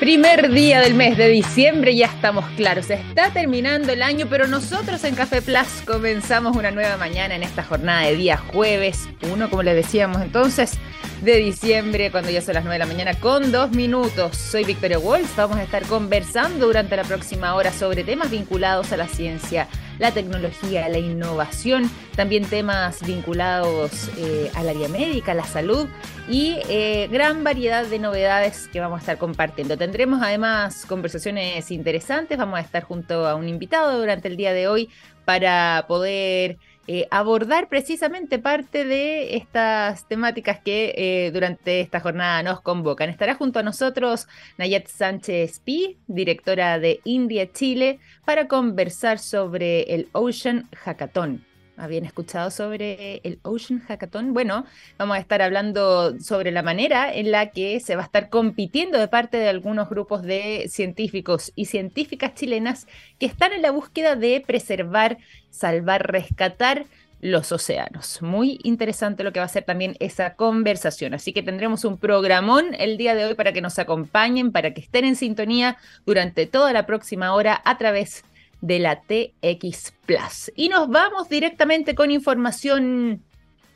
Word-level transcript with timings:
Primer 0.00 0.50
día 0.50 0.80
del 0.80 0.94
mes 0.94 1.18
de 1.18 1.28
diciembre, 1.28 1.94
ya 1.94 2.06
estamos 2.06 2.46
claros, 2.56 2.88
está 2.88 3.34
terminando 3.34 3.92
el 3.92 4.00
año, 4.00 4.28
pero 4.30 4.46
nosotros 4.46 5.04
en 5.04 5.14
Café 5.14 5.42
Plus 5.42 5.82
comenzamos 5.86 6.56
una 6.56 6.70
nueva 6.70 6.96
mañana 6.96 7.36
en 7.36 7.42
esta 7.42 7.62
jornada 7.62 8.06
de 8.06 8.16
día 8.16 8.38
jueves, 8.38 9.10
uno 9.30 9.50
como 9.50 9.62
les 9.62 9.74
decíamos 9.74 10.22
entonces, 10.22 10.78
de 11.20 11.36
diciembre, 11.36 12.10
cuando 12.10 12.30
ya 12.30 12.40
son 12.40 12.54
las 12.54 12.64
9 12.64 12.76
de 12.76 12.78
la 12.78 12.86
mañana, 12.86 13.20
con 13.20 13.52
dos 13.52 13.72
minutos. 13.72 14.38
Soy 14.38 14.64
Victoria 14.64 14.96
Wolf, 14.96 15.36
vamos 15.36 15.58
a 15.58 15.64
estar 15.64 15.82
conversando 15.82 16.64
durante 16.64 16.96
la 16.96 17.04
próxima 17.04 17.54
hora 17.54 17.70
sobre 17.70 18.02
temas 18.02 18.30
vinculados 18.30 18.92
a 18.92 18.96
la 18.96 19.06
ciencia, 19.06 19.68
la 20.00 20.12
tecnología, 20.12 20.88
la 20.88 20.98
innovación, 20.98 21.90
también 22.16 22.46
temas 22.46 23.06
vinculados 23.06 24.10
eh, 24.16 24.50
al 24.54 24.68
área 24.70 24.88
médica, 24.88 25.34
la 25.34 25.44
salud 25.44 25.86
y 26.26 26.56
eh, 26.70 27.06
gran 27.12 27.44
variedad 27.44 27.84
de 27.84 27.98
novedades 27.98 28.66
que 28.68 28.80
vamos 28.80 28.96
a 28.96 29.00
estar 29.00 29.18
compartiendo. 29.18 29.76
Tendremos 29.76 30.22
además 30.22 30.86
conversaciones 30.86 31.70
interesantes, 31.70 32.38
vamos 32.38 32.58
a 32.58 32.62
estar 32.62 32.82
junto 32.82 33.28
a 33.28 33.34
un 33.34 33.46
invitado 33.46 33.98
durante 33.98 34.28
el 34.28 34.38
día 34.38 34.54
de 34.54 34.68
hoy 34.68 34.88
para 35.26 35.84
poder 35.86 36.56
eh, 36.86 37.06
abordar 37.10 37.68
precisamente 37.68 38.38
parte 38.38 38.84
de 38.84 39.36
estas 39.36 40.08
temáticas 40.08 40.60
que 40.60 40.94
eh, 40.96 41.30
durante 41.32 41.80
esta 41.80 42.00
jornada 42.00 42.42
nos 42.42 42.60
convocan. 42.60 43.10
Estará 43.10 43.34
junto 43.34 43.58
a 43.58 43.62
nosotros 43.62 44.26
Nayat 44.58 44.86
Sánchez 44.86 45.60
Pi, 45.60 45.98
directora 46.06 46.78
de 46.78 47.00
India 47.04 47.50
Chile, 47.52 48.00
para 48.24 48.48
conversar 48.48 49.18
sobre 49.18 49.82
el 49.94 50.08
Ocean 50.12 50.68
Hackathon 50.72 51.49
¿Habían 51.80 52.04
escuchado 52.04 52.50
sobre 52.50 53.22
el 53.24 53.40
Ocean 53.42 53.80
Hackathon? 53.80 54.34
Bueno, 54.34 54.66
vamos 54.98 55.16
a 55.16 55.20
estar 55.20 55.40
hablando 55.40 56.20
sobre 56.20 56.50
la 56.50 56.62
manera 56.62 57.12
en 57.12 57.30
la 57.30 57.52
que 57.52 57.80
se 57.80 57.96
va 57.96 58.02
a 58.02 58.04
estar 58.04 58.28
compitiendo 58.28 58.98
de 58.98 59.08
parte 59.08 59.38
de 59.38 59.48
algunos 59.48 59.88
grupos 59.88 60.22
de 60.22 60.66
científicos 60.68 61.52
y 61.56 61.64
científicas 61.64 62.34
chilenas 62.34 62.86
que 63.18 63.24
están 63.24 63.54
en 63.54 63.62
la 63.62 63.70
búsqueda 63.70 64.14
de 64.14 64.44
preservar, 64.46 65.16
salvar, 65.48 66.12
rescatar 66.12 66.84
los 67.22 67.50
océanos. 67.50 68.20
Muy 68.20 68.60
interesante 68.62 69.24
lo 69.24 69.32
que 69.32 69.40
va 69.40 69.46
a 69.46 69.48
ser 69.48 69.64
también 69.64 69.96
esa 70.00 70.34
conversación. 70.34 71.14
Así 71.14 71.32
que 71.32 71.42
tendremos 71.42 71.84
un 71.86 71.96
programón 71.96 72.74
el 72.78 72.98
día 72.98 73.14
de 73.14 73.24
hoy 73.24 73.34
para 73.34 73.52
que 73.52 73.60
nos 73.62 73.78
acompañen, 73.78 74.52
para 74.52 74.74
que 74.74 74.82
estén 74.82 75.06
en 75.06 75.16
sintonía 75.16 75.78
durante 76.04 76.46
toda 76.46 76.72
la 76.74 76.84
próxima 76.84 77.34
hora 77.34 77.60
a 77.64 77.78
través 77.78 78.24
de 78.60 78.78
la 78.78 79.00
TX 79.02 79.92
Plus. 80.06 80.52
Y 80.54 80.68
nos 80.68 80.88
vamos 80.88 81.28
directamente 81.28 81.94
con 81.94 82.10
información 82.10 83.22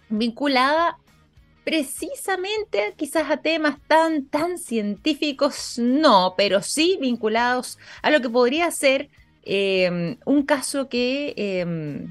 vinculada 0.09 0.99
precisamente 1.65 2.93
quizás 2.97 3.31
a 3.31 3.39
temas 3.39 3.79
tan, 3.87 4.27
tan 4.27 4.59
científicos, 4.59 5.79
no, 5.79 6.35
pero 6.37 6.63
sí 6.63 6.99
vinculados 7.01 7.79
a 8.03 8.11
lo 8.11 8.21
que 8.21 8.29
podría 8.29 8.71
ser 8.71 9.09
eh, 9.45 10.19
un 10.25 10.43
caso 10.45 10.89
que 10.89 11.35
eh, 11.37 12.07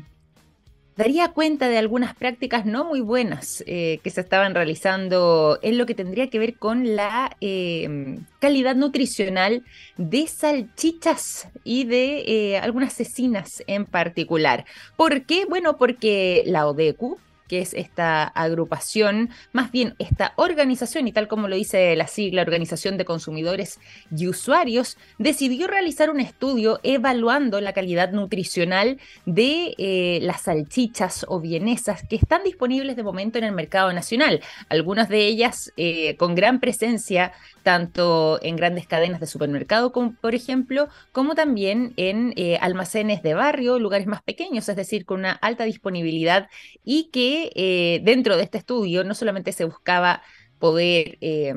daría 0.96 1.30
cuenta 1.30 1.70
de 1.70 1.78
algunas 1.78 2.16
prácticas 2.16 2.66
no 2.66 2.86
muy 2.86 3.02
buenas 3.02 3.64
eh, 3.68 4.00
que 4.04 4.10
se 4.10 4.22
estaban 4.22 4.54
realizando 4.54 5.60
en 5.62 5.78
lo 5.78 5.86
que 5.86 5.96
tendría 5.96 6.30
que 6.30 6.40
ver 6.40 6.56
con 6.56 6.96
la 6.96 7.36
eh, 7.42 8.20
calidad 8.40 8.76
nutricional 8.76 9.64
de 9.98 10.28
salchichas 10.28 11.48
y 11.64 11.86
de 11.86 12.24
eh, 12.28 12.58
algunas 12.58 12.94
cecinas 12.94 13.64
en 13.68 13.86
particular. 13.86 14.66
¿Por 14.96 15.24
qué? 15.24 15.46
Bueno, 15.46 15.78
porque 15.78 16.44
la 16.46 16.68
ODECU, 16.68 17.18
es 17.62 17.74
esta 17.74 18.24
agrupación, 18.24 19.30
más 19.52 19.72
bien 19.72 19.96
esta 20.00 20.34
organización, 20.36 21.08
y 21.08 21.12
tal 21.12 21.28
como 21.28 21.48
lo 21.48 21.56
dice 21.56 21.96
la 21.96 22.08
sigla 22.08 22.42
Organización 22.42 22.98
de 22.98 23.06
Consumidores 23.06 23.80
y 24.16 24.28
Usuarios, 24.28 24.98
decidió 25.18 25.68
realizar 25.68 26.10
un 26.10 26.20
estudio 26.20 26.80
evaluando 26.84 27.62
la 27.62 27.74
calidad 27.74 28.12
nutricional 28.12 29.00
de 29.26 29.76
eh, 29.78 30.20
las 30.22 30.42
salchichas 30.44 31.26
o 31.28 31.40
vienesas 31.40 32.04
que 32.08 32.16
están 32.16 32.44
disponibles 32.44 32.96
de 32.96 33.04
momento 33.04 33.38
en 33.38 33.44
el 33.44 33.52
mercado 33.52 33.92
nacional. 33.94 34.42
Algunas 34.70 35.10
de 35.10 35.26
ellas 35.26 35.72
eh, 35.78 36.16
con 36.18 36.36
gran 36.36 36.60
presencia 36.60 37.34
tanto 37.64 38.40
en 38.44 38.56
grandes 38.58 38.88
cadenas 38.88 39.20
de 39.20 39.28
supermercado, 39.28 39.92
como 39.92 40.14
por 40.14 40.36
ejemplo, 40.36 40.90
como 41.12 41.34
también 41.34 41.94
en 41.96 42.34
eh, 42.36 42.58
almacenes 42.62 43.24
de 43.24 43.34
barrio, 43.34 43.80
lugares 43.80 44.06
más 44.06 44.22
pequeños, 44.22 44.68
es 44.70 44.76
decir, 44.76 45.06
con 45.06 45.22
una 45.22 45.32
alta 45.32 45.64
disponibilidad 45.64 46.50
y 46.84 47.06
que 47.12 47.43
eh, 47.56 48.02
dentro 48.04 48.38
de 48.38 48.44
este 48.44 48.58
estudio 48.58 49.04
no 49.04 49.14
solamente 49.16 49.52
se 49.52 49.66
buscaba 49.66 50.22
poder 50.60 51.18
eh, 51.22 51.54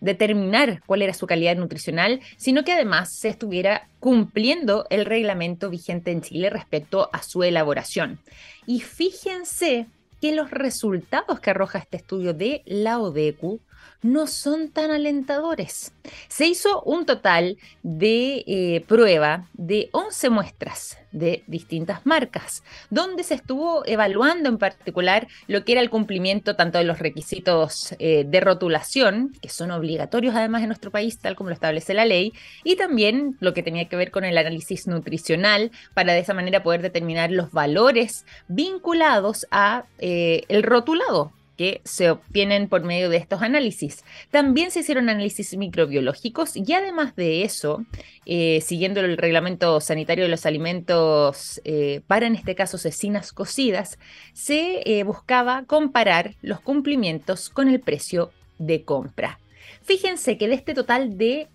determinar 0.00 0.82
cuál 0.86 1.02
era 1.02 1.14
su 1.14 1.26
calidad 1.26 1.56
nutricional, 1.56 2.20
sino 2.36 2.62
que 2.62 2.72
además 2.72 3.16
se 3.16 3.28
estuviera 3.28 3.88
cumpliendo 4.00 4.86
el 4.90 5.06
reglamento 5.06 5.70
vigente 5.70 6.10
en 6.10 6.20
Chile 6.20 6.50
respecto 6.50 7.08
a 7.12 7.22
su 7.22 7.42
elaboración. 7.42 8.20
Y 8.66 8.80
fíjense 8.80 9.86
que 10.20 10.34
los 10.34 10.50
resultados 10.50 11.40
que 11.40 11.50
arroja 11.50 11.78
este 11.78 11.96
estudio 11.96 12.34
de 12.34 12.62
la 12.66 12.98
ODECU 12.98 13.60
no 14.02 14.26
son 14.26 14.70
tan 14.70 14.90
alentadores. 14.90 15.92
Se 16.28 16.46
hizo 16.46 16.82
un 16.82 17.06
total 17.06 17.56
de 17.82 18.44
eh, 18.46 18.84
prueba 18.86 19.48
de 19.54 19.88
11 19.92 20.30
muestras 20.30 20.98
de 21.10 21.44
distintas 21.46 22.04
marcas, 22.04 22.62
donde 22.90 23.22
se 23.22 23.34
estuvo 23.34 23.86
evaluando 23.86 24.48
en 24.48 24.58
particular 24.58 25.28
lo 25.46 25.64
que 25.64 25.72
era 25.72 25.80
el 25.80 25.88
cumplimiento 25.88 26.56
tanto 26.56 26.76
de 26.76 26.84
los 26.84 26.98
requisitos 26.98 27.94
eh, 27.98 28.24
de 28.26 28.40
rotulación, 28.40 29.32
que 29.40 29.48
son 29.48 29.70
obligatorios 29.70 30.34
además 30.34 30.62
en 30.62 30.68
nuestro 30.68 30.90
país, 30.90 31.18
tal 31.18 31.36
como 31.36 31.50
lo 31.50 31.54
establece 31.54 31.94
la 31.94 32.04
ley, 32.04 32.34
y 32.62 32.76
también 32.76 33.36
lo 33.40 33.54
que 33.54 33.62
tenía 33.62 33.88
que 33.88 33.96
ver 33.96 34.10
con 34.10 34.24
el 34.24 34.36
análisis 34.36 34.86
nutricional, 34.86 35.70
para 35.94 36.12
de 36.12 36.18
esa 36.18 36.34
manera 36.34 36.62
poder 36.62 36.82
determinar 36.82 37.30
los 37.30 37.52
valores 37.52 38.26
vinculados 38.48 39.46
a 39.50 39.84
eh, 39.98 40.42
el 40.48 40.62
rotulado 40.62 41.32
que 41.56 41.80
se 41.84 42.10
obtienen 42.10 42.68
por 42.68 42.82
medio 42.82 43.08
de 43.08 43.16
estos 43.16 43.42
análisis. 43.42 44.04
También 44.30 44.70
se 44.70 44.80
hicieron 44.80 45.08
análisis 45.08 45.56
microbiológicos 45.56 46.56
y 46.56 46.72
además 46.72 47.14
de 47.16 47.44
eso, 47.44 47.84
eh, 48.26 48.60
siguiendo 48.60 49.00
el 49.00 49.16
reglamento 49.16 49.80
sanitario 49.80 50.24
de 50.24 50.30
los 50.30 50.46
alimentos 50.46 51.60
eh, 51.64 52.00
para, 52.06 52.26
en 52.26 52.34
este 52.34 52.54
caso, 52.54 52.78
cecinas 52.78 53.32
cocidas, 53.32 53.98
se 54.32 54.82
eh, 54.84 55.04
buscaba 55.04 55.64
comparar 55.66 56.34
los 56.42 56.60
cumplimientos 56.60 57.50
con 57.50 57.68
el 57.68 57.80
precio 57.80 58.30
de 58.58 58.84
compra. 58.84 59.38
Fíjense 59.82 60.38
que 60.38 60.48
de 60.48 60.54
este 60.54 60.74
total 60.74 61.18
de 61.18 61.48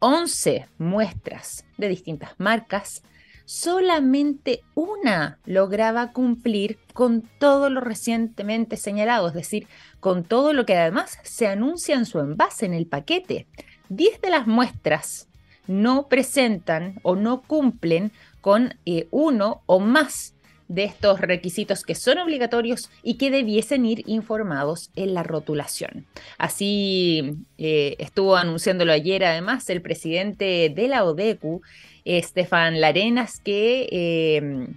11 0.00 0.66
muestras 0.78 1.64
de 1.78 1.88
distintas 1.88 2.30
marcas, 2.38 3.02
solamente 3.46 4.62
una 4.74 5.38
lograba 5.46 6.12
cumplir 6.12 6.78
con 6.92 7.22
todo 7.38 7.70
lo 7.70 7.80
recientemente 7.80 8.76
señalado, 8.76 9.28
es 9.28 9.34
decir, 9.34 9.66
con 10.00 10.24
todo 10.24 10.52
lo 10.52 10.66
que 10.66 10.76
además 10.76 11.18
se 11.22 11.46
anuncia 11.46 11.94
en 11.94 12.04
su 12.04 12.18
envase, 12.18 12.66
en 12.66 12.74
el 12.74 12.86
paquete. 12.86 13.46
Diez 13.88 14.20
de 14.20 14.30
las 14.30 14.46
muestras 14.46 15.28
no 15.66 16.08
presentan 16.08 16.98
o 17.02 17.16
no 17.16 17.42
cumplen 17.42 18.12
con 18.40 18.74
eh, 18.84 19.08
uno 19.10 19.62
o 19.66 19.80
más 19.80 20.34
de 20.68 20.84
estos 20.84 21.20
requisitos 21.20 21.84
que 21.84 21.94
son 21.94 22.18
obligatorios 22.18 22.90
y 23.02 23.14
que 23.14 23.30
debiesen 23.30 23.86
ir 23.86 24.02
informados 24.06 24.90
en 24.96 25.14
la 25.14 25.22
rotulación. 25.22 26.06
Así 26.38 27.36
eh, 27.58 27.94
estuvo 27.98 28.36
anunciándolo 28.36 28.92
ayer 28.92 29.24
además 29.24 29.70
el 29.70 29.82
presidente 29.82 30.72
de 30.74 30.88
la 30.88 31.04
ODECU, 31.04 31.62
Estefan 32.06 32.80
Larenas, 32.80 33.40
que 33.40 33.88
eh, 33.90 34.68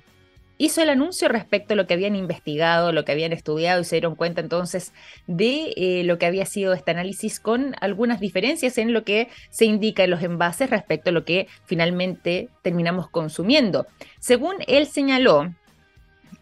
hizo 0.60 0.82
el 0.82 0.90
anuncio 0.90 1.30
respecto 1.30 1.74
a 1.74 1.78
lo 1.78 1.88
que 1.88 1.94
habían 1.94 2.16
investigado, 2.16 2.92
lo 2.92 3.06
que 3.06 3.14
habían 3.14 3.32
estudiado 3.32 3.82
y 3.82 3.86
se 3.86 3.96
dieron 3.96 4.16
cuenta 4.16 4.42
entonces 4.42 4.92
de 5.26 5.74
eh, 5.78 6.04
lo 6.04 6.20
que 6.20 6.26
había 6.26 6.46
sido 6.46 6.74
este 6.74 6.92
análisis 6.92 7.40
con 7.40 7.76
algunas 7.80 8.20
diferencias 8.20 8.78
en 8.78 8.92
lo 8.92 9.04
que 9.06 9.30
se 9.50 9.66
indica 9.66 10.04
en 10.04 10.12
los 10.12 10.22
envases 10.22 10.70
respecto 10.70 11.12
a 11.12 11.14
lo 11.14 11.24
que 11.24 11.48
finalmente 11.66 12.50
terminamos 12.62 13.10
consumiendo. 13.10 13.88
Según 14.20 14.56
él 14.68 14.86
señaló, 14.86 15.54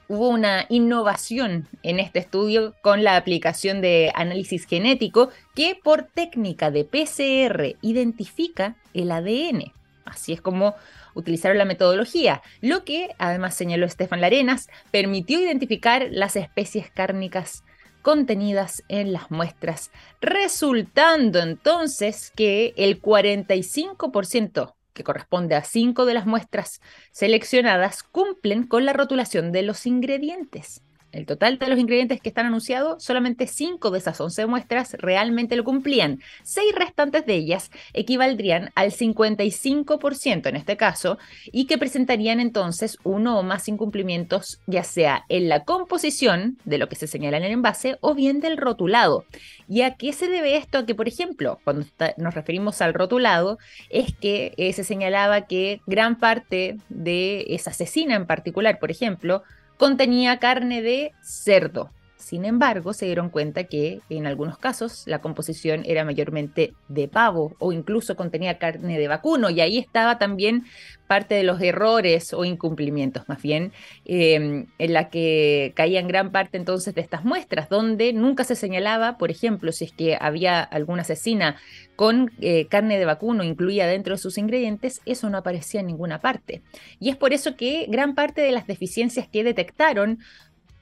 hubo 0.07 0.29
una 0.29 0.65
innovación 0.69 1.67
en 1.83 1.99
este 1.99 2.19
estudio 2.19 2.73
con 2.81 3.03
la 3.03 3.17
aplicación 3.17 3.81
de 3.81 4.11
análisis 4.15 4.65
genético 4.65 5.29
que 5.53 5.77
por 5.81 6.03
técnica 6.03 6.71
de 6.71 6.85
PCR 6.85 7.77
identifica 7.81 8.75
el 8.95 9.11
ADN. 9.11 9.76
Así 10.07 10.33
es 10.33 10.41
como 10.41 10.75
utilizaron 11.13 11.57
la 11.57 11.65
metodología, 11.65 12.41
lo 12.61 12.83
que, 12.85 13.09
además 13.17 13.55
señaló 13.55 13.85
Estefan 13.85 14.21
Larenas, 14.21 14.69
permitió 14.91 15.39
identificar 15.39 16.07
las 16.11 16.35
especies 16.35 16.89
cárnicas 16.91 17.63
contenidas 18.01 18.83
en 18.87 19.11
las 19.11 19.31
muestras, 19.31 19.91
resultando 20.21 21.39
entonces 21.39 22.31
que 22.35 22.73
el 22.77 23.01
45%, 23.01 24.75
que 24.93 25.03
corresponde 25.03 25.55
a 25.55 25.63
5 25.63 26.05
de 26.05 26.13
las 26.13 26.25
muestras 26.25 26.81
seleccionadas, 27.11 28.03
cumplen 28.03 28.65
con 28.65 28.85
la 28.85 28.93
rotulación 28.93 29.51
de 29.51 29.63
los 29.63 29.85
ingredientes. 29.85 30.83
El 31.17 31.25
total 31.25 31.57
de 31.57 31.67
los 31.67 31.79
ingredientes 31.79 32.21
que 32.21 32.29
están 32.29 32.45
anunciados, 32.45 33.03
solamente 33.03 33.47
5 33.47 33.91
de 33.91 33.99
esas 33.99 34.19
11 34.19 34.45
muestras 34.45 34.95
realmente 34.99 35.55
lo 35.55 35.63
cumplían. 35.63 36.21
6 36.43 36.75
restantes 36.75 37.25
de 37.25 37.35
ellas 37.35 37.71
equivaldrían 37.93 38.71
al 38.75 38.91
55% 38.91 40.47
en 40.47 40.55
este 40.55 40.77
caso 40.77 41.17
y 41.51 41.65
que 41.65 41.77
presentarían 41.77 42.39
entonces 42.39 42.97
uno 43.03 43.39
o 43.39 43.43
más 43.43 43.67
incumplimientos, 43.67 44.59
ya 44.67 44.83
sea 44.83 45.25
en 45.29 45.49
la 45.49 45.63
composición 45.63 46.57
de 46.65 46.77
lo 46.77 46.89
que 46.89 46.95
se 46.95 47.07
señala 47.07 47.37
en 47.37 47.43
el 47.43 47.51
envase 47.51 47.97
o 48.01 48.13
bien 48.13 48.39
del 48.39 48.57
rotulado. 48.57 49.25
¿Y 49.67 49.81
a 49.81 49.95
qué 49.95 50.13
se 50.13 50.29
debe 50.29 50.57
esto? 50.57 50.77
A 50.77 50.85
que, 50.85 50.95
por 50.95 51.07
ejemplo, 51.07 51.59
cuando 51.63 51.85
nos 52.17 52.33
referimos 52.33 52.81
al 52.81 52.93
rotulado, 52.93 53.57
es 53.89 54.13
que 54.15 54.53
eh, 54.57 54.71
se 54.73 54.83
señalaba 54.83 55.41
que 55.41 55.81
gran 55.85 56.19
parte 56.19 56.77
de 56.89 57.45
esa 57.49 57.73
cecina 57.73 58.15
en 58.15 58.25
particular, 58.25 58.79
por 58.79 58.91
ejemplo, 58.91 59.43
contenía 59.77 60.39
carne 60.39 60.81
de 60.81 61.13
cerdo. 61.21 61.91
Sin 62.17 62.45
embargo, 62.45 62.93
se 62.93 63.05
dieron 63.05 63.29
cuenta 63.29 63.65
que 63.65 64.01
en 64.09 64.25
algunos 64.25 64.57
casos 64.57 65.03
la 65.05 65.19
composición 65.19 65.83
era 65.85 66.03
mayormente 66.03 66.73
de 66.87 67.07
pavo 67.07 67.55
o 67.59 67.71
incluso 67.71 68.15
contenía 68.15 68.57
carne 68.57 68.97
de 68.97 69.07
vacuno 69.07 69.51
y 69.51 69.61
ahí 69.61 69.77
estaba 69.77 70.17
también 70.17 70.65
parte 71.07 71.35
de 71.35 71.43
los 71.43 71.61
errores 71.61 72.33
o 72.33 72.43
incumplimientos, 72.43 73.29
más 73.29 73.41
bien, 73.41 73.71
em, 74.05 74.65
en 74.77 74.93
la 74.93 75.09
que 75.09 75.71
caían 75.75 76.07
gran 76.07 76.31
parte 76.31 76.57
entonces 76.57 76.93
de 76.95 77.01
estas 77.01 77.23
muestras, 77.23 77.69
donde 77.69 78.11
nunca 78.13 78.43
se 78.43 78.55
señalaba, 78.55 79.17
por 79.17 79.31
ejemplo, 79.31 79.71
si 79.71 79.85
es 79.85 79.91
que 79.91 80.17
había 80.19 80.61
alguna 80.61 81.03
asesina 81.03 81.57
con 81.95 82.31
eh, 82.41 82.67
carne 82.67 82.99
de 82.99 83.05
vacuno 83.05 83.43
incluida 83.43 83.87
dentro 83.87 84.15
de 84.15 84.21
sus 84.21 84.37
ingredientes, 84.37 85.01
eso 85.05 85.29
no 85.29 85.37
aparecía 85.37 85.79
en 85.79 85.87
ninguna 85.87 86.19
parte. 86.19 86.61
Y 86.99 87.09
es 87.09 87.15
por 87.15 87.31
eso 87.31 87.55
que 87.55 87.85
gran 87.89 88.13
parte 88.15 88.41
de 88.41 88.51
las 88.51 88.67
deficiencias 88.67 89.27
que 89.27 89.43
detectaron 89.43 90.19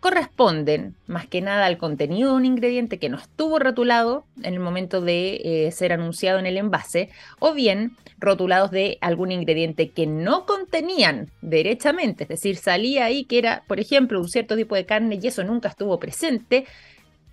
corresponden 0.05 0.93
más 1.07 1.25
que 1.25 1.41
nada 1.41 1.65
al 1.65 1.79
contenido 1.79 2.29
de 2.29 2.35
un 2.35 2.45
ingrediente 2.45 2.99
que 2.99 3.09
no 3.09 3.17
estuvo 3.17 3.57
rotulado 3.57 4.23
en 4.43 4.53
el 4.53 4.59
momento 4.59 5.01
de 5.01 5.41
eh, 5.43 5.71
ser 5.71 5.91
anunciado 5.93 6.37
en 6.37 6.45
el 6.45 6.57
envase, 6.57 7.09
o 7.39 7.55
bien 7.55 7.97
rotulados 8.19 8.69
de 8.69 8.99
algún 9.01 9.31
ingrediente 9.31 9.89
que 9.89 10.05
no 10.05 10.45
contenían 10.45 11.31
derechamente, 11.41 12.25
es 12.25 12.29
decir, 12.29 12.57
salía 12.57 13.05
ahí 13.05 13.23
que 13.23 13.39
era, 13.39 13.63
por 13.67 13.79
ejemplo, 13.79 14.19
un 14.19 14.29
cierto 14.29 14.55
tipo 14.55 14.75
de 14.75 14.85
carne 14.85 15.17
y 15.19 15.25
eso 15.25 15.43
nunca 15.43 15.69
estuvo 15.69 15.99
presente, 15.99 16.67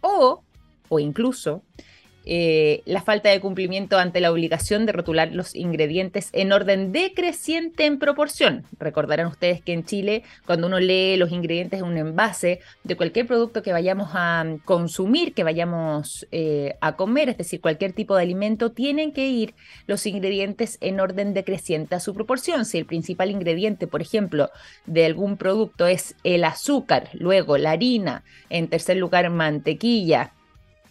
o, 0.00 0.42
o 0.88 0.98
incluso 0.98 1.64
eh, 2.24 2.82
la 2.84 3.02
falta 3.02 3.30
de 3.30 3.40
cumplimiento 3.40 3.98
ante 3.98 4.20
la 4.20 4.30
obligación 4.30 4.86
de 4.86 4.92
rotular 4.92 5.32
los 5.32 5.54
ingredientes 5.54 6.28
en 6.32 6.52
orden 6.52 6.92
decreciente 6.92 7.86
en 7.86 7.98
proporción. 7.98 8.64
Recordarán 8.78 9.26
ustedes 9.26 9.60
que 9.60 9.72
en 9.72 9.84
Chile, 9.84 10.22
cuando 10.46 10.66
uno 10.66 10.78
lee 10.78 11.16
los 11.16 11.32
ingredientes 11.32 11.80
en 11.80 11.86
un 11.86 11.96
envase 11.96 12.60
de 12.84 12.96
cualquier 12.96 13.26
producto 13.26 13.62
que 13.62 13.72
vayamos 13.72 14.10
a 14.12 14.44
consumir, 14.64 15.34
que 15.34 15.44
vayamos 15.44 16.26
eh, 16.30 16.76
a 16.80 16.96
comer, 16.96 17.28
es 17.28 17.38
decir, 17.38 17.60
cualquier 17.60 17.92
tipo 17.92 18.16
de 18.16 18.22
alimento, 18.22 18.72
tienen 18.72 19.12
que 19.12 19.28
ir 19.28 19.54
los 19.86 20.06
ingredientes 20.06 20.78
en 20.80 21.00
orden 21.00 21.34
decreciente 21.34 21.94
a 21.94 22.00
su 22.00 22.14
proporción. 22.14 22.64
Si 22.64 22.78
el 22.78 22.86
principal 22.86 23.30
ingrediente, 23.30 23.86
por 23.86 24.02
ejemplo, 24.02 24.50
de 24.86 25.04
algún 25.04 25.36
producto 25.36 25.86
es 25.86 26.14
el 26.24 26.44
azúcar, 26.44 27.08
luego 27.14 27.58
la 27.58 27.72
harina, 27.72 28.24
en 28.50 28.68
tercer 28.68 28.96
lugar 28.96 29.28
mantequilla, 29.30 30.32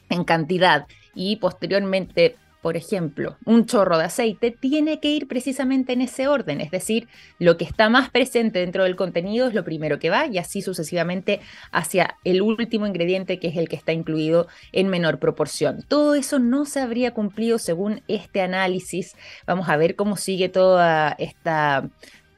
en 0.09 0.23
cantidad 0.25 0.87
y 1.13 1.37
posteriormente, 1.37 2.35
por 2.61 2.77
ejemplo, 2.77 3.37
un 3.45 3.65
chorro 3.65 3.97
de 3.97 4.05
aceite, 4.05 4.51
tiene 4.51 4.99
que 4.99 5.09
ir 5.09 5.27
precisamente 5.27 5.93
en 5.93 6.01
ese 6.01 6.27
orden, 6.27 6.61
es 6.61 6.69
decir, 6.69 7.07
lo 7.39 7.57
que 7.57 7.65
está 7.65 7.89
más 7.89 8.09
presente 8.11 8.59
dentro 8.59 8.83
del 8.83 8.95
contenido 8.95 9.47
es 9.47 9.53
lo 9.53 9.63
primero 9.63 9.97
que 9.97 10.11
va 10.11 10.27
y 10.27 10.37
así 10.37 10.61
sucesivamente 10.61 11.39
hacia 11.71 12.17
el 12.23 12.41
último 12.41 12.85
ingrediente 12.85 13.39
que 13.39 13.47
es 13.47 13.57
el 13.57 13.67
que 13.67 13.75
está 13.75 13.93
incluido 13.93 14.47
en 14.71 14.89
menor 14.89 15.17
proporción. 15.17 15.83
Todo 15.87 16.13
eso 16.13 16.37
no 16.37 16.65
se 16.65 16.79
habría 16.79 17.13
cumplido 17.13 17.57
según 17.57 18.01
este 18.07 18.41
análisis. 18.41 19.15
Vamos 19.47 19.67
a 19.67 19.77
ver 19.77 19.95
cómo 19.95 20.15
sigue 20.15 20.49
toda 20.49 21.15
esta 21.17 21.89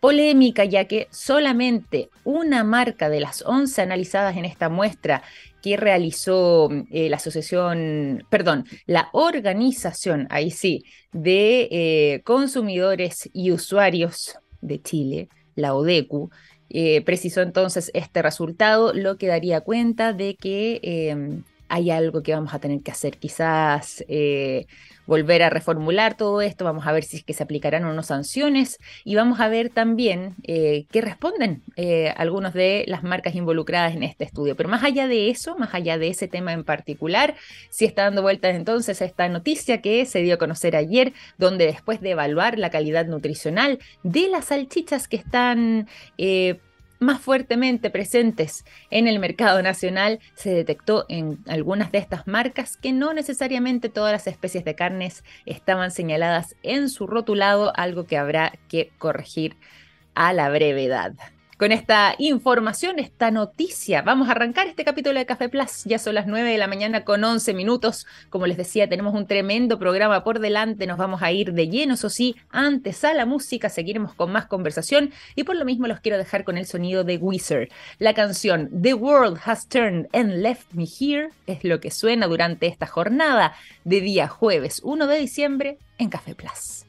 polémica, 0.04 0.66
ya 0.66 0.84
que 0.84 1.08
solamente 1.12 2.10
una 2.26 2.66
marca 2.66 3.08
de 3.08 3.22
las 3.22 3.42
11 3.42 3.84
analizadas 3.84 4.36
en 4.36 4.44
esta 4.44 4.68
muestra 4.68 5.24
que 5.64 5.78
realizó 5.78 6.70
eh, 6.92 7.08
la 7.10 7.16
asociación, 7.16 8.26
perdón, 8.30 8.66
la 8.86 9.08
organización, 9.14 10.28
ahí 10.30 10.52
sí, 10.52 10.84
de 11.14 11.70
eh, 11.72 12.22
consumidores 12.26 13.30
y 13.32 13.52
usuarios 13.52 14.36
de 14.60 14.82
Chile, 14.82 15.30
la 15.56 15.74
ODECU, 15.74 16.32
eh, 16.70 17.02
precisó 17.04 17.42
entonces 17.42 17.92
este 17.94 18.22
resultado, 18.22 18.92
lo 18.94 19.18
que 19.18 19.28
daría 19.28 19.62
cuenta 19.62 20.12
de 20.12 20.36
que 20.36 20.82
em, 20.84 21.44
hay 21.70 21.92
algo 21.92 22.22
que 22.24 22.34
vamos 22.34 22.54
a 22.54 22.60
tener 22.60 22.82
que 22.82 22.92
hacer, 22.92 23.18
quizás 23.18 24.04
volver 25.06 25.44
a 25.44 25.50
reformular 25.50 26.16
todo 26.16 26.42
esto, 26.42 26.66
vamos 26.66 26.88
a 26.88 26.92
ver 26.92 27.04
si 27.04 27.18
es 27.18 27.24
que 27.24 27.34
se 27.34 27.44
aplicarán 27.44 27.86
o 27.86 27.94
no 27.94 28.04
sanciones 28.04 28.80
y 29.04 29.16
vamos 29.16 29.40
a 29.40 29.48
ver 29.48 29.70
también 29.70 30.36
eh, 30.44 30.86
qué 30.92 31.02
responden 31.02 31.64
eh, 31.76 32.14
algunas 32.16 32.54
de 32.54 32.86
las 32.88 33.04
marcas 33.04 33.36
involucradas 33.36 33.96
en 33.96 34.04
este 34.04 34.24
estudio. 34.24 34.56
Pero 34.56 34.70
más 34.70 34.84
allá 34.84 35.08
de 35.08 35.30
eso, 35.30 35.58
más 35.58 35.74
allá 35.74 35.98
de 35.98 36.08
ese 36.08 36.28
tema 36.28 36.54
en 36.54 36.64
particular, 36.64 37.36
sí 37.70 37.86
está 37.86 38.04
dando 38.04 38.22
vueltas 38.22 38.56
entonces 38.56 39.02
esta 39.02 39.28
noticia 39.30 39.82
que 39.82 40.06
se 40.06 40.22
dio 40.22 40.36
a 40.36 40.38
conocer 40.38 40.76
ayer, 40.76 41.14
donde 41.38 41.66
después 41.66 42.02
de 42.02 42.12
evaluar 42.12 42.58
la 42.58 42.70
calidad 42.70 43.06
nutricional 43.06 43.80
de 44.04 44.30
las 44.30 44.46
salchichas 44.46 45.08
que 45.08 45.18
están... 45.18 45.88
Eh, 46.18 46.60
más 47.04 47.22
fuertemente 47.22 47.90
presentes 47.90 48.66
en 48.90 49.08
el 49.08 49.20
mercado 49.20 49.62
nacional, 49.62 50.20
se 50.36 50.54
detectó 50.54 51.06
en 51.10 51.40
algunas 51.48 51.92
de 51.92 52.00
estas 52.00 52.28
marcas 52.28 52.78
que 52.78 52.92
no 52.94 53.14
necesariamente 53.14 53.90
todas 53.90 54.12
las 54.12 54.28
especies 54.28 54.66
de 54.66 54.76
carnes 54.76 55.24
estaban 55.46 55.92
señaladas 55.92 56.56
en 56.64 56.90
su 56.90 57.08
rotulado, 57.08 57.72
algo 57.76 58.06
que 58.06 58.18
habrá 58.18 58.54
que 58.68 58.92
corregir 58.98 59.58
a 60.16 60.34
la 60.34 60.50
brevedad 60.50 61.14
con 61.64 61.72
esta 61.72 62.16
información, 62.18 63.00
esta 63.00 63.32
noticia. 63.32 64.02
Vamos 64.02 64.28
a 64.28 64.32
arrancar 64.32 64.68
este 64.68 64.84
capítulo 64.84 65.18
de 65.18 65.26
Café 65.26 65.48
Plus. 65.48 65.86
Ya 65.86 65.98
son 65.98 66.16
las 66.16 66.28
9 66.28 66.52
de 66.52 66.58
la 66.58 66.68
mañana 66.68 67.06
con 67.06 67.24
11 67.24 67.54
minutos. 67.54 68.06
Como 68.30 68.48
les 68.48 68.58
decía, 68.58 68.90
tenemos 68.90 69.14
un 69.14 69.28
tremendo 69.28 69.80
programa 69.80 70.26
por 70.26 70.40
delante. 70.40 70.88
Nos 70.88 70.98
vamos 70.98 71.22
a 71.22 71.32
ir 71.32 71.54
de 71.54 71.70
lleno, 71.70 71.94
eso 71.94 72.10
sí, 72.10 72.36
antes 72.50 73.06
a 73.06 73.14
la 73.14 73.26
música. 73.26 73.70
Seguiremos 73.70 74.14
con 74.14 74.30
más 74.30 74.48
conversación 74.48 75.14
y 75.36 75.46
por 75.46 75.56
lo 75.56 75.64
mismo 75.64 75.88
los 75.88 76.02
quiero 76.02 76.18
dejar 76.18 76.44
con 76.44 76.58
el 76.58 76.66
sonido 76.66 77.06
de 77.06 77.16
Wizard. 77.16 77.70
La 77.98 78.14
canción 78.14 78.70
The 78.82 78.96
World 78.96 79.40
Has 79.46 79.70
Turned 79.70 80.10
and 80.12 80.42
Left 80.42 80.74
Me 80.74 80.84
Here 80.84 81.30
es 81.48 81.64
lo 81.64 81.80
que 81.80 81.92
suena 81.92 82.28
durante 82.28 82.68
esta 82.68 82.88
jornada 82.88 83.54
de 83.86 84.02
día 84.02 84.28
jueves 84.28 84.82
1 84.84 85.08
de 85.08 85.18
diciembre 85.18 85.78
en 85.98 86.10
Café 86.10 86.36
Plus. 86.36 86.84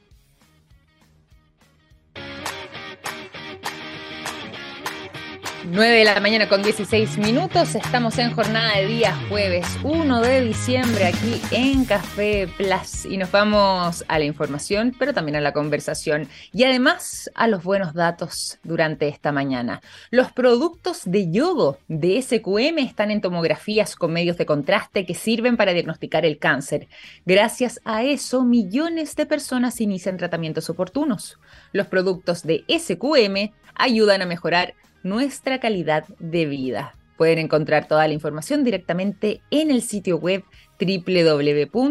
9 5.66 5.98
de 5.98 6.04
la 6.04 6.20
mañana 6.20 6.46
con 6.46 6.62
16 6.62 7.16
minutos. 7.16 7.74
Estamos 7.74 8.18
en 8.18 8.32
jornada 8.32 8.76
de 8.76 8.86
día 8.86 9.16
jueves 9.30 9.66
1 9.82 10.20
de 10.20 10.42
diciembre 10.42 11.06
aquí 11.06 11.40
en 11.52 11.86
Café 11.86 12.48
Plus 12.58 13.06
y 13.06 13.16
nos 13.16 13.30
vamos 13.30 14.04
a 14.06 14.18
la 14.18 14.26
información, 14.26 14.94
pero 14.98 15.14
también 15.14 15.36
a 15.36 15.40
la 15.40 15.54
conversación 15.54 16.28
y 16.52 16.64
además 16.64 17.30
a 17.34 17.48
los 17.48 17.64
buenos 17.64 17.94
datos 17.94 18.58
durante 18.62 19.08
esta 19.08 19.32
mañana. 19.32 19.80
Los 20.10 20.32
productos 20.32 21.00
de 21.06 21.30
yodo 21.30 21.78
de 21.88 22.20
SQM 22.20 22.78
están 22.80 23.10
en 23.10 23.22
tomografías 23.22 23.96
con 23.96 24.12
medios 24.12 24.36
de 24.36 24.44
contraste 24.44 25.06
que 25.06 25.14
sirven 25.14 25.56
para 25.56 25.72
diagnosticar 25.72 26.26
el 26.26 26.38
cáncer. 26.38 26.88
Gracias 27.24 27.80
a 27.86 28.02
eso, 28.02 28.44
millones 28.44 29.16
de 29.16 29.24
personas 29.24 29.80
inician 29.80 30.18
tratamientos 30.18 30.68
oportunos. 30.68 31.38
Los 31.72 31.86
productos 31.86 32.42
de 32.42 32.64
SQM 32.68 33.54
ayudan 33.76 34.20
a 34.20 34.26
mejorar 34.26 34.74
nuestra 35.04 35.60
calidad 35.60 36.04
de 36.18 36.46
vida. 36.46 36.96
Pueden 37.16 37.38
encontrar 37.38 37.86
toda 37.86 38.08
la 38.08 38.14
información 38.14 38.64
directamente 38.64 39.40
en 39.50 39.70
el 39.70 39.82
sitio 39.82 40.18
web 40.18 40.42
www.sqm.com. 40.80 41.84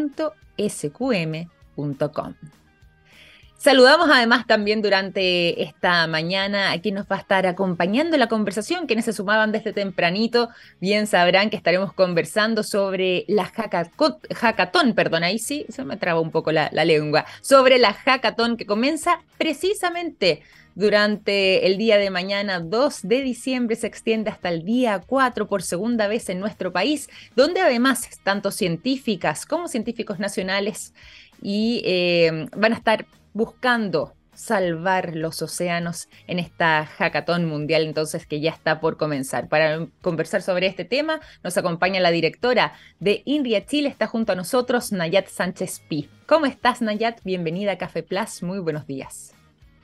Saludamos 3.64 4.10
además 4.12 4.46
también 4.46 4.82
durante 4.82 5.64
esta 5.64 6.06
mañana 6.08 6.74
a 6.74 6.82
quien 6.82 6.96
nos 6.96 7.06
va 7.06 7.16
a 7.16 7.20
estar 7.20 7.48
acompañando 7.48 8.18
la 8.18 8.28
conversación, 8.28 8.88
quienes 8.88 9.06
se 9.06 9.14
sumaban 9.14 9.54
desde 9.54 9.72
tempranito, 9.72 10.50
bien 10.82 11.08
sabrán 11.08 11.50
que 11.50 11.56
estaremos 11.56 11.94
conversando 11.94 12.64
sobre 12.64 13.24
la 13.30 13.46
hackathon, 13.46 14.94
perdón, 14.96 15.24
ahí 15.24 15.40
sí, 15.40 15.66
se 15.70 15.86
me 15.86 15.96
traba 15.96 16.20
un 16.20 16.32
poco 16.32 16.52
la, 16.52 16.68
la 16.74 16.84
lengua, 16.84 17.26
sobre 17.40 17.80
la 17.80 17.94
hackathon 17.94 18.58
que 18.58 18.66
comienza 18.66 19.22
precisamente 19.38 20.42
durante 20.76 21.68
el 21.68 21.78
día 21.78 21.98
de 21.98 22.10
mañana 22.10 22.60
2 22.60 23.02
de 23.04 23.22
diciembre 23.22 23.76
se 23.76 23.88
extiende 23.88 24.30
hasta 24.30 24.50
el 24.50 24.64
día 24.64 25.02
4 25.06 25.48
por 25.48 25.64
segunda 25.64 26.08
vez 26.08 26.30
en 26.30 26.40
nuestro 26.40 26.72
país, 26.72 27.10
donde 27.36 27.62
además 27.62 28.10
tanto 28.24 28.52
científicas 28.52 29.46
como 29.46 29.68
científicos 29.68 30.20
nacionales 30.20 30.94
y 31.42 31.82
eh, 31.86 32.48
van 32.56 32.74
a 32.74 32.78
estar 32.78 33.06
buscando 33.34 34.14
salvar 34.34 35.16
los 35.16 35.42
océanos 35.42 36.10
en 36.28 36.40
esta 36.40 36.86
hackathon 36.86 37.46
mundial 37.46 37.84
entonces 37.84 38.26
que 38.26 38.40
ya 38.40 38.52
está 38.52 38.80
por 38.80 38.98
comenzar. 38.98 39.48
Para 39.48 39.88
conversar 40.02 40.42
sobre 40.42 40.68
este 40.68 40.86
tema 40.86 41.20
nos 41.44 41.58
acompaña 41.58 42.00
la 42.00 42.12
directora 42.12 42.74
de 43.00 43.22
INRIA 43.26 43.66
Chile, 43.66 43.90
está 43.90 44.08
junto 44.08 44.32
a 44.32 44.36
nosotros 44.36 44.92
Nayat 44.92 45.28
Sánchez 45.28 45.82
Pi. 45.88 46.10
¿Cómo 46.26 46.46
estás 46.46 46.82
Nayat? 46.82 47.22
Bienvenida 47.24 47.74
a 47.74 47.78
Café 47.78 48.04
Plus, 48.04 48.42
muy 48.44 48.60
buenos 48.60 48.88
días. 48.88 49.36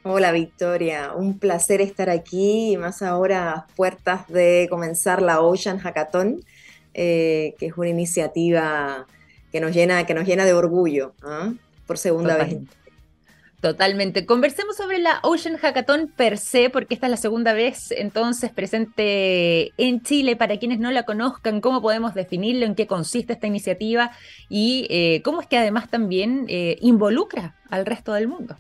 Hola 0.03 0.31
Victoria, 0.31 1.11
un 1.13 1.39
placer 1.39 1.81
estar 1.81 2.09
aquí, 2.09 2.77
más 2.77 3.01
ahora 3.01 3.51
a 3.51 3.67
puertas 3.75 4.27
de 4.29 4.67
comenzar 4.69 5.21
la 5.21 5.41
Ocean 5.41 5.77
Hackathon, 5.77 6.39
eh, 6.93 7.53
que 7.59 7.65
es 7.65 7.73
una 7.75 7.89
iniciativa 7.89 9.05
que 9.51 9.59
nos 9.59 9.73
llena, 9.73 10.05
que 10.05 10.13
nos 10.13 10.25
llena 10.25 10.45
de 10.45 10.53
orgullo 10.53 11.13
¿ah? 11.21 11.51
por 11.85 11.97
segunda 11.97 12.37
vez. 12.37 12.59
Totalmente. 13.59 14.25
Conversemos 14.25 14.77
sobre 14.77 14.99
la 14.99 15.19
Ocean 15.21 15.57
Hackathon 15.57 16.07
per 16.07 16.37
se, 16.37 16.69
porque 16.69 16.93
esta 16.93 17.07
es 17.07 17.11
la 17.11 17.17
segunda 17.17 17.51
vez 17.51 17.91
entonces 17.91 18.51
presente 18.51 19.73
en 19.75 20.01
Chile. 20.01 20.37
Para 20.37 20.57
quienes 20.59 20.79
no 20.79 20.91
la 20.91 21.03
conozcan, 21.03 21.59
¿cómo 21.59 21.81
podemos 21.81 22.13
definirlo? 22.13 22.65
¿En 22.65 22.75
qué 22.75 22.87
consiste 22.87 23.33
esta 23.33 23.47
iniciativa? 23.47 24.11
Y 24.47 24.87
eh, 24.89 25.21
cómo 25.23 25.41
es 25.41 25.47
que 25.47 25.57
además 25.57 25.89
también 25.89 26.45
eh, 26.47 26.77
involucra 26.79 27.57
al 27.69 27.85
resto 27.85 28.13
del 28.13 28.29
mundo. 28.29 28.55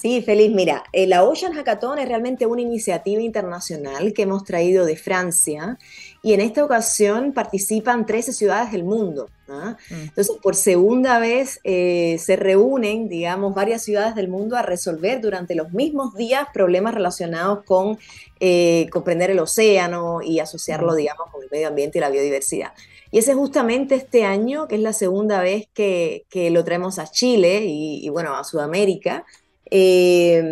Sí, 0.00 0.22
feliz. 0.22 0.52
Mira, 0.52 0.84
eh, 0.92 1.08
la 1.08 1.24
Ocean 1.24 1.52
Hackathon 1.52 1.98
es 1.98 2.06
realmente 2.06 2.46
una 2.46 2.62
iniciativa 2.62 3.20
internacional 3.20 4.12
que 4.12 4.22
hemos 4.22 4.44
traído 4.44 4.86
de 4.86 4.94
Francia 4.94 5.76
y 6.22 6.34
en 6.34 6.40
esta 6.40 6.64
ocasión 6.64 7.32
participan 7.32 8.06
13 8.06 8.32
ciudades 8.32 8.70
del 8.70 8.84
mundo. 8.84 9.28
¿ah? 9.48 9.76
Mm. 9.90 9.94
Entonces, 9.94 10.36
por 10.40 10.54
segunda 10.54 11.18
vez 11.18 11.58
eh, 11.64 12.16
se 12.20 12.36
reúnen, 12.36 13.08
digamos, 13.08 13.56
varias 13.56 13.82
ciudades 13.82 14.14
del 14.14 14.28
mundo 14.28 14.56
a 14.56 14.62
resolver 14.62 15.20
durante 15.20 15.56
los 15.56 15.72
mismos 15.72 16.14
días 16.14 16.46
problemas 16.54 16.94
relacionados 16.94 17.64
con 17.64 17.98
eh, 18.38 18.86
comprender 18.92 19.30
el 19.32 19.40
océano 19.40 20.22
y 20.22 20.38
asociarlo, 20.38 20.92
mm. 20.92 20.96
digamos, 20.96 21.26
con 21.32 21.42
el 21.42 21.48
medio 21.50 21.66
ambiente 21.66 21.98
y 21.98 22.02
la 22.02 22.10
biodiversidad. 22.10 22.72
Y 23.10 23.18
ese 23.18 23.32
es 23.32 23.36
justamente 23.36 23.96
este 23.96 24.22
año, 24.24 24.68
que 24.68 24.76
es 24.76 24.80
la 24.80 24.92
segunda 24.92 25.40
vez 25.40 25.66
que, 25.74 26.24
lo 26.52 26.62
traemos 26.62 27.00
a 27.00 27.10
Chile 27.10 27.64
y, 27.64 28.06
y 28.06 28.08
bueno, 28.10 28.36
a 28.36 28.44
Sudamérica 28.44 29.24
eh, 29.70 30.42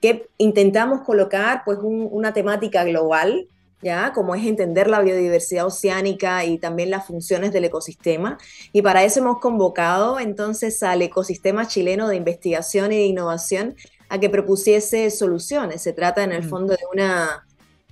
que 0.00 0.28
intentamos 0.38 1.02
colocar 1.02 1.62
pues 1.64 1.78
una 1.82 2.32
temática 2.32 2.84
global, 2.84 3.48
¿ya? 3.82 4.12
Como 4.12 4.34
es 4.34 4.44
entender 4.46 4.88
la 4.88 5.00
biodiversidad 5.00 5.66
oceánica 5.66 6.44
y 6.44 6.58
también 6.58 6.90
las 6.90 7.06
funciones 7.06 7.52
del 7.52 7.64
ecosistema. 7.64 8.38
Y 8.72 8.82
para 8.82 9.04
eso 9.04 9.20
hemos 9.20 9.40
convocado 9.40 10.18
entonces 10.18 10.82
al 10.82 11.02
ecosistema 11.02 11.66
chileno 11.66 12.08
de 12.08 12.16
investigación 12.16 12.92
y 12.92 12.96
de 12.96 13.04
innovación 13.04 13.76
a 14.08 14.18
que 14.20 14.30
propusiese 14.30 15.10
soluciones. 15.10 15.82
Se 15.82 15.92
trata 15.92 16.22
en 16.22 16.32
el 16.32 16.44
fondo 16.44 16.74
de 16.74 16.82
una, 16.92 17.46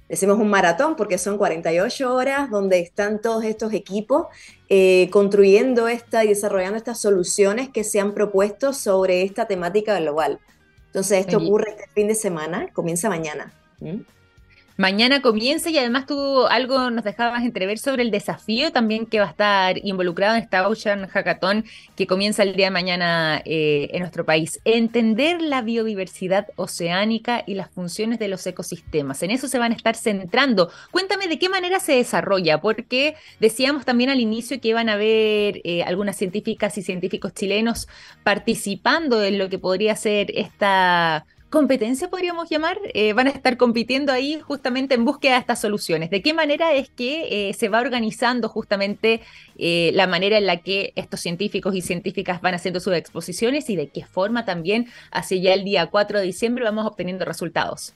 decimos 0.08 0.38
un 0.38 0.48
maratón 0.48 0.96
porque 0.96 1.18
son 1.18 1.38
48 1.38 2.14
horas 2.14 2.50
donde 2.50 2.78
están 2.80 3.20
todos 3.20 3.44
estos 3.44 3.72
equipos 3.72 4.26
eh, 4.68 5.08
construyendo 5.10 5.88
esta 5.88 6.24
y 6.24 6.28
desarrollando 6.28 6.76
estas 6.76 7.00
soluciones 7.00 7.68
que 7.68 7.84
se 7.84 8.00
han 8.00 8.14
propuesto 8.14 8.72
sobre 8.72 9.22
esta 9.22 9.46
temática 9.46 9.98
global. 9.98 10.40
Entonces 10.94 11.26
esto 11.26 11.38
ocurre 11.38 11.70
este 11.70 11.88
fin 11.92 12.06
de 12.06 12.14
semana, 12.14 12.68
comienza 12.72 13.08
mañana. 13.08 13.52
Mañana 14.76 15.22
comienza 15.22 15.70
y 15.70 15.78
además 15.78 16.04
tú 16.04 16.46
algo 16.48 16.90
nos 16.90 17.04
dejabas 17.04 17.44
entrever 17.44 17.78
sobre 17.78 18.02
el 18.02 18.10
desafío 18.10 18.72
también 18.72 19.06
que 19.06 19.20
va 19.20 19.26
a 19.26 19.30
estar 19.30 19.78
involucrado 19.86 20.34
en 20.34 20.42
esta 20.42 20.66
Ocean 20.66 21.06
Hackathon 21.06 21.64
que 21.94 22.08
comienza 22.08 22.42
el 22.42 22.56
día 22.56 22.66
de 22.66 22.70
mañana 22.72 23.40
eh, 23.44 23.88
en 23.92 24.00
nuestro 24.00 24.24
país. 24.24 24.60
Entender 24.64 25.40
la 25.40 25.62
biodiversidad 25.62 26.48
oceánica 26.56 27.44
y 27.46 27.54
las 27.54 27.70
funciones 27.70 28.18
de 28.18 28.26
los 28.26 28.44
ecosistemas. 28.48 29.22
En 29.22 29.30
eso 29.30 29.46
se 29.46 29.60
van 29.60 29.70
a 29.70 29.76
estar 29.76 29.94
centrando. 29.94 30.72
Cuéntame 30.90 31.28
de 31.28 31.38
qué 31.38 31.48
manera 31.48 31.78
se 31.78 31.92
desarrolla, 31.92 32.60
porque 32.60 33.14
decíamos 33.38 33.84
también 33.84 34.10
al 34.10 34.18
inicio 34.18 34.60
que 34.60 34.68
iban 34.68 34.88
a 34.88 34.94
haber 34.94 35.60
eh, 35.62 35.84
algunas 35.84 36.16
científicas 36.16 36.76
y 36.78 36.82
científicos 36.82 37.32
chilenos 37.32 37.86
participando 38.24 39.22
en 39.22 39.38
lo 39.38 39.48
que 39.48 39.60
podría 39.60 39.94
ser 39.94 40.32
esta 40.34 41.26
competencia, 41.54 42.10
podríamos 42.10 42.50
llamar, 42.50 42.78
eh, 42.92 43.12
van 43.12 43.28
a 43.28 43.30
estar 43.30 43.56
compitiendo 43.56 44.12
ahí 44.12 44.40
justamente 44.40 44.96
en 44.96 45.04
búsqueda 45.04 45.34
de 45.34 45.38
estas 45.38 45.60
soluciones. 45.60 46.10
¿De 46.10 46.20
qué 46.20 46.34
manera 46.34 46.74
es 46.74 46.90
que 46.90 47.48
eh, 47.48 47.54
se 47.54 47.68
va 47.68 47.80
organizando 47.80 48.48
justamente 48.48 49.20
eh, 49.56 49.92
la 49.94 50.08
manera 50.08 50.36
en 50.36 50.46
la 50.46 50.58
que 50.58 50.92
estos 50.96 51.20
científicos 51.20 51.76
y 51.76 51.80
científicas 51.80 52.42
van 52.42 52.54
haciendo 52.54 52.80
sus 52.80 52.94
exposiciones 52.94 53.70
y 53.70 53.76
de 53.76 53.88
qué 53.88 54.04
forma 54.04 54.44
también 54.44 54.88
hacia 55.12 55.38
ya 55.38 55.54
el 55.54 55.64
día 55.64 55.86
4 55.86 56.18
de 56.18 56.26
diciembre 56.26 56.64
vamos 56.64 56.86
obteniendo 56.86 57.24
resultados? 57.24 57.94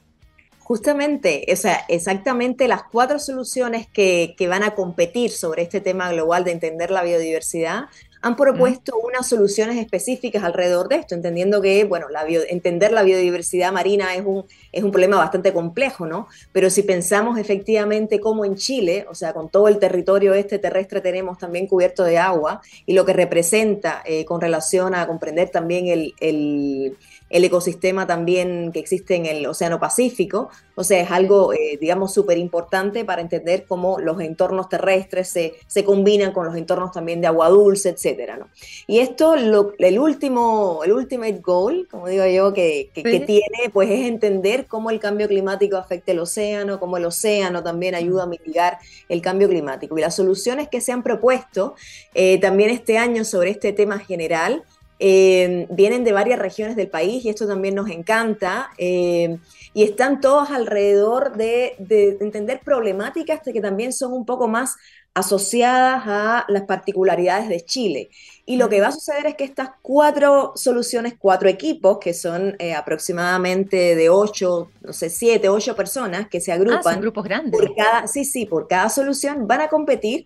Justamente, 0.60 1.44
o 1.50 1.56
sea, 1.56 1.84
exactamente 1.88 2.68
las 2.68 2.82
cuatro 2.84 3.18
soluciones 3.18 3.88
que, 3.88 4.34
que, 4.36 4.48
van 4.48 4.62
a 4.62 4.74
competir 4.74 5.30
sobre 5.30 5.62
este 5.62 5.80
tema 5.80 6.12
global 6.12 6.44
de 6.44 6.52
entender 6.52 6.90
la 6.90 7.02
biodiversidad 7.02 7.86
han 8.20 8.36
propuesto 8.36 8.96
unas 8.98 9.28
soluciones 9.28 9.76
específicas 9.76 10.42
alrededor 10.44 10.88
de 10.88 10.96
esto, 10.96 11.14
entendiendo 11.14 11.62
que, 11.62 11.84
bueno, 11.84 12.08
la 12.08 12.24
entender 12.28 12.92
la 12.92 13.02
biodiversidad 13.02 13.72
marina 13.72 14.14
es 14.14 14.24
un, 14.24 14.44
es 14.72 14.84
un 14.84 14.90
problema 14.90 15.16
bastante 15.16 15.52
complejo, 15.52 16.06
¿no? 16.06 16.28
Pero 16.52 16.68
si 16.70 16.82
pensamos 16.82 17.38
efectivamente 17.38 18.20
cómo 18.20 18.44
en 18.44 18.56
Chile, 18.56 19.06
o 19.10 19.14
sea, 19.14 19.32
con 19.32 19.48
todo 19.48 19.68
el 19.68 19.78
territorio 19.78 20.34
este 20.34 20.58
terrestre 20.58 21.00
tenemos 21.00 21.38
también 21.38 21.66
cubierto 21.66 22.04
de 22.04 22.18
agua 22.18 22.60
y 22.86 22.94
lo 22.94 23.04
que 23.04 23.12
representa 23.12 24.02
eh, 24.04 24.24
con 24.24 24.40
relación 24.40 24.94
a 24.94 25.06
comprender 25.06 25.50
también 25.50 25.86
el 25.86 26.14
el 26.20 26.96
ecosistema 27.30 28.06
también 28.06 28.70
que 28.72 28.78
existe 28.78 29.14
en 29.16 29.26
el 29.26 29.46
Océano 29.46 29.78
Pacífico. 29.78 30.50
O 30.74 30.84
sea, 30.84 31.00
es 31.00 31.10
algo, 31.10 31.52
eh, 31.52 31.76
digamos, 31.80 32.14
súper 32.14 32.38
importante 32.38 33.04
para 33.04 33.20
entender 33.20 33.64
cómo 33.66 33.98
los 33.98 34.20
entornos 34.20 34.68
terrestres 34.68 35.28
se, 35.28 35.54
se, 35.66 35.84
combinan 35.84 36.32
con 36.32 36.46
los 36.46 36.56
entornos 36.56 36.92
también 36.92 37.20
de 37.20 37.26
agua 37.26 37.48
dulce, 37.48 37.90
etcétera, 37.90 38.36
¿no? 38.36 38.48
Y 38.86 39.00
esto, 39.00 39.36
lo, 39.36 39.72
el 39.78 39.98
último, 39.98 40.80
el 40.84 40.92
ultimate 40.92 41.40
goal, 41.40 41.88
como 41.90 42.06
digo 42.06 42.24
yo, 42.26 42.52
que, 42.52 42.90
que, 42.94 43.02
tiene, 43.02 43.70
pues 43.72 43.90
es 43.90 44.06
entender 44.06 44.66
cómo 44.66 44.90
el 44.90 45.00
cambio 45.00 45.26
climático 45.26 45.76
afecta 45.76 46.12
el 46.12 46.20
océano, 46.20 46.78
cómo 46.78 46.96
el 46.96 47.04
océano 47.04 47.62
también 47.62 47.94
ayuda 47.94 48.22
a 48.22 48.26
mitigar 48.26 48.78
el 49.08 49.20
cambio 49.20 49.48
climático. 49.48 49.98
Y 49.98 50.00
las 50.00 50.14
soluciones 50.14 50.68
que 50.68 50.80
se 50.80 50.92
han 50.92 51.02
propuesto 51.02 51.74
eh, 52.14 52.38
también 52.38 52.70
este 52.70 52.98
año 52.98 53.24
sobre 53.24 53.50
este 53.50 53.72
tema 53.72 53.98
general, 53.98 54.64
eh, 55.00 55.66
vienen 55.70 56.02
de 56.04 56.12
varias 56.12 56.38
regiones 56.38 56.74
del 56.74 56.88
país 56.88 57.24
y 57.24 57.28
esto 57.28 57.46
también 57.46 57.74
nos 57.74 57.88
encanta. 57.90 58.70
Eh, 58.78 59.38
y 59.74 59.84
están 59.84 60.20
todos 60.20 60.50
alrededor 60.50 61.36
de, 61.36 61.76
entender 62.20 62.60
problemáticas 62.64 63.40
que 63.42 63.60
también 63.60 63.92
son 63.92 64.12
un 64.12 64.24
poco 64.24 64.48
más 64.48 64.76
asociadas 65.14 66.02
a 66.06 66.44
las 66.48 66.62
particularidades 66.62 67.48
de 67.48 67.60
Chile. 67.64 68.10
Y 68.46 68.56
lo 68.56 68.68
que 68.68 68.80
va 68.80 68.88
a 68.88 68.92
suceder 68.92 69.26
es 69.26 69.34
que 69.34 69.44
estas 69.44 69.70
cuatro 69.82 70.52
soluciones, 70.54 71.14
cuatro 71.18 71.48
equipos, 71.48 71.98
que 71.98 72.14
son 72.14 72.56
eh, 72.58 72.74
aproximadamente 72.74 73.94
de 73.94 74.08
ocho, 74.10 74.70
no 74.80 74.92
sé, 74.92 75.10
siete, 75.10 75.48
ocho 75.48 75.76
personas 75.76 76.28
que 76.28 76.40
se 76.40 76.52
agrupan. 76.52 76.78
Ah, 76.78 76.92
son 76.92 77.00
grupos 77.00 77.24
grandes. 77.24 77.60
Por 77.60 77.74
cada, 77.74 78.06
sí, 78.06 78.24
sí, 78.24 78.46
por 78.46 78.68
cada 78.68 78.88
solución 78.88 79.46
van 79.46 79.60
a 79.62 79.68
competir 79.68 80.24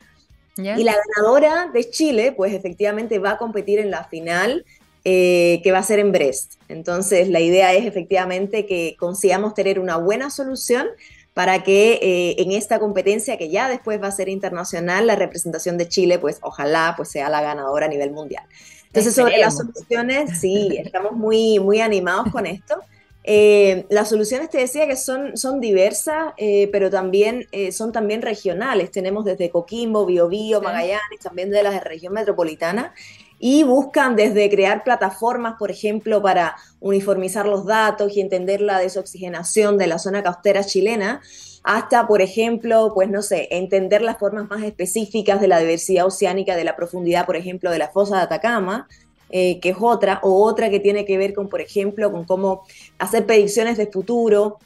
y 0.56 0.84
la 0.84 0.96
ganadora 1.16 1.70
de 1.72 1.88
Chile, 1.88 2.32
pues 2.32 2.52
efectivamente 2.52 3.18
va 3.18 3.32
a 3.32 3.38
competir 3.38 3.78
en 3.78 3.90
la 3.90 4.04
final 4.04 4.64
eh, 5.04 5.60
que 5.64 5.72
va 5.72 5.78
a 5.78 5.82
ser 5.82 5.98
en 5.98 6.12
Brest. 6.12 6.54
Entonces, 6.68 7.28
la 7.28 7.40
idea 7.40 7.72
es 7.74 7.86
efectivamente 7.86 8.66
que 8.66 8.94
consigamos 8.98 9.54
tener 9.54 9.80
una 9.80 9.96
buena 9.96 10.30
solución 10.30 10.88
para 11.34 11.62
que 11.64 11.98
eh, 12.02 12.42
en 12.42 12.52
esta 12.52 12.78
competencia 12.78 13.38
que 13.38 13.48
ya 13.48 13.68
después 13.68 14.00
va 14.02 14.08
a 14.08 14.12
ser 14.12 14.28
internacional, 14.28 15.06
la 15.06 15.16
representación 15.16 15.78
de 15.78 15.88
Chile, 15.88 16.18
pues 16.18 16.38
ojalá 16.42 16.94
pues 16.96 17.10
sea 17.10 17.30
la 17.30 17.40
ganadora 17.40 17.86
a 17.86 17.88
nivel 17.88 18.12
mundial. 18.12 18.44
Entonces, 18.86 19.14
sobre 19.14 19.38
las 19.38 19.56
soluciones, 19.56 20.38
sí, 20.38 20.76
estamos 20.78 21.12
muy, 21.12 21.58
muy 21.58 21.80
animados 21.80 22.30
con 22.30 22.46
esto. 22.46 22.76
Eh, 23.24 23.86
las 23.88 24.08
soluciones 24.08 24.50
te 24.50 24.58
decía 24.58 24.86
que 24.86 24.96
son, 24.96 25.36
son 25.36 25.60
diversas, 25.60 26.32
eh, 26.36 26.68
pero 26.72 26.90
también 26.90 27.46
eh, 27.52 27.70
son 27.72 27.92
también 27.92 28.22
regionales. 28.22 28.90
Tenemos 28.90 29.24
desde 29.24 29.50
Coquimbo, 29.50 30.06
Biobío, 30.06 30.60
Magallanes, 30.60 31.20
también 31.22 31.50
de 31.50 31.62
la 31.62 31.78
región 31.80 32.12
metropolitana, 32.12 32.94
y 33.38 33.64
buscan 33.64 34.14
desde 34.14 34.48
crear 34.50 34.84
plataformas, 34.84 35.54
por 35.58 35.70
ejemplo, 35.70 36.22
para 36.22 36.56
uniformizar 36.80 37.46
los 37.46 37.66
datos 37.66 38.16
y 38.16 38.20
entender 38.20 38.60
la 38.60 38.78
desoxigenación 38.78 39.78
de 39.78 39.88
la 39.88 39.98
zona 39.98 40.22
costera 40.22 40.64
chilena, 40.64 41.20
hasta, 41.64 42.06
por 42.06 42.22
ejemplo, 42.22 42.92
pues 42.94 43.08
no 43.08 43.22
sé, 43.22 43.48
entender 43.50 44.02
las 44.02 44.18
formas 44.18 44.48
más 44.48 44.62
específicas 44.62 45.40
de 45.40 45.48
la 45.48 45.58
diversidad 45.58 46.06
oceánica, 46.06 46.56
de 46.56 46.64
la 46.64 46.76
profundidad, 46.76 47.26
por 47.26 47.36
ejemplo, 47.36 47.70
de 47.70 47.78
la 47.78 47.88
fosa 47.88 48.16
de 48.16 48.22
Atacama, 48.22 48.88
eh, 49.32 49.58
que 49.60 49.70
es 49.70 49.76
otra, 49.80 50.20
o 50.22 50.44
otra 50.44 50.70
que 50.70 50.78
tiene 50.78 51.04
que 51.04 51.16
ver 51.16 51.32
con, 51.32 51.48
por 51.48 51.60
ejemplo, 51.60 52.12
con 52.12 52.24
cómo 52.24 52.62
hacer 52.98 53.24
predicciones 53.26 53.78
de 53.78 53.86
futuro 53.86 54.58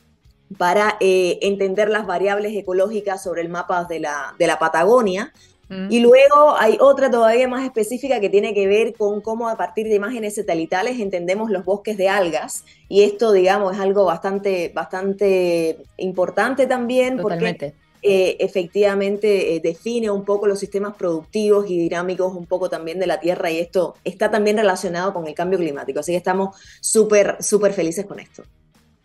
para 0.59 0.97
eh, 1.01 1.39
entender 1.43 1.89
las 1.89 2.07
variables 2.07 2.55
ecológicas 2.55 3.23
sobre 3.23 3.43
el 3.43 3.49
mapa 3.49 3.85
de 3.85 4.01
la, 4.01 4.35
de 4.39 4.47
la 4.47 4.59
Patagonia. 4.59 5.33
Mm. 5.69 5.91
Y 5.91 6.01
luego 6.01 6.57
hay 6.59 6.79
otra 6.81 7.11
todavía 7.11 7.49
más 7.49 7.65
específica 7.65 8.21
que 8.21 8.29
tiene 8.29 8.55
que 8.55 8.67
ver 8.67 8.95
con 8.95 9.21
cómo 9.21 9.49
a 9.49 9.57
partir 9.57 9.89
de 9.89 9.95
imágenes 9.95 10.35
satelitales 10.35 11.01
entendemos 11.01 11.51
los 11.51 11.65
bosques 11.65 11.97
de 11.97 12.09
algas. 12.09 12.65
Y 12.89 13.03
esto, 13.03 13.33
digamos, 13.33 13.75
es 13.75 13.81
algo 13.81 14.05
bastante, 14.05 14.71
bastante 14.75 15.79
importante 15.97 16.67
también 16.67 17.19
porque 17.19 17.75
eh, 18.09 18.37
efectivamente 18.39 19.57
eh, 19.57 19.61
define 19.61 20.11
un 20.11 20.25
poco 20.25 20.47
los 20.47 20.61
sistemas 20.61 20.95
productivos 20.95 21.69
y 21.69 21.77
dinámicos 21.77 22.35
un 22.35 22.47
poco 22.47 22.71
también 22.71 23.01
de 23.01 23.07
la 23.09 23.19
Tierra 23.19 23.51
y 23.51 23.59
esto 23.59 23.97
está 24.05 24.31
también 24.31 24.57
relacionado 24.57 25.13
con 25.13 25.27
el 25.27 25.35
cambio 25.35 25.59
climático. 25.59 25.99
Así 25.99 26.13
que 26.13 26.19
estamos 26.19 26.57
súper, 26.81 27.37
súper 27.41 27.73
felices 27.73 28.07
con 28.07 28.21
esto. 28.21 28.45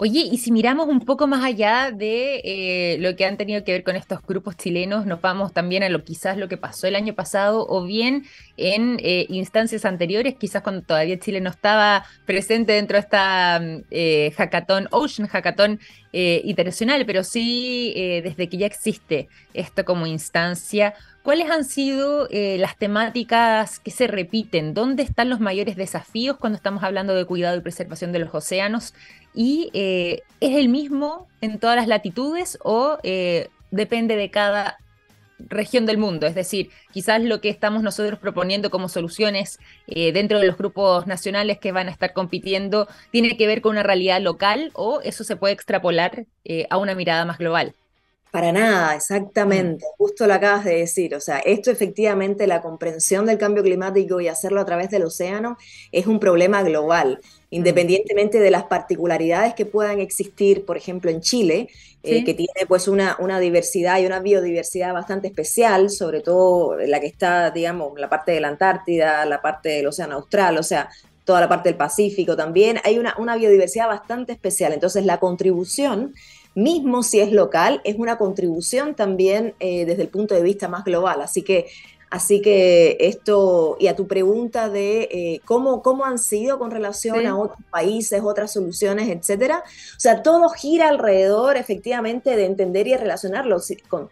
Oye, 0.03 0.22
y 0.31 0.39
si 0.39 0.51
miramos 0.51 0.88
un 0.88 1.01
poco 1.01 1.27
más 1.27 1.43
allá 1.43 1.91
de 1.91 2.41
eh, 2.43 2.98
lo 3.01 3.15
que 3.15 3.24
han 3.24 3.38
tenido 3.38 3.63
que 3.63 3.72
ver 3.72 3.84
con 3.84 3.96
estos 3.96 4.20
grupos 4.24 4.58
chilenos, 4.58 5.05
nos 5.05 5.22
vamos 5.22 5.53
también 5.53 5.84
a 5.84 5.89
lo 5.89 6.03
quizás 6.03 6.38
lo 6.38 6.48
que 6.48 6.58
pasó 6.58 6.88
el 6.88 6.96
año 6.96 7.13
pasado 7.13 7.67
o 7.70 7.84
bien 7.84 8.25
en 8.58 8.98
eh, 9.03 9.27
instancias 9.29 9.86
anteriores, 9.86 10.34
quizás 10.39 10.63
cuando 10.63 10.81
todavía 10.81 11.20
Chile 11.20 11.39
no 11.39 11.51
estaba 11.51 12.03
presente 12.25 12.74
dentro 12.74 12.96
de 12.96 13.01
esta 13.01 13.60
mm, 13.62 13.84
eh, 13.91 14.34
hackathon, 14.36 14.88
Ocean 14.89 15.27
Hackathon 15.27 15.79
internacional, 16.13 17.05
pero 17.05 17.24
sí 17.24 17.93
desde 17.96 18.50
que 18.50 18.58
ya 18.58 18.65
existe 18.65 19.29
esto 19.53 19.86
como 19.86 20.05
instancia. 20.08 20.93
¿Cuáles 21.24 21.50
han 21.50 21.63
sido 21.63 22.27
las 22.29 22.75
temáticas 22.75 23.79
que 23.79 23.91
se 23.91 24.08
repiten? 24.08 24.74
¿Dónde 24.74 25.03
están 25.03 25.29
los 25.29 25.39
mayores 25.39 25.77
desafíos 25.77 26.36
cuando 26.36 26.58
estamos 26.58 26.84
hablando 26.84 27.15
de 27.15 27.24
cuidado 27.24 27.55
y 27.55 27.62
preservación 27.62 28.12
de 28.12 28.20
los 28.20 28.36
océanos? 28.36 28.93
Y 29.34 29.70
eh, 29.74 30.24
es 30.40 30.56
el 30.56 30.70
mismo 30.70 31.28
en 31.42 31.60
todas 31.60 31.76
las 31.76 31.88
latitudes 31.88 32.58
o 32.64 32.98
eh, 33.04 33.50
depende 33.72 34.16
de 34.16 34.30
cada 34.30 34.78
región 35.40 35.86
del 35.86 35.98
mundo. 35.98 36.28
Es 36.28 36.36
decir, 36.36 36.70
quizás 36.92 37.22
lo 37.22 37.42
que 37.42 37.50
estamos 37.50 37.82
nosotros 37.82 38.20
proponiendo 38.20 38.70
como 38.70 38.90
soluciones 38.90 39.60
eh, 39.88 40.12
dentro 40.12 40.40
de 40.40 40.48
los 40.48 40.58
grupos 40.58 41.08
nacionales 41.08 41.58
que 41.58 41.72
van 41.72 41.88
a 41.88 41.92
estar 41.92 42.14
compitiendo 42.14 42.88
tiene 43.12 43.38
que 43.38 43.48
ver 43.48 43.62
con 43.62 43.72
una 43.72 43.84
realidad 43.84 44.22
local 44.22 44.72
o 44.74 45.02
eso 45.02 45.24
se 45.24 45.36
puede 45.36 45.54
extrapolar 45.54 46.26
a 46.70 46.78
una 46.78 46.96
mirada 46.96 47.26
más 47.26 47.38
global. 47.38 47.74
Para 48.32 48.54
nada, 48.54 48.96
exactamente, 48.96 49.86
mm. 49.86 49.96
justo 49.98 50.26
lo 50.26 50.34
acabas 50.34 50.64
de 50.64 50.78
decir. 50.78 51.14
O 51.16 51.20
sea, 51.20 51.40
esto 51.40 51.70
efectivamente, 51.70 52.48
la 52.48 52.62
comprensión 52.62 53.26
del 53.26 53.38
cambio 53.38 53.62
climático 53.62 54.22
y 54.22 54.30
hacerlo 54.30 54.62
a 54.62 54.66
través 54.66 54.90
del 54.90 55.04
océano 55.04 55.58
es 55.92 56.08
un 56.08 56.18
problema 56.18 56.64
global, 56.64 57.20
mm. 57.22 57.56
independientemente 57.56 58.40
de 58.40 58.50
las 58.50 58.64
particularidades 58.64 59.54
que 59.54 59.66
puedan 59.66 60.00
existir, 60.00 60.64
por 60.66 60.78
ejemplo, 60.78 61.12
en 61.12 61.20
Chile, 61.20 61.68
eh, 62.04 62.24
que 62.24 62.34
tiene 62.34 62.66
pues 62.68 62.88
una, 62.88 63.18
una, 63.20 63.40
diversidad 63.40 64.00
y 64.00 64.06
una 64.06 64.22
biodiversidad 64.22 64.94
bastante 64.94 65.28
especial, 65.28 65.90
sobre 65.90 66.22
todo 66.22 66.78
la 66.78 67.00
que 67.00 67.08
está, 67.08 67.52
digamos, 67.52 68.00
la 68.00 68.10
parte 68.10 68.32
de 68.32 68.40
la 68.40 68.48
Antártida, 68.48 69.26
la 69.26 69.42
parte 69.42 69.70
del 69.70 69.88
Océano 69.88 70.16
Austral, 70.16 70.58
o 70.58 70.64
sea, 70.64 70.90
toda 71.26 71.42
la 71.42 71.50
parte 71.50 71.70
del 71.70 71.78
Pacífico 71.78 72.36
también, 72.36 72.80
hay 72.86 72.98
una, 72.98 73.14
una 73.20 73.36
biodiversidad 73.36 73.88
bastante 73.88 74.32
especial. 74.32 74.74
Entonces, 74.74 75.06
la 75.06 75.20
contribución 75.20 76.16
mismo 76.55 77.03
si 77.03 77.20
es 77.20 77.31
local, 77.31 77.81
es 77.84 77.96
una 77.98 78.17
contribución 78.17 78.96
también 78.96 79.55
eh, 79.60 79.86
desde 79.86 80.03
el 80.03 80.10
punto 80.10 80.36
de 80.36 80.43
vista 80.43 80.67
más 80.67 80.84
global. 80.84 81.22
Así 81.22 81.43
que, 81.43 81.67
así 82.12 82.41
que 82.41 82.98
esto, 83.00 83.77
y 83.80 83.88
a 83.88 83.96
tu 83.96 84.06
pregunta 84.06 84.70
de 84.70 85.08
eh, 85.12 85.41
cómo, 85.46 85.82
cómo 85.82 86.06
han 86.06 86.20
sido 86.20 86.60
con 86.60 86.70
relación 86.70 87.25
a 87.25 87.38
otros 87.38 87.58
países, 87.72 88.22
otras 88.24 88.51
soluciones, 88.51 89.10
etcétera. 89.10 89.63
O 89.65 90.00
sea, 90.00 90.22
todo 90.22 90.50
gira 90.50 90.89
alrededor 90.89 91.56
efectivamente 91.56 92.36
de 92.36 92.46
entender 92.46 92.88
y 92.88 92.96
relacionarlo. 92.96 93.58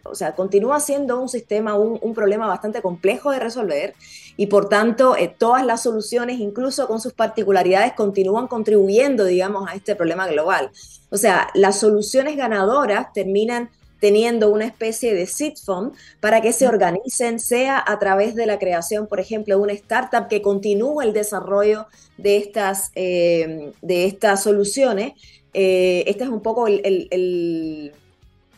o 0.04 0.14
sea, 0.14 0.34
continúa 0.34 0.80
siendo 0.80 1.20
un 1.20 1.28
sistema, 1.28 1.74
un, 1.74 1.98
un 2.00 2.14
problema 2.14 2.48
bastante 2.48 2.80
complejo 2.80 3.30
de 3.30 3.38
resolver 3.38 3.94
y 4.36 4.46
por 4.46 4.70
tanto 4.70 5.16
eh, 5.16 5.28
todas 5.36 5.66
las 5.66 5.82
soluciones, 5.82 6.40
incluso 6.40 6.88
con 6.88 7.00
sus 7.00 7.12
particularidades, 7.12 7.92
continúan 7.92 8.46
contribuyendo, 8.46 9.26
digamos, 9.26 9.68
a 9.68 9.74
este 9.74 9.94
problema 9.94 10.26
global. 10.26 10.70
O 11.10 11.18
sea, 11.18 11.50
las 11.52 11.78
soluciones 11.78 12.36
ganadoras 12.38 13.12
terminan 13.12 13.68
teniendo 14.00 14.50
una 14.50 14.64
especie 14.64 15.14
de 15.14 15.26
seed 15.26 15.54
fund 15.64 15.92
para 16.20 16.40
que 16.40 16.52
se 16.52 16.66
organicen, 16.66 17.38
sea 17.38 17.82
a 17.86 17.98
través 17.98 18.34
de 18.34 18.46
la 18.46 18.58
creación, 18.58 19.06
por 19.06 19.20
ejemplo, 19.20 19.56
de 19.56 19.62
una 19.62 19.72
startup 19.74 20.28
que 20.28 20.42
continúe 20.42 21.02
el 21.02 21.12
desarrollo 21.12 21.86
de 22.16 22.38
estas, 22.38 22.90
eh, 22.94 23.72
de 23.82 24.04
estas 24.06 24.42
soluciones. 24.42 25.12
Eh, 25.52 26.04
este 26.06 26.24
es 26.24 26.30
un 26.30 26.40
poco 26.40 26.66
el, 26.66 27.92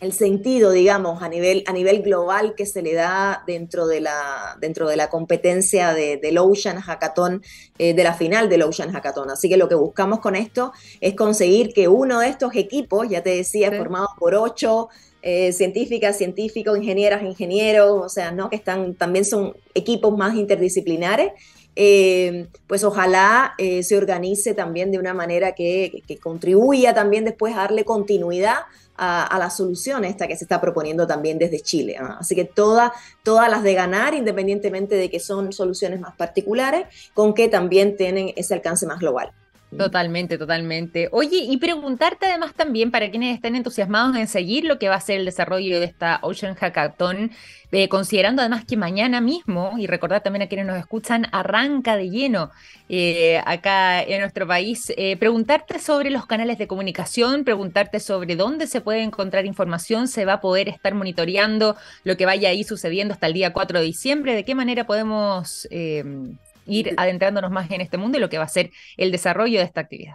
el 0.02 0.12
sentido, 0.12 0.72
digamos, 0.72 1.22
a 1.22 1.28
nivel, 1.28 1.62
a 1.68 1.72
nivel 1.72 2.02
global 2.02 2.56
que 2.56 2.66
se 2.66 2.82
le 2.82 2.92
da 2.92 3.44
dentro 3.46 3.86
de 3.86 4.00
la, 4.00 4.56
dentro 4.60 4.88
de 4.88 4.96
la 4.96 5.08
competencia 5.08 5.94
de, 5.94 6.16
del 6.16 6.38
Ocean 6.38 6.80
Hackathon, 6.80 7.40
eh, 7.78 7.94
de 7.94 8.02
la 8.02 8.12
final 8.12 8.48
del 8.48 8.62
Ocean 8.62 8.90
Hackathon. 8.90 9.30
Así 9.30 9.48
que 9.48 9.56
lo 9.56 9.68
que 9.68 9.76
buscamos 9.76 10.18
con 10.18 10.34
esto 10.34 10.72
es 11.00 11.14
conseguir 11.14 11.72
que 11.72 11.86
uno 11.86 12.18
de 12.18 12.26
estos 12.26 12.56
equipos, 12.56 13.08
ya 13.08 13.22
te 13.22 13.30
decía, 13.30 13.70
formado 13.70 14.08
por 14.18 14.34
ocho 14.34 14.88
eh, 15.22 15.52
científicas, 15.52 16.18
científicos, 16.18 16.76
ingenieras, 16.76 17.22
ingenieros, 17.22 18.04
o 18.04 18.08
sea, 18.08 18.32
¿no? 18.32 18.50
que 18.50 18.56
están, 18.56 18.94
también 18.94 19.24
son 19.24 19.56
equipos 19.74 20.16
más 20.16 20.34
interdisciplinares, 20.34 21.32
eh, 21.74 22.48
pues 22.66 22.84
ojalá 22.84 23.54
se 23.56 23.96
organice 23.96 24.52
también 24.52 24.90
de 24.92 24.98
una 24.98 25.14
manera 25.14 25.52
que, 25.52 26.02
contribuya 26.22 26.92
también 26.92 27.24
después 27.24 27.54
a 27.54 27.60
darle 27.60 27.84
continuidad 27.84 28.56
a, 28.96 29.36
la 29.38 29.50
solución 29.50 30.04
esta 30.04 30.28
que 30.28 30.36
se 30.36 30.44
está 30.44 30.60
proponiendo 30.60 31.06
también 31.06 31.38
desde 31.38 31.60
Chile. 31.60 31.96
Así 32.18 32.34
que 32.34 32.44
todas, 32.44 32.92
todas 33.22 33.50
las 33.50 33.62
de 33.62 33.74
ganar, 33.74 34.14
independientemente 34.14 34.94
de 34.94 35.10
que 35.10 35.18
son 35.18 35.52
soluciones 35.52 36.00
más 36.00 36.14
particulares, 36.14 36.86
con 37.14 37.34
que 37.34 37.48
también 37.48 37.96
tienen 37.96 38.32
ese 38.36 38.54
alcance 38.54 38.86
más 38.86 38.98
global. 38.98 39.32
Totalmente, 39.76 40.36
totalmente. 40.36 41.08
Oye, 41.12 41.38
y 41.48 41.56
preguntarte 41.56 42.26
además 42.26 42.52
también 42.54 42.90
para 42.90 43.10
quienes 43.10 43.34
estén 43.34 43.56
entusiasmados 43.56 44.14
en 44.16 44.28
seguir 44.28 44.64
lo 44.64 44.78
que 44.78 44.90
va 44.90 44.96
a 44.96 45.00
ser 45.00 45.18
el 45.18 45.24
desarrollo 45.24 45.80
de 45.80 45.86
esta 45.86 46.18
Ocean 46.20 46.54
Hackathon, 46.54 47.30
eh, 47.70 47.88
considerando 47.88 48.42
además 48.42 48.66
que 48.66 48.76
mañana 48.76 49.22
mismo, 49.22 49.72
y 49.78 49.86
recordar 49.86 50.22
también 50.22 50.42
a 50.42 50.46
quienes 50.48 50.66
nos 50.66 50.76
escuchan, 50.76 51.26
arranca 51.32 51.96
de 51.96 52.10
lleno 52.10 52.50
eh, 52.90 53.40
acá 53.46 54.02
en 54.02 54.20
nuestro 54.20 54.46
país, 54.46 54.92
eh, 54.98 55.16
preguntarte 55.16 55.78
sobre 55.78 56.10
los 56.10 56.26
canales 56.26 56.58
de 56.58 56.66
comunicación, 56.66 57.42
preguntarte 57.42 57.98
sobre 57.98 58.36
dónde 58.36 58.66
se 58.66 58.82
puede 58.82 59.02
encontrar 59.02 59.46
información, 59.46 60.06
se 60.06 60.26
va 60.26 60.34
a 60.34 60.40
poder 60.42 60.68
estar 60.68 60.94
monitoreando 60.94 61.76
lo 62.04 62.18
que 62.18 62.26
vaya 62.26 62.50
ahí 62.50 62.62
sucediendo 62.62 63.14
hasta 63.14 63.26
el 63.26 63.32
día 63.32 63.54
4 63.54 63.78
de 63.78 63.86
diciembre, 63.86 64.34
de 64.34 64.44
qué 64.44 64.54
manera 64.54 64.84
podemos 64.86 65.66
ir 66.66 66.94
adentrándonos 66.96 67.50
más 67.50 67.70
en 67.70 67.80
este 67.80 67.98
mundo 67.98 68.18
y 68.18 68.20
lo 68.20 68.28
que 68.28 68.38
va 68.38 68.44
a 68.44 68.48
ser 68.48 68.70
el 68.96 69.12
desarrollo 69.12 69.58
de 69.58 69.64
esta 69.64 69.80
actividad. 69.80 70.14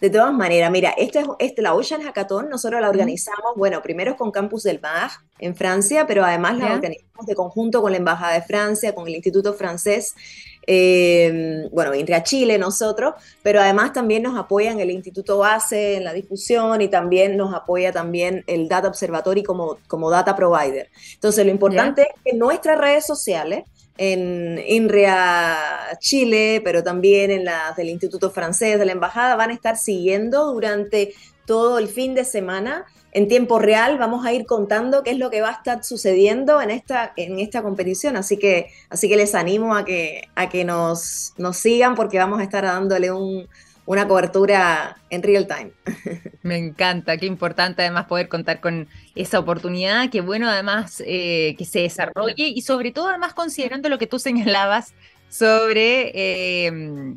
De 0.00 0.10
todas 0.10 0.32
maneras, 0.32 0.70
mira, 0.70 0.90
esto 0.90 1.18
es, 1.18 1.26
este, 1.38 1.62
la 1.62 1.74
Ocean 1.74 2.02
Hackathon, 2.02 2.48
nosotros 2.48 2.80
la 2.80 2.88
organizamos, 2.88 3.54
bueno, 3.56 3.80
primero 3.82 4.16
con 4.16 4.30
Campus 4.30 4.64
del 4.64 4.80
MAG 4.80 5.12
en 5.38 5.54
Francia, 5.54 6.06
pero 6.06 6.24
además 6.24 6.58
la 6.58 6.74
organizamos 6.74 7.26
de 7.26 7.34
conjunto 7.34 7.80
con 7.80 7.92
la 7.92 7.98
Embajada 7.98 8.34
de 8.34 8.42
Francia, 8.42 8.94
con 8.94 9.06
el 9.06 9.14
Instituto 9.14 9.54
Francés, 9.54 10.14
eh, 10.70 11.66
bueno, 11.72 11.92
a 12.14 12.22
Chile 12.22 12.58
nosotros, 12.58 13.14
pero 13.42 13.60
además 13.60 13.94
también 13.94 14.22
nos 14.22 14.38
apoyan 14.38 14.80
el 14.80 14.90
Instituto 14.90 15.38
Base 15.38 15.96
en 15.96 16.04
la 16.04 16.12
difusión 16.12 16.82
y 16.82 16.88
también 16.88 17.38
nos 17.38 17.54
apoya 17.54 17.90
también 17.90 18.44
el 18.46 18.68
Data 18.68 18.88
Observatory 18.88 19.42
como, 19.42 19.78
como 19.86 20.10
Data 20.10 20.36
Provider. 20.36 20.90
Entonces, 21.14 21.46
lo 21.46 21.50
importante 21.50 22.02
es 22.02 22.22
que 22.22 22.36
nuestras 22.36 22.78
redes 22.78 23.06
sociales, 23.06 23.64
en 23.98 24.62
INRIA 24.66 25.98
Chile, 25.98 26.62
pero 26.64 26.82
también 26.82 27.30
en 27.30 27.44
las 27.44 27.76
del 27.76 27.90
Instituto 27.90 28.30
Francés 28.30 28.78
de 28.78 28.86
la 28.86 28.92
Embajada, 28.92 29.36
van 29.36 29.50
a 29.50 29.54
estar 29.54 29.76
siguiendo 29.76 30.52
durante 30.52 31.12
todo 31.44 31.78
el 31.78 31.88
fin 31.88 32.14
de 32.14 32.24
semana 32.24 32.86
en 33.12 33.26
tiempo 33.26 33.58
real. 33.58 33.98
Vamos 33.98 34.24
a 34.24 34.32
ir 34.32 34.46
contando 34.46 35.02
qué 35.02 35.10
es 35.10 35.18
lo 35.18 35.30
que 35.30 35.40
va 35.40 35.48
a 35.48 35.52
estar 35.52 35.82
sucediendo 35.82 36.62
en 36.62 36.70
esta, 36.70 37.12
en 37.16 37.38
esta 37.38 37.62
competición. 37.62 38.16
Así 38.16 38.36
que, 38.36 38.70
así 38.88 39.08
que 39.08 39.16
les 39.16 39.34
animo 39.34 39.74
a 39.74 39.84
que, 39.84 40.28
a 40.36 40.48
que 40.48 40.64
nos, 40.64 41.34
nos 41.36 41.56
sigan 41.56 41.94
porque 41.94 42.18
vamos 42.18 42.40
a 42.40 42.44
estar 42.44 42.64
dándole 42.64 43.10
un, 43.10 43.48
una 43.88 44.06
cobertura 44.06 44.98
en 45.08 45.22
real 45.22 45.46
time. 45.46 45.72
Me 46.42 46.58
encanta, 46.58 47.16
qué 47.16 47.24
importante 47.24 47.80
además 47.80 48.04
poder 48.04 48.28
contar 48.28 48.60
con 48.60 48.86
esa 49.14 49.38
oportunidad, 49.38 50.10
qué 50.10 50.20
bueno 50.20 50.46
además 50.46 51.02
eh, 51.06 51.54
que 51.56 51.64
se 51.64 51.80
desarrolle 51.80 52.48
y 52.48 52.60
sobre 52.60 52.90
todo 52.90 53.08
además 53.08 53.32
considerando 53.32 53.88
lo 53.88 53.98
que 53.98 54.06
tú 54.06 54.18
señalabas 54.18 54.92
sobre 55.30 56.12
eh, 56.14 57.14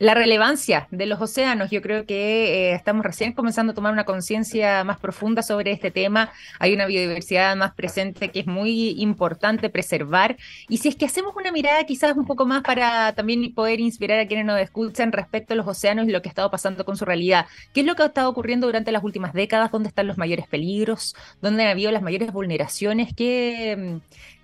La 0.00 0.14
relevancia 0.14 0.88
de 0.90 1.04
los 1.04 1.20
océanos, 1.20 1.70
yo 1.70 1.82
creo 1.82 2.06
que 2.06 2.70
eh, 2.70 2.74
estamos 2.74 3.04
recién 3.04 3.34
comenzando 3.34 3.72
a 3.72 3.74
tomar 3.74 3.92
una 3.92 4.06
conciencia 4.06 4.82
más 4.82 4.98
profunda 4.98 5.42
sobre 5.42 5.72
este 5.72 5.90
tema. 5.90 6.32
Hay 6.58 6.72
una 6.72 6.86
biodiversidad 6.86 7.54
más 7.54 7.74
presente 7.74 8.30
que 8.30 8.40
es 8.40 8.46
muy 8.46 8.98
importante 9.02 9.68
preservar. 9.68 10.38
Y 10.70 10.78
si 10.78 10.88
es 10.88 10.96
que 10.96 11.04
hacemos 11.04 11.36
una 11.36 11.52
mirada 11.52 11.84
quizás 11.84 12.16
un 12.16 12.24
poco 12.24 12.46
más 12.46 12.62
para 12.62 13.14
también 13.14 13.52
poder 13.52 13.78
inspirar 13.78 14.18
a 14.20 14.26
quienes 14.26 14.46
nos 14.46 14.58
escuchan 14.58 15.12
respecto 15.12 15.52
a 15.52 15.56
los 15.58 15.66
océanos 15.68 16.08
y 16.08 16.12
lo 16.12 16.22
que 16.22 16.30
ha 16.30 16.32
estado 16.32 16.50
pasando 16.50 16.86
con 16.86 16.96
su 16.96 17.04
realidad, 17.04 17.44
¿qué 17.74 17.80
es 17.80 17.86
lo 17.86 17.94
que 17.94 18.02
ha 18.02 18.06
estado 18.06 18.30
ocurriendo 18.30 18.68
durante 18.68 18.92
las 18.92 19.04
últimas 19.04 19.34
décadas? 19.34 19.70
¿Dónde 19.70 19.90
están 19.90 20.06
los 20.06 20.16
mayores 20.16 20.46
peligros? 20.48 21.14
¿Dónde 21.42 21.64
han 21.64 21.68
habido 21.68 21.92
las 21.92 22.00
mayores 22.00 22.32
vulneraciones? 22.32 23.12
¿Qué 23.14 23.76
mm, 23.76 23.96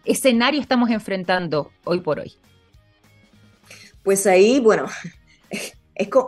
escenario 0.05 0.61
estamos 0.61 0.91
enfrentando 0.91 1.71
hoy 1.85 2.01
por 2.01 2.21
hoy? 2.21 2.35
Pues 4.03 4.27
ahí, 4.27 4.61
bueno, 4.61 4.85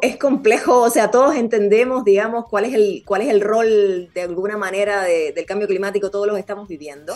es, 0.01 0.17
complejo, 0.17 0.81
o 0.81 0.91
sea, 0.91 1.11
todos 1.11 1.37
entendemos, 1.37 2.03
digamos, 2.05 2.47
cuál 2.49 2.65
es 2.65 2.75
el, 2.75 3.03
cuál 3.05 3.21
es 3.23 3.29
el 3.29 3.43
rol 3.43 4.09
de 4.15 4.23
alguna 4.23 4.57
manera 4.57 5.03
del 5.03 5.45
cambio 5.45 5.69
climático, 5.69 6.11
todos 6.11 6.27
los 6.27 6.39
estamos 6.39 6.69
viviendo. 6.69 7.15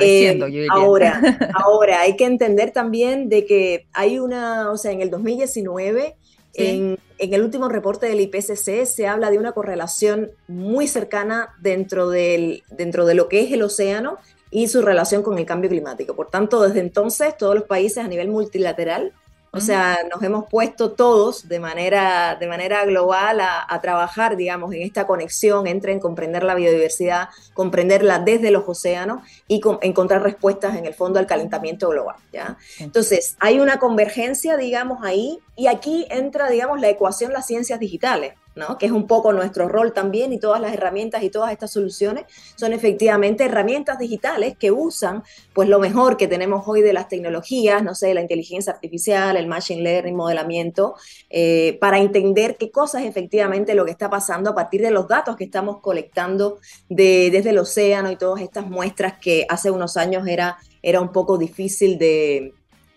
Eh, 0.00 0.38
ahora, 0.70 1.20
ahora, 1.54 2.00
hay 2.02 2.16
que 2.16 2.26
entender 2.26 2.70
también 2.70 3.28
de 3.28 3.44
que 3.44 3.86
hay 3.92 4.20
una, 4.20 4.70
o 4.70 4.76
sea, 4.76 4.92
en 4.92 5.00
el 5.00 5.10
2019, 5.10 6.14
en, 6.54 6.98
el 7.18 7.42
último 7.42 7.68
reporte 7.68 8.06
del 8.06 8.20
IPCC 8.20 8.84
se 8.86 9.06
habla 9.06 9.30
de 9.30 9.38
una 9.38 9.52
correlación 9.52 10.30
muy 10.48 10.88
cercana 10.88 11.54
dentro, 11.60 12.08
del, 12.08 12.62
dentro 12.70 13.04
de 13.04 13.14
lo 13.14 13.28
que 13.28 13.42
es 13.42 13.52
el 13.52 13.62
océano 13.62 14.18
y 14.50 14.68
su 14.68 14.80
relación 14.80 15.22
con 15.22 15.38
el 15.38 15.44
cambio 15.44 15.70
climático. 15.70 16.14
Por 16.14 16.30
tanto, 16.30 16.62
desde 16.62 16.80
entonces, 16.80 17.36
todos 17.36 17.54
los 17.54 17.64
países 17.64 17.98
a 17.98 18.08
nivel 18.08 18.28
multilateral 18.28 19.12
o 19.52 19.60
sea, 19.60 19.98
nos 20.10 20.22
hemos 20.22 20.46
puesto 20.46 20.92
todos 20.92 21.48
de 21.48 21.58
manera, 21.58 22.36
de 22.36 22.46
manera 22.46 22.84
global 22.84 23.40
a, 23.40 23.80
trabajar, 23.80 24.36
digamos, 24.36 24.72
en 24.72 24.82
esta 24.82 25.06
conexión 25.06 25.66
entre 25.66 25.92
en 25.92 25.98
comprender 25.98 26.44
la 26.44 26.54
biodiversidad, 26.54 27.30
comprenderla 27.54 28.20
desde 28.20 28.50
los 28.50 28.68
océanos 28.68 29.22
y 29.48 29.60
encontrar 29.82 30.22
respuestas 30.22 30.76
en 30.76 30.86
el 30.86 30.94
fondo 30.94 31.18
al 31.18 31.26
calentamiento 31.26 31.88
global. 31.88 32.16
¿ya? 32.32 32.58
Entonces, 32.78 33.36
hay 33.40 33.58
una 33.58 33.78
convergencia, 33.78 34.56
digamos, 34.56 35.00
ahí, 35.02 35.40
y 35.56 35.66
aquí 35.66 36.06
entra, 36.10 36.48
digamos, 36.48 36.80
la 36.80 36.88
ecuación 36.88 37.32
las 37.32 37.46
ciencias 37.46 37.80
digitales 37.80 38.34
que 38.78 38.86
es 38.86 38.92
un 38.92 39.06
poco 39.06 39.32
nuestro 39.32 39.68
rol 39.68 39.92
también 39.92 40.32
y 40.32 40.38
todas 40.38 40.60
las 40.60 40.74
herramientas 40.74 41.22
y 41.22 41.30
todas 41.30 41.52
estas 41.52 41.70
soluciones 41.70 42.24
son 42.56 42.72
efectivamente 42.72 43.44
herramientas 43.44 43.98
digitales 43.98 44.56
que 44.58 44.70
usan 44.70 45.22
pues 45.52 45.68
lo 45.68 45.78
mejor 45.78 46.16
que 46.16 46.28
tenemos 46.28 46.64
hoy 46.66 46.82
de 46.82 46.92
las 46.92 47.08
tecnologías, 47.08 47.82
no 47.82 47.94
sé, 47.94 48.12
la 48.12 48.20
inteligencia 48.20 48.72
artificial, 48.72 49.36
el 49.36 49.46
machine 49.46 49.82
learning, 49.82 50.14
modelamiento, 50.14 50.94
eh, 51.30 51.78
para 51.80 51.98
entender 51.98 52.56
qué 52.56 52.70
cosas 52.70 53.04
efectivamente 53.04 53.74
lo 53.74 53.84
que 53.84 53.92
está 53.92 54.10
pasando 54.10 54.50
a 54.50 54.54
partir 54.54 54.82
de 54.82 54.90
los 54.90 55.08
datos 55.08 55.36
que 55.36 55.44
estamos 55.44 55.78
colectando 55.80 56.58
desde 56.88 57.50
el 57.50 57.58
océano 57.58 58.10
y 58.10 58.16
todas 58.16 58.42
estas 58.42 58.66
muestras 58.66 59.14
que 59.18 59.46
hace 59.48 59.70
unos 59.70 59.96
años 59.96 60.26
era, 60.26 60.58
era 60.82 61.00
un 61.00 61.12
poco 61.12 61.38
difícil 61.38 61.98
de, 61.98 62.52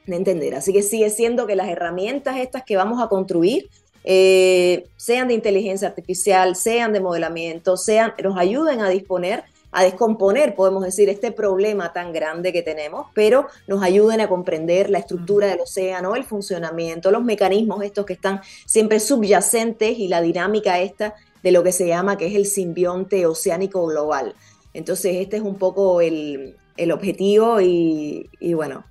de 0.06 0.16
entender. 0.16 0.56
Así 0.56 0.74
que 0.74 0.82
sigue 0.82 1.10
siendo 1.10 1.48
que 1.48 1.56
las 1.56 1.70
herramientas 1.70 2.38
estas 2.38 2.64
que 2.64 2.76
vamos 2.76 3.02
a 3.02 3.08
construir 3.08 3.70
eh, 4.04 4.88
sean 4.98 5.28
de 5.28 5.34
inteligencia 5.34 5.88
artificial, 5.88 6.56
sean 6.56 6.94
de 6.94 7.00
modelamiento, 7.00 7.78
sean, 7.78 8.14
nos 8.22 8.38
ayuden 8.38 8.82
a 8.82 8.90
disponer, 8.90 9.44
a 9.72 9.84
descomponer, 9.84 10.56
podemos 10.56 10.84
decir, 10.84 11.10
este 11.10 11.32
problema 11.32 11.94
tan 11.94 12.14
grande 12.14 12.54
que 12.54 12.62
tenemos, 12.62 13.08
pero 13.14 13.48
nos 13.68 13.82
ayuden 13.82 14.22
a 14.22 14.30
comprender 14.30 14.90
la 14.90 15.00
estructura 15.00 15.48
del 15.48 15.62
océano, 15.62 16.16
el 16.16 16.24
funcionamiento, 16.24 17.12
los 17.12 17.24
mecanismos 17.24 17.84
estos 17.84 18.06
que 18.06 18.14
están 18.14 18.42
siempre 18.66 19.00
subyacentes 19.00 19.98
y 19.98 20.08
la 20.08 20.22
dinámica 20.22 20.80
esta 20.80 21.16
de 21.42 21.52
lo 21.52 21.64
que 21.64 21.72
se 21.72 21.88
llama 21.88 22.18
que 22.18 22.28
es 22.28 22.36
el 22.36 22.46
simbionte 22.46 23.26
oceánico 23.26 23.86
global. 23.88 24.36
Entonces, 24.74 25.16
este 25.18 25.38
es 25.38 25.44
un 25.44 25.58
poco 25.58 26.02
el, 26.02 26.56
objetivo 26.92 27.62
y, 27.62 28.30
y 28.40 28.54
bueno, 28.54 28.84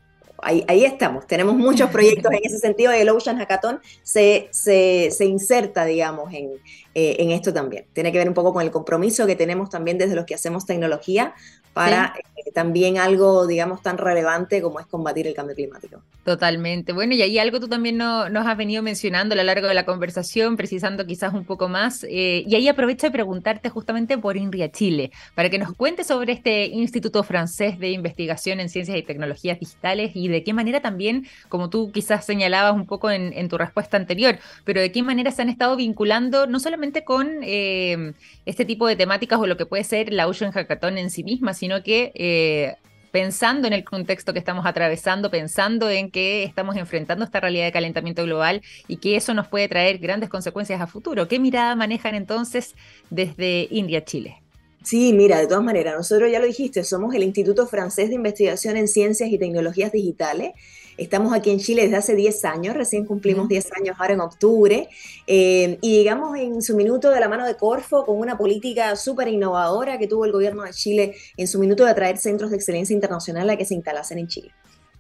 ahí, 0.43 0.85
estamos. 0.85 1.27
Tenemos 1.27 1.55
muchos 1.55 1.91
proyectos 1.93 2.33
en 2.33 2.41
ese 2.43 2.59
sentido 2.59 2.95
y 2.95 2.99
el 2.99 3.09
Ocean 3.09 3.39
Hackathon 3.39 3.81
se, 4.03 4.49
se, 4.51 5.11
se 5.11 5.25
inserta, 5.25 5.85
digamos, 5.85 6.33
en, 6.35 6.51
eh, 6.95 7.17
en 7.19 7.31
esto 7.31 7.53
también. 7.53 7.87
Tiene 7.93 8.13
que 8.13 8.19
ver 8.19 8.29
un 8.29 8.35
poco 8.35 8.53
con 8.53 8.63
el 8.63 8.71
compromiso 8.71 9.27
que 9.27 9.37
tenemos 9.37 9.71
también 9.71 9.99
desde 9.99 10.15
los 10.15 10.27
que 10.27 10.35
hacemos 10.35 10.67
tecnología 10.67 11.35
para 11.73 12.15
eh, 12.37 12.51
también 12.53 12.99
algo, 12.99 13.47
digamos, 13.47 13.83
tan 13.83 13.97
relevante 13.97 14.61
como 14.61 14.79
es 14.79 14.87
combatir 14.87 15.27
el 15.27 15.35
cambio 15.35 15.57
climático. 15.57 16.03
Totalmente. 16.25 16.93
Bueno, 16.93 17.15
y 17.15 17.23
ahí 17.23 17.39
algo 17.39 17.61
tú 17.61 17.69
también 17.69 17.97
no, 17.97 18.29
nos 18.29 18.47
has 18.47 18.57
venido 18.57 18.83
mencionando 18.83 19.33
a 19.33 19.37
lo 19.37 19.43
largo 19.43 19.69
de 19.69 19.75
la 19.75 19.87
conversación, 19.87 20.57
precisando 20.57 21.07
quizás 21.07 21.33
un 21.33 21.45
poco 21.45 21.69
más. 21.69 22.05
Eh, 22.05 22.45
y 22.47 22.55
ahí 22.55 22.69
aprovecho 22.69 23.07
de 23.07 23.11
preguntarte 23.11 23.71
justamente 23.71 24.19
por 24.19 24.37
INRIA 24.37 24.71
Chile, 24.71 25.11
para 25.35 25.49
que 25.49 25.59
nos 25.59 25.75
cuentes 25.75 26.09
sobre 26.09 26.33
este 26.33 26.67
Instituto 26.67 27.23
Francés 27.23 27.79
de 27.79 27.91
Investigación 27.91 28.61
en 28.61 28.69
Ciencias 28.69 28.99
y 28.99 29.03
Tecnologías 29.03 29.59
Digitales 29.59 30.13
y 30.15 30.29
de 30.29 30.45
qué 30.45 30.53
manera 30.53 30.81
también, 30.81 31.27
como 31.49 31.71
tú 31.71 31.91
quizás 31.91 32.25
señalabas 32.27 32.75
un 32.75 32.87
poco 32.87 33.11
en, 33.11 33.33
en 33.33 33.49
tu 33.49 33.57
respuesta 33.57 33.97
anterior, 33.97 34.39
pero 34.65 34.81
de 34.81 34.93
qué 34.93 35.03
manera 35.03 35.31
se 35.31 35.41
han 35.43 35.49
estado 35.49 35.75
vinculando 35.77 36.47
no 36.47 36.61
solamente 36.61 36.82
con 37.05 37.41
eh, 37.43 38.13
este 38.47 38.65
tipo 38.65 38.87
de 38.87 38.97
temáticas 38.97 39.39
o 39.39 39.47
lo 39.47 39.57
que 39.57 39.67
puede 39.67 39.85
ser 39.85 40.13
la 40.13 40.27
Ocean 40.27 40.53
Hackathon 40.53 40.99
en 40.99 41.11
sí 41.11 41.23
misma, 41.23 41.55
sino 41.55 41.83
que 41.83 42.13
eh, 42.15 42.75
pensando 43.13 43.69
en 43.69 43.75
el 43.75 43.85
contexto 43.85 44.33
que 44.33 44.39
estamos 44.39 44.67
atravesando, 44.67 45.31
pensando 45.31 45.89
en 45.89 46.11
que 46.11 46.43
estamos 46.43 46.77
enfrentando 46.77 47.25
esta 47.25 47.41
realidad 47.41 47.67
de 47.67 47.73
calentamiento 47.73 48.25
global 48.25 48.63
y 48.89 48.97
que 48.97 49.17
eso 49.17 49.35
nos 49.35 49.47
puede 49.47 49.69
traer 49.69 49.99
grandes 49.99 50.29
consecuencias 50.29 50.81
a 50.81 50.87
futuro. 50.87 51.29
¿Qué 51.29 51.39
mirada 51.39 51.77
manejan 51.77 52.15
entonces 52.15 52.75
desde 53.11 53.69
India, 53.71 54.05
Chile? 54.05 54.43
Sí, 54.83 55.13
mira, 55.13 55.39
de 55.39 55.47
todas 55.47 55.63
maneras, 55.63 55.95
nosotros 55.97 56.33
ya 56.33 56.41
lo 56.41 56.47
dijiste, 56.47 56.83
somos 56.83 57.15
el 57.15 57.23
Instituto 57.23 57.69
Francés 57.69 58.09
de 58.09 58.17
Investigación 58.17 58.77
en 58.77 58.89
Ciencias 58.89 59.31
y 59.31 59.39
Tecnologías 59.39 59.93
Digitales 59.93 60.53
Estamos 60.97 61.33
aquí 61.33 61.51
en 61.51 61.59
Chile 61.59 61.83
desde 61.83 61.97
hace 61.97 62.15
10 62.15 62.45
años, 62.45 62.77
recién 62.77 63.07
cumplimos 63.07 63.49
10 63.49 63.73
años 63.73 63.97
ahora 63.99 64.15
en 64.15 64.21
octubre, 64.21 64.89
eh, 65.27 65.79
y 65.81 65.97
llegamos 65.97 66.37
en 66.37 66.61
su 66.63 66.77
minuto 66.77 67.11
de 67.11 67.21
la 67.21 67.29
mano 67.29 67.47
de 67.47 67.57
Corfo 67.57 68.05
con 68.05 68.19
una 68.19 68.37
política 68.37 68.95
súper 68.97 69.29
innovadora 69.29 69.99
que 69.99 70.07
tuvo 70.07 70.25
el 70.25 70.33
gobierno 70.33 70.63
de 70.65 70.73
Chile 70.73 71.15
en 71.37 71.49
su 71.49 71.59
minuto 71.59 71.85
de 71.85 71.91
atraer 71.91 72.19
centros 72.19 72.51
de 72.51 72.57
excelencia 72.57 72.95
internacional 72.95 73.49
a 73.51 73.57
que 73.57 73.65
se 73.65 73.75
instalasen 73.75 74.19
en 74.19 74.29
Chile. 74.29 74.53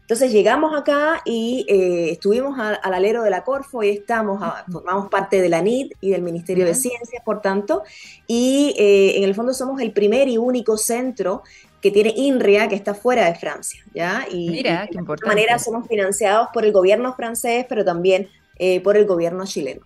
Entonces 0.02 0.32
llegamos 0.32 0.78
acá 0.78 1.22
y 1.24 1.64
eh, 1.68 2.10
estuvimos 2.10 2.58
al 2.58 2.78
alero 2.82 3.22
de 3.22 3.30
la 3.30 3.44
Corfo 3.44 3.82
y 3.82 3.90
estamos, 3.90 4.42
formamos 4.70 5.08
parte 5.08 5.40
de 5.40 5.48
la 5.48 5.62
NID 5.62 5.92
y 6.00 6.10
del 6.10 6.22
Ministerio 6.22 6.66
de 6.66 6.74
Ciencias, 6.74 7.22
por 7.24 7.40
tanto, 7.40 7.82
y 8.26 8.74
eh, 8.76 9.16
en 9.18 9.24
el 9.24 9.34
fondo 9.34 9.54
somos 9.54 9.80
el 9.80 9.92
primer 9.92 10.28
y 10.28 10.38
único 10.38 10.76
centro 10.76 11.44
que 11.82 11.90
tiene 11.90 12.14
INRIA, 12.16 12.68
que 12.68 12.76
está 12.76 12.94
fuera 12.94 13.26
de 13.26 13.34
Francia, 13.34 13.82
¿ya? 13.92 14.24
Y, 14.30 14.50
Mira, 14.50 14.86
de 14.90 14.98
alguna 14.98 15.26
manera 15.26 15.58
somos 15.58 15.88
financiados 15.88 16.48
por 16.54 16.64
el 16.64 16.72
gobierno 16.72 17.14
francés, 17.14 17.66
pero 17.68 17.84
también 17.84 18.28
eh, 18.58 18.80
por 18.80 18.96
el 18.96 19.04
gobierno 19.04 19.44
chileno. 19.44 19.84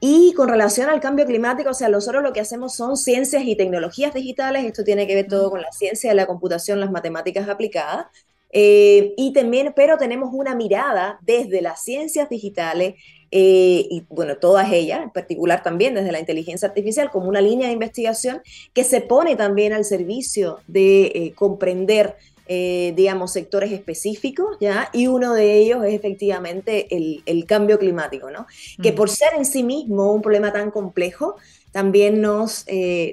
Y 0.00 0.34
con 0.34 0.48
relación 0.48 0.90
al 0.90 1.00
cambio 1.00 1.26
climático, 1.26 1.70
o 1.70 1.74
sea, 1.74 1.88
nosotros 1.88 2.22
lo 2.22 2.32
que 2.32 2.40
hacemos 2.40 2.74
son 2.74 2.96
ciencias 2.96 3.42
y 3.44 3.56
tecnologías 3.56 4.12
digitales, 4.12 4.64
esto 4.64 4.84
tiene 4.84 5.06
que 5.06 5.14
ver 5.14 5.28
todo 5.28 5.50
con 5.50 5.62
la 5.62 5.72
ciencia 5.72 6.10
de 6.10 6.16
la 6.16 6.26
computación, 6.26 6.78
las 6.78 6.90
matemáticas 6.90 7.48
aplicadas, 7.48 8.06
eh, 8.52 9.14
y 9.16 9.32
también, 9.32 9.72
pero 9.74 9.96
tenemos 9.96 10.30
una 10.32 10.54
mirada 10.54 11.18
desde 11.22 11.62
las 11.62 11.82
ciencias 11.82 12.28
digitales 12.28 12.96
eh, 13.32 13.86
y 13.88 14.04
bueno, 14.08 14.36
todas 14.36 14.72
ellas, 14.72 15.02
en 15.02 15.10
particular 15.10 15.62
también 15.62 15.94
desde 15.94 16.10
la 16.10 16.18
inteligencia 16.18 16.68
artificial, 16.68 17.10
como 17.10 17.28
una 17.28 17.40
línea 17.40 17.68
de 17.68 17.72
investigación 17.72 18.42
que 18.72 18.82
se 18.82 19.00
pone 19.00 19.36
también 19.36 19.72
al 19.72 19.84
servicio 19.84 20.58
de 20.66 21.04
eh, 21.06 21.32
comprender, 21.36 22.16
eh, 22.48 22.92
digamos, 22.96 23.32
sectores 23.32 23.70
específicos, 23.70 24.56
¿ya? 24.60 24.90
Y 24.92 25.06
uno 25.06 25.34
de 25.34 25.58
ellos 25.58 25.84
es 25.84 25.94
efectivamente 25.94 26.88
el, 26.90 27.44
cambio 27.46 27.78
climático, 27.78 28.30
¿no? 28.30 28.46
Que 28.82 28.92
mm. 28.92 28.94
por 28.96 29.08
ser 29.08 29.34
en 29.36 29.44
sí 29.44 29.62
mismo 29.62 30.12
un 30.12 30.22
problema 30.22 30.52
tan 30.52 30.72
complejo, 30.72 31.36
también 31.70 32.20
nos, 32.20 32.66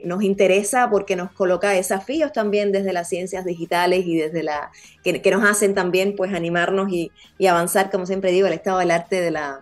nos 0.04 0.24
interesa 0.24 0.90
porque 0.90 1.16
nos 1.16 1.32
coloca 1.32 1.70
desafíos 1.70 2.34
también 2.34 2.72
desde 2.72 2.92
las 2.92 3.08
ciencias 3.08 3.46
digitales 3.46 4.04
y 4.08 4.18
desde 4.18 4.42
la 4.42 4.72
que, 5.04 5.22
nos 5.30 5.48
hacen 5.48 5.76
también 5.76 6.16
pues 6.16 6.34
animarnos 6.34 6.92
y, 6.92 7.12
y, 7.38 7.46
avanzar, 7.46 7.92
como 7.92 8.08
siempre 8.08 8.32
digo, 8.32 8.48
el 8.48 8.54
estado 8.54 8.80
del 8.80 8.90
arte 8.90 9.22
de 9.22 9.30
la, 9.30 9.60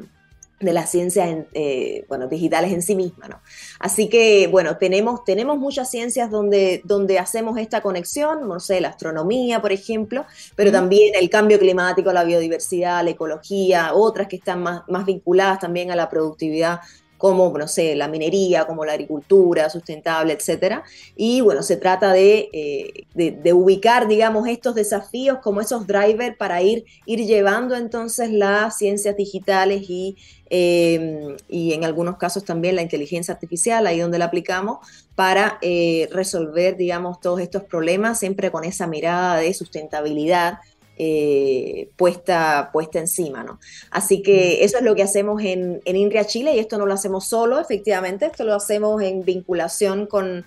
de 0.60 0.72
las 0.72 0.90
ciencias 0.90 1.46
eh, 1.54 2.06
bueno, 2.08 2.28
digitales 2.28 2.72
en 2.72 2.82
sí 2.82 2.96
misma. 2.96 3.28
¿no? 3.28 3.42
Así 3.80 4.08
que, 4.08 4.48
bueno, 4.48 4.78
tenemos, 4.78 5.24
tenemos 5.24 5.58
muchas 5.58 5.90
ciencias 5.90 6.32
donde, 6.32 6.82
donde 6.86 7.20
hacemos 7.20 7.58
esta 7.58 7.82
conexión, 7.82 8.48
no 8.48 8.60
sé, 8.60 8.80
la 8.82 8.90
astronomía, 8.90 9.62
por 9.62 9.72
ejemplo, 9.72 10.26
pero 10.56 10.72
también 10.72 11.14
el 11.16 11.30
cambio 11.30 11.60
climático, 11.60 12.12
la 12.14 12.24
biodiversidad, 12.24 13.04
la 13.04 13.12
ecología, 13.12 13.94
otras 13.94 14.28
que 14.28 14.38
están 14.38 14.64
más, 14.64 14.84
más 14.88 15.06
vinculadas 15.06 15.60
también 15.60 15.92
a 15.92 15.96
la 15.96 16.10
productividad 16.10 16.80
como, 17.18 17.58
no 17.58 17.68
sé, 17.68 17.96
la 17.96 18.08
minería, 18.08 18.66
como 18.66 18.86
la 18.86 18.94
agricultura 18.94 19.70
sustentable, 19.70 20.34
etcétera. 20.34 20.84
Y 21.16 21.42
bueno, 21.42 21.64
se 21.64 21.78
trata 21.78 22.12
de, 22.12 22.50
eh, 22.54 23.06
de, 23.14 23.54
ubicar, 23.54 24.08
digamos, 24.08 24.48
estos 24.48 24.76
desafíos 24.76 25.40
como 25.42 25.62
esos 25.62 25.88
drivers 25.88 26.36
para 26.38 26.62
ir, 26.62 26.86
ir 27.06 27.26
llevando 27.26 27.76
entonces 27.76 28.32
las 28.32 28.78
ciencias 28.78 29.16
digitales 29.16 29.90
y, 29.90 30.18
eh, 30.50 31.36
y 31.50 31.74
en 31.74 31.86
algunos 31.86 32.18
casos 32.18 32.44
también 32.44 32.76
la 32.76 32.82
inteligencia 32.82 33.34
artificial, 33.34 33.88
ahí 33.88 34.00
donde 34.00 34.20
la 34.20 34.26
aplicamos, 34.26 34.80
para 35.16 35.58
eh, 35.62 36.10
resolver, 36.12 36.76
digamos, 36.76 37.22
todos 37.22 37.40
estos 37.40 37.64
problemas, 37.64 38.20
siempre 38.20 38.52
con 38.52 38.66
esa 38.66 38.86
mirada 38.88 39.38
de 39.38 39.54
sustentabilidad 39.54 40.60
eh, 40.98 41.90
puesta, 41.96 42.70
puesta 42.72 43.00
encima, 43.00 43.44
¿no? 43.44 43.60
Así 43.92 44.22
que 44.22 44.64
eso 44.64 44.78
es 44.78 44.84
lo 44.84 44.96
que 44.96 45.04
hacemos 45.04 45.42
en, 45.44 45.82
en 45.86 45.96
INRIA 45.96 46.26
Chile 46.26 46.56
y 46.56 46.60
esto 46.60 46.78
no 46.78 46.86
lo 46.86 46.94
hacemos 46.94 47.28
solo, 47.28 47.60
efectivamente, 47.60 48.26
esto 48.28 48.44
lo 48.44 48.56
hacemos 48.56 49.02
en 49.02 49.24
vinculación 49.24 50.06
con 50.08 50.46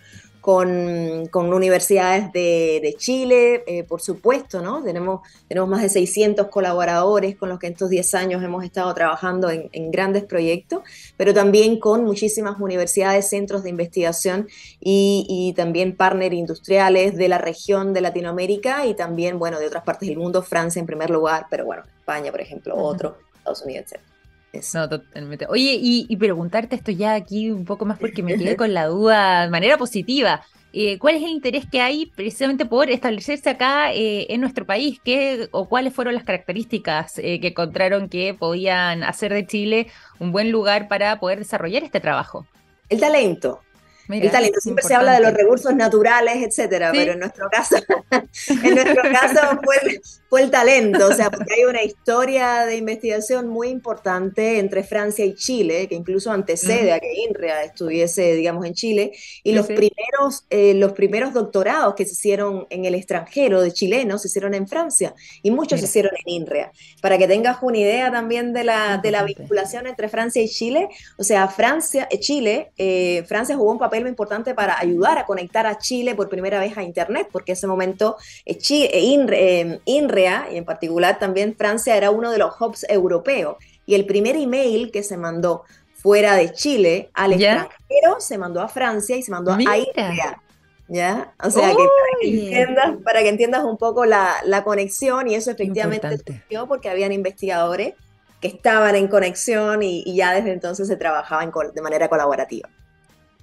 con, 0.49 1.53
universidades 1.53 2.33
de, 2.33 2.95
Chile, 2.97 3.65
eh, 3.67 3.85
por 3.85 4.01
supuesto, 4.01 4.63
¿no? 4.63 4.83
Tenemos, 4.83 5.21
tenemos 5.47 5.69
más 5.69 5.83
de 5.83 5.91
600 5.91 6.47
colaboradores 6.47 7.37
con 7.37 7.51
los 7.51 7.59
que 7.59 7.67
en 7.67 7.75
estos 7.75 7.91
10 7.91 8.15
años 8.15 8.43
hemos 8.43 8.65
estado 8.65 8.95
trabajando 8.95 9.51
en, 9.51 9.91
grandes 9.91 10.25
proyectos, 10.25 10.81
pero 11.19 11.35
también 11.35 11.79
con 11.79 12.03
muchísimas 12.03 12.59
universidades, 12.61 13.29
centros 13.29 13.63
de 13.63 13.69
investigación 13.69 14.49
y, 14.81 15.53
también 15.55 15.95
partners 15.95 16.35
industriales 16.35 17.15
de 17.19 17.29
la 17.29 17.37
región 17.37 17.93
de 17.93 18.01
Latinoamérica 18.01 18.87
y 18.87 18.95
también, 18.95 19.39
bueno, 19.39 19.61
de 19.61 19.67
otras 19.67 19.85
partes 19.85 20.09
del 20.09 20.17
mundo, 20.17 20.41
Francia 20.41 20.81
en 20.81 20.87
primer 20.87 21.11
lugar, 21.11 21.47
pero 21.51 21.67
bueno, 21.67 21.83
España, 21.99 22.31
por 22.31 22.41
ejemplo, 22.41 22.75
otro, 22.75 23.19
Estados 23.37 23.61
Unidos, 23.65 23.93
etc. 23.93 24.18
No, 24.75 24.89
totalmente. 24.89 25.47
Oye, 25.49 25.79
y, 25.81 26.17
preguntarte 26.17 26.77
esto 26.77 26.91
ya 26.91 27.15
aquí 27.15 27.51
un 27.51 27.65
poco 27.65 27.85
más 27.85 27.99
porque 27.99 28.23
me 28.23 28.37
quedé 28.37 28.57
con 28.57 28.75
la 28.75 28.87
duda 28.87 29.43
de 29.43 29.51
manera 29.51 29.77
positiva. 29.77 30.43
Eh, 30.73 30.99
¿Cuál 30.99 31.17
es 31.17 31.23
el 31.23 31.31
interés 31.31 31.65
que 31.71 31.81
hay 31.81 32.07
precisamente 32.07 32.67
por 32.67 32.91
establecerse 32.91 33.49
acá 33.49 33.93
eh, 33.93 34.27
en 34.31 34.41
nuestro 34.41 34.67
país? 34.67 35.01
¿Qué, 35.03 35.49
¿O 35.51 35.69
cuáles 35.69 35.95
fueron 35.95 36.15
las 36.15 36.25
características 36.25 37.19
eh, 37.19 37.41
que 37.41 37.49
encontraron 37.49 38.09
que 38.09 38.35
podían 38.35 39.03
hacer 39.03 39.33
de 39.33 39.47
Chile 39.47 39.87
un 40.19 40.31
buen 40.31 40.51
lugar 40.51 40.89
para 40.89 41.19
poder 41.21 41.39
desarrollar 41.39 41.85
este 41.85 42.01
trabajo? 42.01 42.47
El 42.91 43.01
talento, 43.01 43.61
el 44.09 44.31
talento. 44.31 44.61
Siempre 44.61 44.85
se 44.85 44.95
habla 44.95 45.13
de 45.13 45.21
los 45.21 45.33
recursos 45.33 45.75
naturales, 45.75 46.37
etcétera, 46.37 46.91
pero 46.93 47.13
en 47.13 47.19
nuestro 47.21 47.49
caso, 47.51 47.77
en 48.11 48.75
nuestro 48.75 49.03
caso 49.03 49.61
fue, 49.63 50.01
el 50.37 50.51
talento, 50.51 51.07
o 51.07 51.13
sea, 51.13 51.31
porque 51.31 51.55
hay 51.55 51.65
una 51.65 51.83
historia 51.83 52.67
de 52.67 52.77
investigación 52.77 53.49
muy 53.49 53.69
importante 53.69 54.59
entre 54.59 54.85
Francia 54.85 55.25
y 55.25 55.35
Chile, 55.35 55.89
que 55.89 55.95
incluso 55.95 56.31
antecede 56.31 56.93
a 56.93 57.01
que 57.01 57.11
INREA 57.29 57.65
estuviese, 57.65 58.35
digamos, 58.35 58.67
en 58.67 58.75
Chile, 58.75 59.13
y 59.43 59.53
los 59.53 59.67
primeros, 59.67 60.45
eh, 60.51 60.75
los 60.75 60.93
primeros 60.93 61.33
doctorados 61.33 61.95
que 61.95 62.05
se 62.05 62.13
hicieron 62.13 62.67
en 62.69 62.85
el 62.85 62.95
extranjero 62.95 63.63
de 63.63 63.73
chilenos 63.73 64.23
se 64.23 64.29
hicieron 64.29 64.53
en 64.53 64.69
Francia, 64.69 65.15
y 65.43 65.51
muchos 65.51 65.81
se 65.81 65.87
hicieron 65.87 66.13
en 66.27 66.35
INREA. 66.35 66.73
Para 67.01 67.17
que 67.17 67.27
tengas 67.27 67.59
una 67.63 67.79
idea 67.79 68.11
también 68.11 68.53
de 68.53 68.65
la, 68.65 68.99
de 69.03 69.11
la 69.11 69.23
vinculación 69.23 69.87
entre 69.87 70.09
Francia 70.09 70.43
y 70.43 70.49
Chile, 70.49 70.89
o 71.17 71.25
sea, 71.25 71.49
Francia, 71.49 72.07
eh, 72.11 72.19
Chile, 72.21 72.73
eh, 72.77 73.25
Francia 73.27 73.57
jugó 73.57 73.73
un 73.73 73.79
papel 73.79 74.03
muy 74.03 74.11
importante 74.11 74.55
para 74.55 74.79
ayudar 74.79 75.19
a 75.19 75.25
conectar 75.25 75.67
a 75.67 75.79
Chile 75.79 76.15
por 76.15 76.29
primera 76.29 76.61
vez 76.61 76.77
a 76.77 76.83
Internet, 76.83 77.29
porque 77.33 77.53
en 77.53 77.57
ese 77.57 77.67
momento 77.67 78.17
eh, 78.45 78.59
eh, 78.71 79.79
INREA, 79.85 80.18
y 80.19 80.57
en 80.57 80.65
particular 80.65 81.19
también 81.19 81.55
Francia, 81.57 81.97
era 81.97 82.11
uno 82.11 82.31
de 82.31 82.39
los 82.39 82.55
hubs 82.61 82.85
europeos. 82.89 83.57
Y 83.87 83.95
el 83.95 84.07
primer 84.07 84.37
email 84.37 84.91
que 84.91 85.03
se 85.03 85.17
mandó 85.17 85.65
fuera 85.95 86.35
de 86.35 86.53
Chile 86.53 87.11
al 87.15 87.33
extranjero 87.33 88.21
se 88.21 88.39
mandó 88.39 88.61
a 88.61 88.69
Francia 88.69 89.17
y 89.17 89.23
se 89.23 89.31
mandó 89.31 89.53
a 89.53 89.79
INREA. 89.79 90.43
¿Ya? 90.91 91.35
O 91.43 91.51
sea, 91.51 91.75
para, 93.05 93.21
que 93.21 93.29
entiendas, 93.29 93.65
un 93.65 93.77
poco 93.77 94.07
la, 94.07 94.63
conexión 94.65 95.29
y 95.29 95.35
eso 95.35 95.51
efectivamente 95.51 96.17
surgió 96.17 96.67
porque 96.67 96.89
habían 96.89 97.13
investigadores 97.13 97.95
que 98.41 98.49
estaban 98.49 98.95
en 98.95 99.09
conexión 99.09 99.83
y, 99.83 100.15
ya 100.15 100.35
desde 100.35 100.53
entonces 100.53 100.89
se 100.89 100.97
trabajaba 100.97 101.45
de 101.75 101.83
manera 101.83 102.09
colaborativa. 102.09 102.71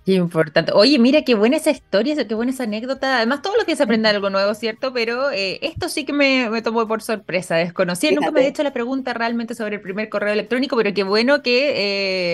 Qué 0.05 0.13
importante. 0.13 0.71
Oye, 0.71 0.99
mira 0.99 1.23
qué 1.23 1.33
buena 1.33 1.57
esa 1.57 1.71
historia, 1.71 2.15
qué 2.27 2.35
buena 2.35 2.51
esa 2.51 2.63
anécdota. 2.63 3.17
Además, 3.17 3.41
todos 3.41 3.57
los 3.57 3.65
días 3.65 3.79
se 3.79 3.85
aprende 3.85 4.07
algo 4.07 4.29
nuevo, 4.29 4.53
¿cierto? 4.53 4.93
Pero 4.93 5.31
eh, 5.31 5.57
esto 5.63 5.89
sí 5.89 6.05
que 6.05 6.13
me, 6.13 6.47
me, 6.51 6.61
tomó 6.61 6.87
por 6.87 7.01
sorpresa, 7.01 7.55
desconocía. 7.55 8.11
Nunca 8.11 8.29
me 8.29 8.41
he 8.41 8.47
hecho 8.47 8.61
la 8.61 8.71
pregunta 8.71 9.15
realmente 9.15 9.55
sobre 9.55 9.77
el 9.77 9.81
primer 9.81 10.09
correo 10.09 10.31
electrónico, 10.31 10.77
pero 10.77 10.93
qué 10.93 11.01
bueno 11.01 11.41
que 11.41 11.73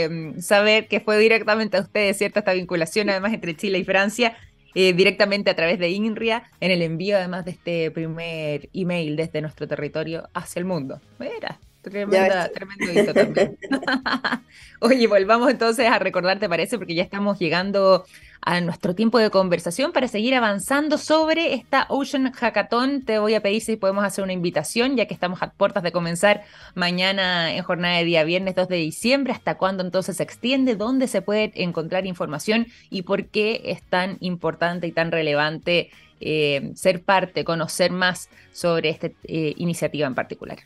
eh, 0.04 0.42
saber 0.42 0.90
que 0.90 1.00
fue 1.00 1.18
directamente 1.18 1.78
a 1.78 1.82
ustedes, 1.82 2.18
¿cierto? 2.18 2.40
Esta 2.40 2.52
vinculación, 2.52 3.10
además, 3.10 3.32
entre 3.32 3.56
Chile 3.56 3.80
y 3.80 3.86
Francia. 3.86 4.36
Eh, 4.74 4.94
directamente 4.94 5.50
a 5.50 5.56
través 5.56 5.80
de 5.80 5.90
INRIA 5.90 6.44
en 6.62 6.72
el 6.72 6.82
envío 6.82 7.18
además 7.18 7.44
de 7.44 7.52
este 7.52 7.92
primer 7.92 8.70
email 8.72 9.18
desde 9.18 9.42
nuestro 9.42 9.68
territorio 9.68 10.30
hacia 10.34 10.62
el 10.62 10.66
mundo. 10.66 11.02
Mira, 11.20 11.60
Tremenda, 11.82 12.50
tremendo 12.50 12.92
hito 12.92 13.14
también. 13.14 13.58
Oye, 14.80 15.08
volvamos 15.08 15.50
entonces 15.50 15.88
a 15.88 15.98
recordar, 15.98 16.38
¿te 16.40 16.48
parece? 16.48 16.78
Porque 16.78 16.94
ya 16.94 17.02
estamos 17.02 17.40
llegando 17.40 18.06
a 18.42 18.62
nuestro 18.62 18.94
tiempo 18.94 19.18
de 19.20 19.30
conversación 19.30 19.92
para 19.92 20.08
seguir 20.08 20.36
avanzando 20.36 20.98
sobre 20.98 21.54
esta 21.54 21.86
Ocean 21.90 22.32
Hackathon. 22.32 23.04
Te 23.04 23.18
voy 23.20 23.34
a 23.34 23.42
pedir 23.42 23.62
si 23.62 23.78
podemos 23.78 24.04
hacer 24.04 24.24
una 24.24 24.34
invitación, 24.34 24.96
ya 24.96 25.08
que 25.08 25.14
estamos 25.14 25.42
a 25.42 25.52
puertas 25.52 25.82
de 25.82 25.92
comenzar 25.92 26.44
mañana 26.76 27.56
en 27.56 27.64
jornada 27.64 27.98
de 27.98 28.06
día 28.06 28.24
viernes 28.24 28.56
2 28.56 28.68
de 28.68 28.78
diciembre. 28.78 29.34
¿Hasta 29.34 29.58
cuándo 29.58 29.84
entonces 29.84 30.18
se 30.18 30.24
extiende? 30.24 30.76
¿Dónde 30.76 31.08
se 31.08 31.22
puede 31.22 31.52
encontrar 31.56 32.06
información? 32.06 32.68
¿Y 32.90 33.04
por 33.04 33.26
qué 33.26 33.62
es 33.66 33.82
tan 33.82 34.18
importante 34.20 34.86
y 34.86 34.92
tan 34.92 35.12
relevante 35.12 35.90
eh, 36.20 36.72
ser 36.76 37.04
parte, 37.04 37.44
conocer 37.44 37.92
más 37.92 38.30
sobre 38.52 38.90
esta 38.90 39.08
eh, 39.24 39.54
iniciativa 39.58 40.06
en 40.06 40.16
particular? 40.16 40.60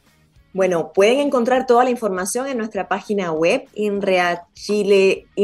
Bueno, 0.55 0.93
pueden 0.93 1.19
encontrar 1.19 1.67
toda 1.67 1.83
la 1.83 1.89
información 1.89 2.47
en 2.47 2.57
nuestra 2.57 2.87
página 2.87 3.33
web, 3.33 3.65
inreachile.cl. 3.73 5.35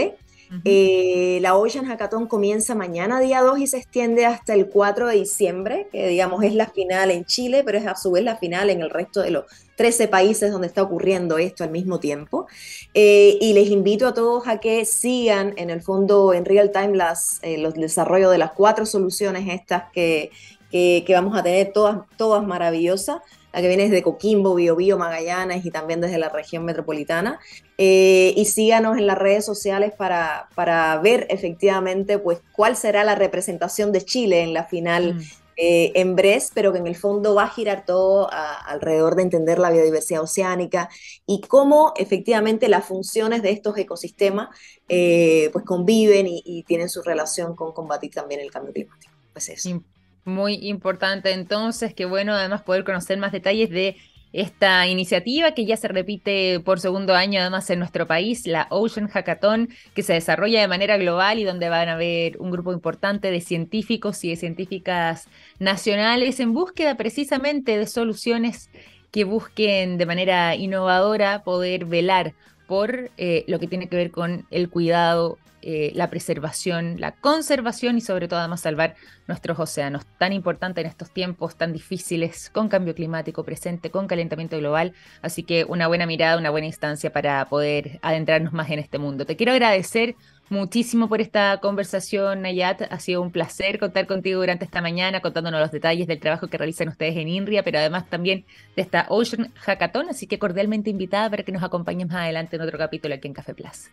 Eh, 0.00 0.16
eh, 0.64 1.38
la 1.42 1.54
Ocean 1.54 1.84
Hackathon 1.84 2.26
comienza 2.26 2.74
mañana, 2.74 3.20
día 3.20 3.42
2, 3.42 3.58
y 3.58 3.66
se 3.66 3.76
extiende 3.76 4.24
hasta 4.24 4.54
el 4.54 4.70
4 4.70 5.08
de 5.08 5.16
diciembre, 5.16 5.86
que 5.92 6.08
digamos 6.08 6.42
es 6.44 6.54
la 6.54 6.68
final 6.68 7.10
en 7.10 7.26
Chile, 7.26 7.62
pero 7.62 7.76
es 7.76 7.86
a 7.86 7.94
su 7.94 8.10
vez 8.12 8.24
la 8.24 8.36
final 8.36 8.70
en 8.70 8.80
el 8.80 8.88
resto 8.88 9.20
de 9.20 9.32
los 9.32 9.44
13 9.76 10.08
países 10.08 10.50
donde 10.50 10.68
está 10.68 10.82
ocurriendo 10.82 11.36
esto 11.36 11.62
al 11.62 11.70
mismo 11.70 12.00
tiempo. 12.00 12.46
Eh, 12.94 13.36
y 13.38 13.52
les 13.52 13.68
invito 13.68 14.06
a 14.06 14.14
todos 14.14 14.48
a 14.48 14.60
que 14.60 14.86
sigan 14.86 15.52
en 15.58 15.68
el 15.68 15.82
fondo 15.82 16.32
en 16.32 16.46
real 16.46 16.72
time 16.72 16.96
las, 16.96 17.42
los 17.58 17.74
desarrollo 17.74 18.30
de 18.30 18.38
las 18.38 18.52
cuatro 18.52 18.86
soluciones 18.86 19.46
estas 19.46 19.92
que, 19.92 20.30
que, 20.70 21.04
vamos 21.10 21.36
a 21.36 21.42
tener 21.42 21.72
todas, 21.72 21.98
todas 22.16 22.46
maravillosas. 22.46 23.20
La 23.52 23.60
que 23.60 23.66
viene 23.66 23.88
desde 23.88 24.02
Coquimbo, 24.02 24.54
Biobío, 24.54 24.96
Magallanes 24.96 25.64
y 25.64 25.72
también 25.72 26.00
desde 26.00 26.18
la 26.18 26.28
región 26.28 26.64
metropolitana. 26.64 27.40
Eh, 27.78 28.32
y 28.36 28.44
síganos 28.44 28.96
en 28.96 29.08
las 29.08 29.18
redes 29.18 29.44
sociales 29.44 29.92
para, 29.96 30.48
para, 30.54 30.96
ver 30.98 31.26
efectivamente 31.30 32.18
pues, 32.18 32.40
cuál 32.52 32.76
será 32.76 33.02
la 33.02 33.16
representación 33.16 33.90
de 33.90 34.04
Chile 34.04 34.42
en 34.42 34.54
la 34.54 34.66
final 34.66 35.14
mm. 35.14 35.20
eh, 35.56 35.92
en 35.96 36.14
Brest, 36.14 36.52
pero 36.54 36.72
que 36.72 36.78
en 36.78 36.86
el 36.86 36.94
fondo 36.94 37.34
va 37.34 37.44
a 37.44 37.50
girar 37.50 37.84
todo 37.84 38.30
alrededor 38.30 39.16
de 39.16 39.22
entender 39.22 39.58
la 39.58 39.70
biodiversidad 39.72 40.22
oceánica 40.22 40.88
y 41.26 41.40
cómo 41.40 41.92
efectivamente 41.96 42.68
las 42.68 42.84
funciones 42.84 43.42
de 43.42 43.50
estos 43.50 43.76
ecosistemas 43.76 44.50
eh, 44.88 45.50
pues 45.52 45.64
conviven 45.64 46.28
y, 46.28 46.40
y, 46.44 46.62
tienen 46.62 46.88
su 46.88 47.02
relación 47.02 47.56
con 47.56 47.72
combatir 47.72 48.12
también 48.12 48.40
el 48.40 48.50
cambio 48.52 48.72
climático. 48.72 49.12
Pues 49.32 49.48
eso. 49.48 49.82
Muy 50.24 50.54
importante 50.68 51.32
entonces, 51.32 51.94
que 51.94 52.04
bueno 52.04 52.34
además 52.34 52.62
poder 52.62 52.84
conocer 52.84 53.18
más 53.18 53.32
detalles 53.32 53.70
de 53.70 53.96
esta 54.32 54.86
iniciativa 54.86 55.54
que 55.54 55.66
ya 55.66 55.76
se 55.76 55.88
repite 55.88 56.60
por 56.60 56.78
segundo 56.78 57.14
año 57.14 57.40
además 57.40 57.68
en 57.70 57.80
nuestro 57.80 58.06
país, 58.06 58.46
la 58.46 58.68
Ocean 58.70 59.08
Hackathon, 59.08 59.70
que 59.94 60.02
se 60.02 60.12
desarrolla 60.12 60.60
de 60.60 60.68
manera 60.68 60.98
global 60.98 61.38
y 61.38 61.44
donde 61.44 61.68
van 61.68 61.88
a 61.88 61.94
haber 61.94 62.38
un 62.38 62.50
grupo 62.50 62.72
importante 62.72 63.30
de 63.30 63.40
científicos 63.40 64.22
y 64.24 64.30
de 64.30 64.36
científicas 64.36 65.28
nacionales 65.58 66.38
en 66.38 66.54
búsqueda 66.54 66.96
precisamente 66.96 67.76
de 67.76 67.86
soluciones 67.86 68.70
que 69.10 69.24
busquen 69.24 69.98
de 69.98 70.06
manera 70.06 70.54
innovadora 70.54 71.42
poder 71.42 71.84
velar 71.84 72.34
por 72.70 73.10
eh, 73.16 73.44
lo 73.48 73.58
que 73.58 73.66
tiene 73.66 73.88
que 73.88 73.96
ver 73.96 74.12
con 74.12 74.46
el 74.52 74.70
cuidado 74.70 75.38
eh, 75.60 75.90
la 75.96 76.08
preservación, 76.08 77.00
la 77.00 77.16
conservación 77.16 77.98
y 77.98 78.00
sobre 78.00 78.28
todo 78.28 78.38
además 78.38 78.60
salvar 78.60 78.94
nuestros 79.26 79.58
océanos, 79.58 80.06
tan 80.18 80.32
importante 80.32 80.80
en 80.80 80.86
estos 80.86 81.10
tiempos 81.10 81.56
tan 81.56 81.72
difíciles, 81.72 82.48
con 82.48 82.68
cambio 82.68 82.94
climático 82.94 83.42
presente, 83.42 83.90
con 83.90 84.06
calentamiento 84.06 84.56
global. 84.56 84.92
Así 85.20 85.42
que 85.42 85.64
una 85.64 85.88
buena 85.88 86.06
mirada, 86.06 86.38
una 86.38 86.50
buena 86.50 86.68
instancia 86.68 87.12
para 87.12 87.44
poder 87.48 87.98
adentrarnos 88.02 88.52
más 88.52 88.70
en 88.70 88.78
este 88.78 88.98
mundo. 88.98 89.26
Te 89.26 89.34
quiero 89.34 89.50
agradecer 89.50 90.14
muchísimo 90.50 91.08
por 91.08 91.22
esta 91.22 91.58
conversación, 91.60 92.42
Nayat. 92.42 92.82
Ha 92.90 93.00
sido 93.00 93.22
un 93.22 93.30
placer 93.30 93.78
contar 93.78 94.06
contigo 94.06 94.40
durante 94.40 94.66
esta 94.66 94.82
mañana, 94.82 95.22
contándonos 95.22 95.60
los 95.60 95.70
detalles 95.70 96.06
del 96.06 96.20
trabajo 96.20 96.48
que 96.48 96.58
realizan 96.58 96.88
ustedes 96.88 97.16
en 97.16 97.28
INRIA, 97.28 97.62
pero 97.62 97.78
además 97.78 98.10
también 98.10 98.44
de 98.76 98.82
esta 98.82 99.06
Ocean 99.08 99.52
Hackathon. 99.54 100.10
Así 100.10 100.26
que 100.26 100.38
cordialmente 100.38 100.90
invitada 100.90 101.30
para 101.30 101.42
que 101.42 101.52
nos 101.52 101.62
acompañes 101.62 102.08
más 102.08 102.18
adelante 102.18 102.56
en 102.56 102.62
otro 102.62 102.76
capítulo 102.76 103.14
aquí 103.14 103.28
en 103.28 103.34
Café 103.34 103.54
Plus. 103.54 103.90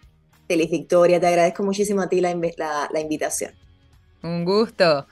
Feliz 0.48 0.70
Victoria, 0.70 1.20
te 1.20 1.28
agradezco 1.28 1.64
muchísimo 1.64 2.02
a 2.02 2.10
ti 2.10 2.20
la, 2.20 2.36
la 2.92 3.00
invitación. 3.00 3.52
Un 4.24 4.44
gusto. 4.44 5.08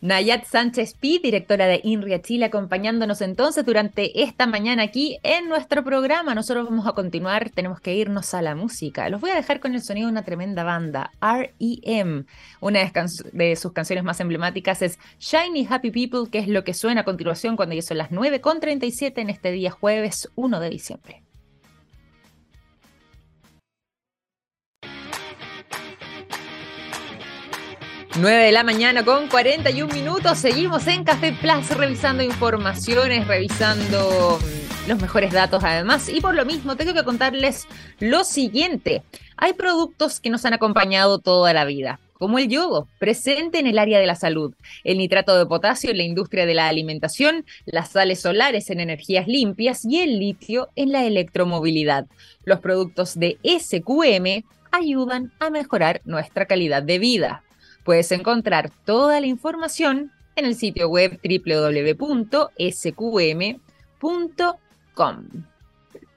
Nayat 0.00 0.44
Sánchez 0.44 0.94
Pi, 0.94 1.18
directora 1.22 1.66
de 1.66 1.80
INRIA 1.82 2.22
Chile, 2.22 2.46
acompañándonos 2.46 3.20
entonces 3.20 3.64
durante 3.64 4.22
esta 4.22 4.46
mañana 4.46 4.84
aquí 4.84 5.18
en 5.22 5.48
nuestro 5.48 5.84
programa. 5.84 6.34
Nosotros 6.34 6.68
vamos 6.68 6.86
a 6.86 6.92
continuar, 6.92 7.50
tenemos 7.50 7.80
que 7.80 7.94
irnos 7.94 8.34
a 8.34 8.42
la 8.42 8.54
música. 8.54 9.08
Los 9.08 9.20
voy 9.20 9.30
a 9.30 9.34
dejar 9.36 9.60
con 9.60 9.74
el 9.74 9.82
sonido 9.82 10.06
de 10.06 10.12
una 10.12 10.24
tremenda 10.24 10.64
banda, 10.64 11.12
REM. 11.20 12.26
Una 12.60 12.92
de, 13.32 13.56
sus 13.56 13.72
canciones 13.72 14.04
más 14.04 14.20
emblemáticas 14.20 14.82
es 14.82 14.98
Shiny 15.18 15.66
Happy 15.68 15.90
People, 15.90 16.30
que 16.30 16.38
es 16.38 16.48
lo 16.48 16.64
que 16.64 16.74
suena 16.74 17.02
a 17.02 17.04
continuación 17.04 17.56
cuando 17.56 17.74
ya 17.74 17.82
son 17.82 17.98
las 17.98 18.10
9.37 18.10 19.12
en 19.18 19.30
este 19.30 19.52
día 19.52 19.70
jueves 19.70 20.28
1 20.36 20.60
de 20.60 20.70
diciembre. 20.70 21.27
9 28.20 28.46
de 28.46 28.52
la 28.52 28.64
mañana 28.64 29.04
con 29.04 29.28
41 29.28 29.94
minutos. 29.94 30.38
Seguimos 30.38 30.88
en 30.88 31.04
Café 31.04 31.32
Plus 31.40 31.70
revisando 31.70 32.24
informaciones, 32.24 33.28
revisando 33.28 34.40
mm, 34.40 34.88
los 34.88 35.00
mejores 35.00 35.32
datos 35.32 35.62
además. 35.62 36.08
Y 36.08 36.20
por 36.20 36.34
lo 36.34 36.44
mismo 36.44 36.74
tengo 36.74 36.94
que 36.94 37.04
contarles 37.04 37.68
lo 38.00 38.24
siguiente. 38.24 39.04
Hay 39.36 39.52
productos 39.52 40.18
que 40.18 40.30
nos 40.30 40.44
han 40.44 40.54
acompañado 40.54 41.20
toda 41.20 41.52
la 41.52 41.64
vida 41.64 42.00
como 42.14 42.40
el 42.40 42.48
yodo, 42.48 42.88
presente 42.98 43.60
en 43.60 43.68
el 43.68 43.78
área 43.78 44.00
de 44.00 44.06
la 44.06 44.16
salud, 44.16 44.52
el 44.82 44.98
nitrato 44.98 45.38
de 45.38 45.46
potasio 45.46 45.92
en 45.92 45.98
la 45.98 46.02
industria 46.02 46.46
de 46.46 46.54
la 46.54 46.66
alimentación, 46.66 47.46
las 47.64 47.90
sales 47.90 48.22
solares 48.22 48.70
en 48.70 48.80
energías 48.80 49.28
limpias 49.28 49.84
y 49.84 50.00
el 50.00 50.18
litio 50.18 50.68
en 50.74 50.90
la 50.90 51.04
electromovilidad. 51.04 52.06
Los 52.44 52.58
productos 52.58 53.16
de 53.16 53.38
SQM 53.44 54.42
ayudan 54.72 55.32
a 55.38 55.50
mejorar 55.50 56.00
nuestra 56.04 56.46
calidad 56.46 56.82
de 56.82 56.98
vida. 56.98 57.44
Puedes 57.84 58.12
encontrar 58.12 58.70
toda 58.84 59.20
la 59.20 59.26
información 59.26 60.12
en 60.36 60.44
el 60.44 60.54
sitio 60.54 60.88
web 60.88 61.18
www.sqm.com. 61.22 61.98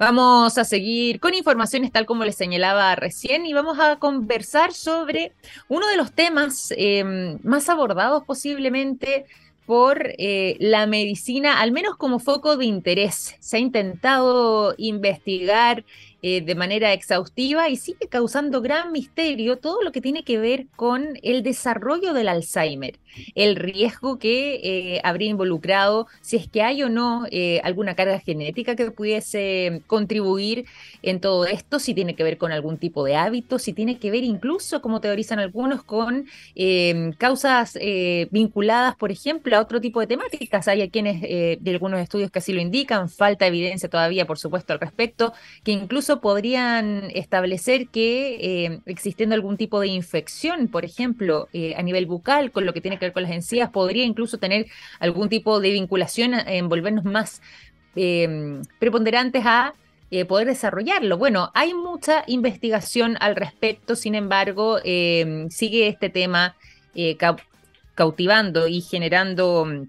Vamos 0.01 0.57
a 0.57 0.63
seguir 0.63 1.19
con 1.19 1.35
informaciones 1.35 1.91
tal 1.91 2.07
como 2.07 2.25
les 2.25 2.35
señalaba 2.35 2.95
recién 2.95 3.45
y 3.45 3.53
vamos 3.53 3.79
a 3.79 3.97
conversar 3.97 4.73
sobre 4.73 5.33
uno 5.67 5.87
de 5.87 5.95
los 5.95 6.11
temas 6.11 6.73
em, 6.75 7.37
más 7.43 7.69
abordados 7.69 8.23
posiblemente 8.25 9.25
por 9.67 10.01
eh, 10.17 10.57
la 10.59 10.87
medicina, 10.87 11.61
al 11.61 11.71
menos 11.71 11.97
como 11.97 12.17
foco 12.17 12.57
de 12.57 12.65
interés. 12.65 13.35
Se 13.39 13.57
ha 13.57 13.59
intentado 13.59 14.73
investigar 14.77 15.85
eh, 16.23 16.41
de 16.41 16.53
manera 16.53 16.93
exhaustiva 16.93 17.67
y 17.69 17.77
sigue 17.77 18.07
causando 18.07 18.61
gran 18.61 18.91
misterio 18.91 19.57
todo 19.57 19.81
lo 19.81 19.91
que 19.91 20.01
tiene 20.01 20.23
que 20.23 20.37
ver 20.37 20.67
con 20.75 21.17
el 21.23 21.41
desarrollo 21.41 22.13
del 22.13 22.27
Alzheimer, 22.27 22.99
el 23.33 23.55
riesgo 23.55 24.19
que 24.19 24.59
eh, 24.63 25.01
habría 25.03 25.29
involucrado, 25.29 26.05
si 26.21 26.37
es 26.37 26.47
que 26.47 26.61
hay 26.61 26.83
o 26.83 26.89
no 26.89 27.25
eh, 27.31 27.59
alguna 27.63 27.95
carga 27.95 28.19
genética 28.19 28.75
que 28.75 28.91
pudiese 28.91 29.81
contribuir 29.87 30.65
en 31.01 31.21
todo 31.21 31.45
esto, 31.45 31.79
si 31.79 31.95
tiene 31.95 32.13
que 32.15 32.23
ver 32.23 32.37
con 32.37 32.51
algún 32.51 32.77
tipo 32.77 33.03
de 33.03 33.15
hábito, 33.15 33.57
si 33.57 33.73
tiene 33.73 33.97
que 33.97 34.11
ver 34.11 34.23
incluso, 34.23 34.79
como 34.83 35.01
teorizan 35.01 35.39
algunos, 35.39 35.83
con 35.83 36.27
causas 37.17 37.79
vinculadas, 38.29 38.95
por 38.95 39.11
ejemplo, 39.11 39.57
a 39.57 39.61
otro 39.61 39.81
tipo 39.81 39.99
de 39.99 40.07
temáticas. 40.07 40.67
Hay 40.67 40.87
quienes 40.89 41.21
de 41.21 41.71
algunos 41.71 41.99
estudios 41.99 42.29
que 42.29 42.39
así 42.39 42.53
lo 42.53 42.61
indican, 42.61 43.09
falta 43.09 43.47
evidencia 43.47 43.89
todavía, 43.89 44.27
por 44.27 44.37
supuesto, 44.37 44.73
al 44.73 44.79
respecto, 44.79 45.33
que 45.63 45.71
incluso 45.71 46.10
podrían 46.19 47.09
establecer 47.13 47.87
que 47.87 48.65
eh, 48.65 48.81
existiendo 48.85 49.35
algún 49.35 49.55
tipo 49.55 49.79
de 49.79 49.87
infección, 49.87 50.67
por 50.67 50.83
ejemplo, 50.83 51.47
eh, 51.53 51.75
a 51.77 51.81
nivel 51.81 52.07
bucal, 52.07 52.51
con 52.51 52.65
lo 52.65 52.73
que 52.73 52.81
tiene 52.81 52.99
que 52.99 53.05
ver 53.05 53.13
con 53.13 53.23
las 53.23 53.31
encías, 53.31 53.69
podría 53.69 54.03
incluso 54.03 54.37
tener 54.37 54.65
algún 54.99 55.29
tipo 55.29 55.59
de 55.61 55.71
vinculación 55.71 56.33
en 56.33 56.67
volvernos 56.67 57.05
más 57.05 57.41
em, 57.95 58.63
preponderantes 58.79 59.45
a 59.45 59.73
eh, 60.09 60.25
poder 60.25 60.47
desarrollarlo. 60.47 61.17
Bueno, 61.17 61.51
hay 61.53 61.73
mucha 61.73 62.23
investigación 62.27 63.15
al 63.21 63.35
respecto, 63.35 63.95
sin 63.95 64.15
embargo, 64.15 64.79
em, 64.83 65.49
sigue 65.49 65.87
este 65.87 66.09
tema 66.09 66.55
cautivando 67.95 68.67
y 68.67 68.81
generando 68.81 69.65
mm, 69.65 69.87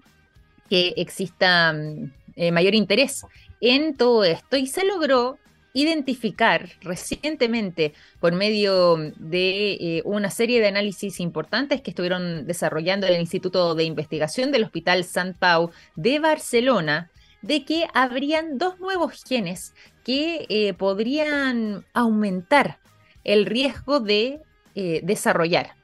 que 0.69 0.93
exista 0.95 1.73
mm, 1.73 2.53
mayor 2.53 2.75
interés 2.75 3.25
en 3.59 3.95
todo 3.95 4.23
esto 4.23 4.57
y 4.57 4.67
se 4.67 4.85
logró 4.85 5.37
identificar 5.73 6.69
recientemente 6.81 7.93
por 8.19 8.33
medio 8.33 8.97
de 9.17 9.73
eh, 9.73 10.01
una 10.05 10.29
serie 10.29 10.61
de 10.61 10.67
análisis 10.67 11.19
importantes 11.19 11.81
que 11.81 11.89
estuvieron 11.91 12.45
desarrollando 12.45 13.07
el 13.07 13.19
Instituto 13.19 13.73
de 13.73 13.83
Investigación 13.83 14.51
del 14.51 14.63
Hospital 14.63 15.03
Sant 15.03 15.35
Pau 15.35 15.71
de 15.95 16.19
Barcelona, 16.19 17.09
de 17.41 17.65
que 17.65 17.87
habrían 17.93 18.57
dos 18.57 18.79
nuevos 18.79 19.23
genes 19.23 19.73
que 20.05 20.45
eh, 20.49 20.73
podrían 20.73 21.85
aumentar 21.93 22.77
el 23.23 23.45
riesgo 23.45 23.99
de 23.99 24.41
eh, 24.75 25.01
desarrollar 25.03 25.82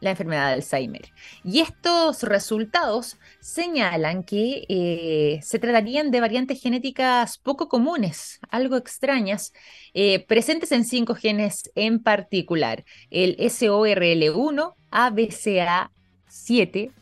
la 0.00 0.10
enfermedad 0.10 0.48
de 0.48 0.54
Alzheimer. 0.54 1.12
Y 1.44 1.60
estos 1.60 2.22
resultados 2.22 3.18
señalan 3.40 4.24
que 4.24 4.64
eh, 4.68 5.40
se 5.42 5.58
tratarían 5.58 6.10
de 6.10 6.20
variantes 6.20 6.60
genéticas 6.60 7.38
poco 7.38 7.68
comunes, 7.68 8.40
algo 8.50 8.76
extrañas, 8.76 9.52
eh, 9.94 10.24
presentes 10.26 10.72
en 10.72 10.84
cinco 10.84 11.14
genes 11.14 11.70
en 11.74 12.02
particular, 12.02 12.84
el 13.10 13.36
SORL1, 13.36 14.74
ABCA7, 14.90 16.92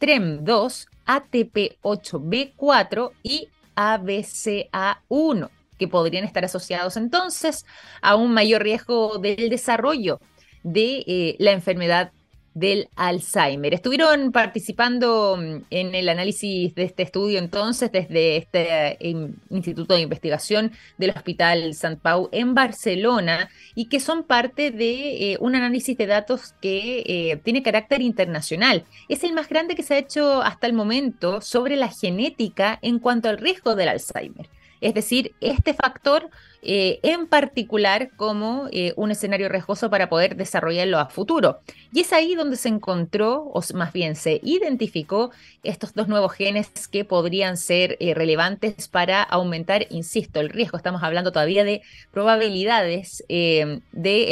TREM2, 0.00 0.86
ATP8B4 1.06 3.12
y 3.22 3.48
ABCA1 3.76 5.50
que 5.78 5.88
podrían 5.88 6.24
estar 6.24 6.44
asociados 6.44 6.96
entonces 6.96 7.66
a 8.00 8.16
un 8.16 8.32
mayor 8.32 8.62
riesgo 8.62 9.18
del 9.18 9.50
desarrollo 9.50 10.20
de 10.62 11.04
eh, 11.06 11.36
la 11.38 11.52
enfermedad 11.52 12.12
del 12.56 12.88
Alzheimer. 12.96 13.74
Estuvieron 13.74 14.32
participando 14.32 15.36
mm, 15.36 15.64
en 15.68 15.94
el 15.94 16.08
análisis 16.08 16.74
de 16.74 16.84
este 16.84 17.02
estudio 17.02 17.38
entonces 17.38 17.92
desde 17.92 18.38
este 18.38 18.96
em, 19.10 19.34
Instituto 19.50 19.92
de 19.92 20.00
Investigación 20.00 20.72
del 20.96 21.10
Hospital 21.10 21.74
Sant 21.74 22.00
Pau 22.00 22.30
en 22.32 22.54
Barcelona 22.54 23.50
y 23.74 23.90
que 23.90 24.00
son 24.00 24.24
parte 24.24 24.70
de 24.70 25.32
eh, 25.32 25.38
un 25.38 25.54
análisis 25.54 25.98
de 25.98 26.06
datos 26.06 26.54
que 26.62 27.02
eh, 27.06 27.36
tiene 27.44 27.62
carácter 27.62 28.00
internacional. 28.00 28.84
Es 29.10 29.22
el 29.22 29.34
más 29.34 29.50
grande 29.50 29.74
que 29.74 29.82
se 29.82 29.92
ha 29.92 29.98
hecho 29.98 30.40
hasta 30.40 30.66
el 30.66 30.72
momento 30.72 31.42
sobre 31.42 31.76
la 31.76 31.88
genética 31.88 32.78
en 32.80 32.98
cuanto 33.00 33.28
al 33.28 33.36
riesgo 33.36 33.76
del 33.76 33.90
Alzheimer. 33.90 34.48
Es 34.80 34.94
decir, 34.94 35.34
este 35.40 35.74
factor 35.74 36.30
eh, 36.68 36.98
en 37.04 37.28
particular 37.28 38.10
como 38.16 38.68
eh, 38.72 38.92
un 38.96 39.12
escenario 39.12 39.48
riesgoso 39.48 39.88
para 39.88 40.08
poder 40.08 40.34
desarrollarlo 40.34 40.98
a 40.98 41.06
futuro. 41.06 41.60
Y 41.92 42.00
es 42.00 42.12
ahí 42.12 42.34
donde 42.34 42.56
se 42.56 42.68
encontró, 42.68 43.44
o 43.54 43.62
más 43.74 43.92
bien 43.92 44.16
se 44.16 44.40
identificó, 44.42 45.30
estos 45.62 45.94
dos 45.94 46.08
nuevos 46.08 46.32
genes 46.32 46.88
que 46.88 47.04
podrían 47.04 47.56
ser 47.56 47.96
eh, 48.00 48.14
relevantes 48.14 48.88
para 48.88 49.22
aumentar, 49.22 49.86
insisto, 49.90 50.40
el 50.40 50.48
riesgo. 50.48 50.76
Estamos 50.76 51.04
hablando 51.04 51.30
todavía 51.30 51.62
de 51.62 51.82
probabilidades 52.10 53.24
del 53.28 53.82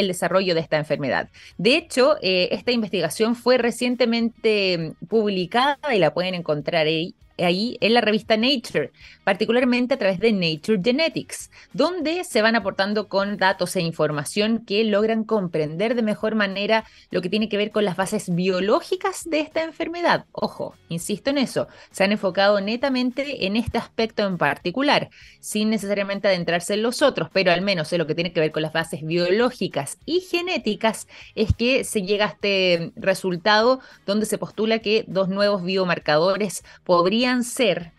desarrollo 0.08 0.54
de 0.54 0.60
esta 0.60 0.76
enfermedad. 0.76 1.28
De 1.56 1.76
hecho, 1.76 2.16
esta 2.20 2.72
investigación 2.72 3.36
fue 3.36 3.58
recientemente 3.58 4.94
publicada 5.08 5.94
y 5.94 5.98
la 5.98 6.12
pueden 6.12 6.34
encontrar 6.34 6.86
ahí 6.86 7.14
ahí 7.38 7.76
en 7.80 7.94
la 7.94 8.00
revista 8.00 8.36
Nature, 8.36 8.92
particularmente 9.24 9.94
a 9.94 9.98
través 9.98 10.20
de 10.20 10.32
Nature 10.32 10.80
Genetics, 10.82 11.50
donde 11.72 12.22
se 12.24 12.42
van 12.42 12.54
aportando 12.54 13.08
con 13.08 13.36
datos 13.36 13.74
e 13.76 13.80
información 13.80 14.64
que 14.64 14.84
logran 14.84 15.24
comprender 15.24 15.94
de 15.94 16.02
mejor 16.02 16.34
manera 16.34 16.84
lo 17.10 17.22
que 17.22 17.28
tiene 17.28 17.48
que 17.48 17.56
ver 17.56 17.72
con 17.72 17.84
las 17.84 17.96
bases 17.96 18.32
biológicas 18.34 19.28
de 19.28 19.40
esta 19.40 19.64
enfermedad. 19.64 20.26
Ojo, 20.32 20.74
insisto 20.88 21.30
en 21.30 21.38
eso, 21.38 21.66
se 21.90 22.04
han 22.04 22.12
enfocado 22.12 22.60
netamente 22.60 23.46
en 23.46 23.56
este 23.56 23.78
aspecto 23.78 24.26
en 24.26 24.38
particular, 24.38 25.10
sin 25.40 25.70
necesariamente 25.70 26.28
adentrarse 26.28 26.74
en 26.74 26.82
los 26.82 27.02
otros, 27.02 27.28
pero 27.32 27.50
al 27.52 27.62
menos 27.62 27.92
en 27.92 27.98
lo 27.98 28.06
que 28.06 28.14
tiene 28.14 28.32
que 28.32 28.40
ver 28.40 28.52
con 28.52 28.62
las 28.62 28.72
bases 28.72 29.02
biológicas 29.02 29.98
y 30.04 30.20
genéticas 30.20 31.08
es 31.34 31.54
que 31.54 31.84
se 31.84 32.02
llega 32.02 32.26
a 32.26 32.28
este 32.28 32.92
resultado 32.96 33.80
donde 34.06 34.26
se 34.26 34.38
postula 34.38 34.78
que 34.78 35.04
dos 35.08 35.28
nuevos 35.28 35.64
biomarcadores 35.64 36.64
podrían 36.84 37.23
ser 37.44 37.92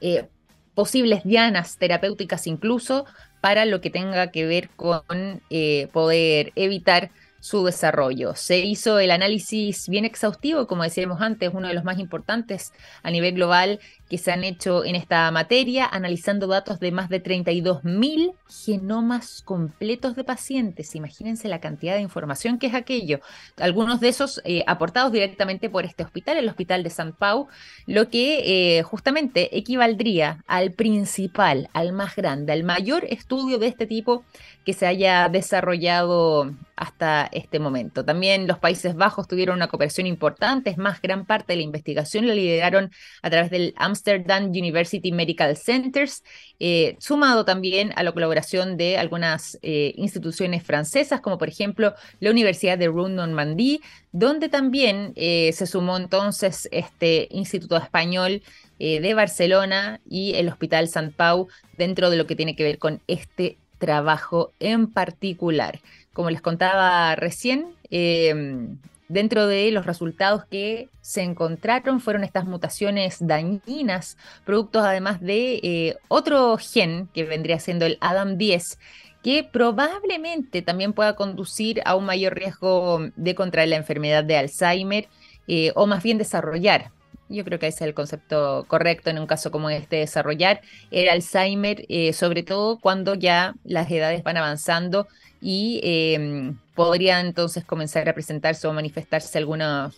eh, 0.00 0.26
posibles 0.74 1.22
dianas 1.24 1.76
terapéuticas 1.76 2.46
incluso 2.46 3.06
para 3.40 3.64
lo 3.66 3.80
que 3.80 3.90
tenga 3.90 4.30
que 4.30 4.46
ver 4.46 4.68
con 4.70 5.42
eh, 5.50 5.88
poder 5.92 6.52
evitar 6.56 7.10
su 7.42 7.64
desarrollo. 7.64 8.36
Se 8.36 8.60
hizo 8.60 9.00
el 9.00 9.10
análisis 9.10 9.88
bien 9.88 10.04
exhaustivo, 10.04 10.68
como 10.68 10.84
decíamos 10.84 11.20
antes, 11.20 11.50
uno 11.52 11.66
de 11.66 11.74
los 11.74 11.82
más 11.82 11.98
importantes 11.98 12.72
a 13.02 13.10
nivel 13.10 13.34
global 13.34 13.80
que 14.08 14.16
se 14.16 14.30
han 14.30 14.44
hecho 14.44 14.84
en 14.84 14.94
esta 14.94 15.28
materia, 15.32 15.86
analizando 15.86 16.46
datos 16.46 16.78
de 16.78 16.92
más 16.92 17.08
de 17.08 17.20
32.000 17.20 18.34
genomas 18.64 19.42
completos 19.44 20.14
de 20.14 20.22
pacientes. 20.22 20.94
Imagínense 20.94 21.48
la 21.48 21.60
cantidad 21.60 21.96
de 21.96 22.02
información 22.02 22.60
que 22.60 22.68
es 22.68 22.74
aquello. 22.74 23.18
Algunos 23.56 23.98
de 23.98 24.08
esos 24.08 24.40
eh, 24.44 24.62
aportados 24.68 25.10
directamente 25.10 25.68
por 25.68 25.84
este 25.84 26.04
hospital, 26.04 26.36
el 26.36 26.48
Hospital 26.48 26.84
de 26.84 26.90
San 26.90 27.12
Pau, 27.12 27.48
lo 27.86 28.08
que 28.08 28.78
eh, 28.78 28.82
justamente 28.84 29.58
equivaldría 29.58 30.44
al 30.46 30.70
principal, 30.70 31.70
al 31.72 31.92
más 31.92 32.14
grande, 32.14 32.52
al 32.52 32.62
mayor 32.62 33.04
estudio 33.06 33.58
de 33.58 33.66
este 33.66 33.88
tipo 33.88 34.24
que 34.64 34.74
se 34.74 34.86
haya 34.86 35.28
desarrollado 35.28 36.54
hasta 36.82 37.28
este 37.30 37.60
momento. 37.60 38.04
También 38.04 38.48
los 38.48 38.58
Países 38.58 38.96
Bajos 38.96 39.28
tuvieron 39.28 39.54
una 39.54 39.68
cooperación 39.68 40.08
importante, 40.08 40.70
es 40.70 40.78
más, 40.78 41.00
gran 41.00 41.26
parte 41.26 41.52
de 41.52 41.58
la 41.58 41.62
investigación 41.62 42.26
la 42.26 42.34
lideraron 42.34 42.90
a 43.22 43.30
través 43.30 43.52
del 43.52 43.72
Amsterdam 43.76 44.46
University 44.46 45.12
Medical 45.12 45.56
Centers, 45.56 46.24
eh, 46.58 46.96
sumado 46.98 47.44
también 47.44 47.92
a 47.94 48.02
la 48.02 48.10
colaboración 48.10 48.76
de 48.76 48.98
algunas 48.98 49.60
eh, 49.62 49.94
instituciones 49.96 50.64
francesas, 50.64 51.20
como 51.20 51.38
por 51.38 51.48
ejemplo 51.48 51.94
la 52.18 52.32
Universidad 52.32 52.76
de 52.78 52.88
Rouen-Normandie, 52.88 53.80
donde 54.10 54.48
también 54.48 55.12
eh, 55.14 55.52
se 55.52 55.68
sumó 55.68 55.96
entonces 55.96 56.68
este 56.72 57.28
Instituto 57.30 57.76
Español 57.76 58.42
de 58.80 59.14
Barcelona 59.14 60.00
y 60.10 60.34
el 60.34 60.48
Hospital 60.48 60.88
San 60.88 61.12
Pau 61.12 61.46
dentro 61.78 62.10
de 62.10 62.16
lo 62.16 62.26
que 62.26 62.34
tiene 62.34 62.56
que 62.56 62.64
ver 62.64 62.78
con 62.78 63.00
este 63.06 63.56
trabajo 63.78 64.52
en 64.60 64.86
particular. 64.86 65.80
Como 66.12 66.30
les 66.30 66.40
contaba 66.40 67.14
recién, 67.16 67.74
em, 67.90 68.78
Dentro 69.12 69.46
de 69.46 69.70
los 69.72 69.84
resultados 69.84 70.46
que 70.46 70.88
se 71.02 71.20
encontraron 71.20 72.00
fueron 72.00 72.24
estas 72.24 72.46
mutaciones 72.46 73.18
dañinas, 73.20 74.16
productos 74.46 74.84
además 74.84 75.20
de 75.20 75.60
eh, 75.62 75.96
otro 76.08 76.56
gen 76.56 77.10
que 77.12 77.24
vendría 77.24 77.58
siendo 77.60 77.84
el 77.84 78.00
ADAM10, 78.00 78.78
que 79.22 79.44
probablemente 79.44 80.62
también 80.62 80.94
pueda 80.94 81.14
conducir 81.14 81.82
a 81.84 81.94
un 81.94 82.06
mayor 82.06 82.34
riesgo 82.34 83.00
de 83.14 83.34
contraer 83.34 83.68
la 83.68 83.76
enfermedad 83.76 84.24
de 84.24 84.38
Alzheimer 84.38 85.08
eh, 85.46 85.72
o 85.74 85.86
más 85.86 86.02
bien 86.02 86.16
desarrollar. 86.16 86.90
Yo 87.32 87.44
creo 87.44 87.58
que 87.58 87.66
ese 87.66 87.84
es 87.84 87.88
el 87.88 87.94
concepto 87.94 88.64
correcto 88.68 89.10
en 89.10 89.18
un 89.18 89.26
caso 89.26 89.50
como 89.50 89.70
este, 89.70 89.96
desarrollar 89.96 90.60
el 90.90 91.08
Alzheimer, 91.08 91.84
eh, 91.88 92.12
sobre 92.12 92.42
todo 92.42 92.78
cuando 92.78 93.14
ya 93.14 93.54
las 93.64 93.90
edades 93.90 94.22
van 94.22 94.36
avanzando 94.36 95.08
y 95.40 95.80
em, 95.82 96.58
podría 96.74 97.20
entonces 97.20 97.64
comenzar 97.64 98.08
a 98.08 98.14
presentarse 98.14 98.66
o 98.68 98.72
manifestarse 98.72 99.38
alguna 99.38 99.90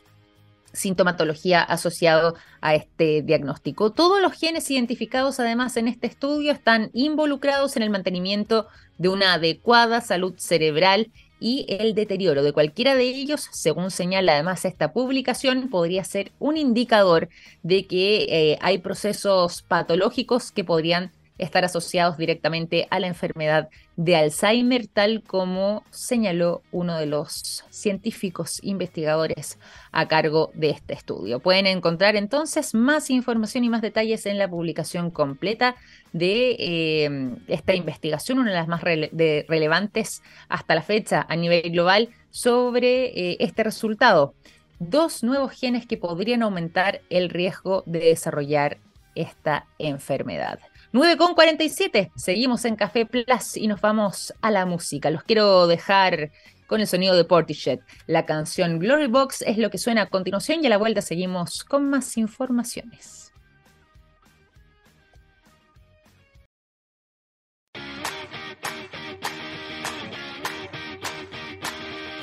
sintomatología 0.73 1.63
asociado 1.63 2.35
a 2.61 2.75
este 2.75 3.23
diagnóstico. 3.23 3.93
Todos 3.93 4.21
los 4.21 4.33
genes 4.33 4.71
identificados 4.71 5.41
además 5.41 5.77
en 5.77 5.89
este 5.89 6.07
estudio 6.07 6.53
están 6.53 6.91
involucrados 6.93 7.77
en 7.77 7.83
el 7.83 7.91
mantenimiento 7.91 8.67
de 8.99 9.09
una 9.09 9.35
adecuada 9.35 10.01
salud 10.01 10.35
cerebral 10.37 11.11
y 11.39 11.67
el 11.69 11.95
deterioro 11.95 12.43
de 12.43 12.53
cualquiera 12.53 12.95
de 12.95 13.05
ellos, 13.05 13.49
según 13.53 13.91
señala 13.91 14.35
además 14.35 14.65
esta 14.65 14.93
publicación, 14.93 15.69
podría 15.69 16.05
ser 16.05 16.33
un 16.39 16.57
indicador 16.57 17.29
de 17.63 17.87
que 17.87 18.27
eh, 18.53 18.59
hay 18.61 18.79
procesos 18.79 19.63
patológicos 19.63 20.53
que 20.53 20.65
podrían 20.65 21.13
estar 21.39 21.65
asociados 21.65 22.17
directamente 22.17 22.87
a 22.91 23.01
la 23.01 23.09
enfermedad 23.09 23.69
de 23.97 24.17
Alzheimer, 24.17 24.87
tal 24.87 25.23
como 25.23 25.85
señaló 25.91 26.63
uno 26.71 26.97
de 26.97 27.07
los 27.07 27.65
científicos 27.71 28.61
investigadores 28.63 29.59
a 29.91 30.07
cargo 30.07 30.51
de 30.55 30.71
este 30.71 30.95
estudio. 30.95 31.41
Pueden 31.41 31.67
encontrar 31.67 32.17
entonces 32.17 32.75
más 32.75 33.11
información 33.11 33.65
y 33.65 33.69
más 33.69 33.83
detalles 33.83 34.27
en 34.27 34.39
la 34.39 34.49
publicación 34.49 35.11
completa 35.11 35.77
de 36.13 36.57
eh, 36.59 37.37
esta 37.49 37.75
investigación, 37.75 38.39
una 38.39 38.51
de 38.51 38.57
las 38.57 38.69
más 38.69 38.83
relevantes 38.83 40.23
hasta 40.49 40.75
la 40.75 40.83
fecha 40.83 41.27
a 41.29 41.37
nivel 41.37 41.71
global 41.71 42.11
sobre 42.31 43.07
eh, 43.07 43.37
este 43.41 43.65
resultado. 43.65 44.35
Dos 44.79 45.23
nuevos 45.23 45.53
genes 45.53 45.87
que 45.87 45.97
podrían 45.97 46.43
aumentar 46.43 47.01
el 47.11 47.31
riesgo 47.31 47.83
de 47.87 48.01
desarrollar 48.01 48.79
esta 49.15 49.67
enfermedad. 49.79 50.59
9 50.95 51.17
con 51.17 51.35
47, 51.35 52.13
seguimos 52.15 52.65
en 52.65 52.77
Café 52.77 53.05
Plus 53.05 53.57
y 53.57 53.67
nos 53.67 53.81
vamos 53.81 54.33
a 54.41 54.53
la 54.53 54.65
música. 54.65 55.11
Los 55.11 55.25
quiero 55.25 55.67
dejar 55.67 56.31
con 56.69 56.81
el 56.81 56.87
sonido 56.87 57.17
de 57.17 57.25
Portishead. 57.25 57.81
La 58.07 58.27
canción 58.27 58.79
Glory 58.79 59.09
Box 59.09 59.43
es 59.43 59.59
lo 59.59 59.71
que 59.71 59.79
suena 59.79 60.03
a 60.03 60.07
continuación 60.09 60.63
y 60.63 60.69
a 60.69 60.71
la 60.71 60.77
vuelta 60.77 61.03
seguimos 61.03 61.65
con 61.65 61.91
más 61.91 62.17
informaciones. 62.17 63.24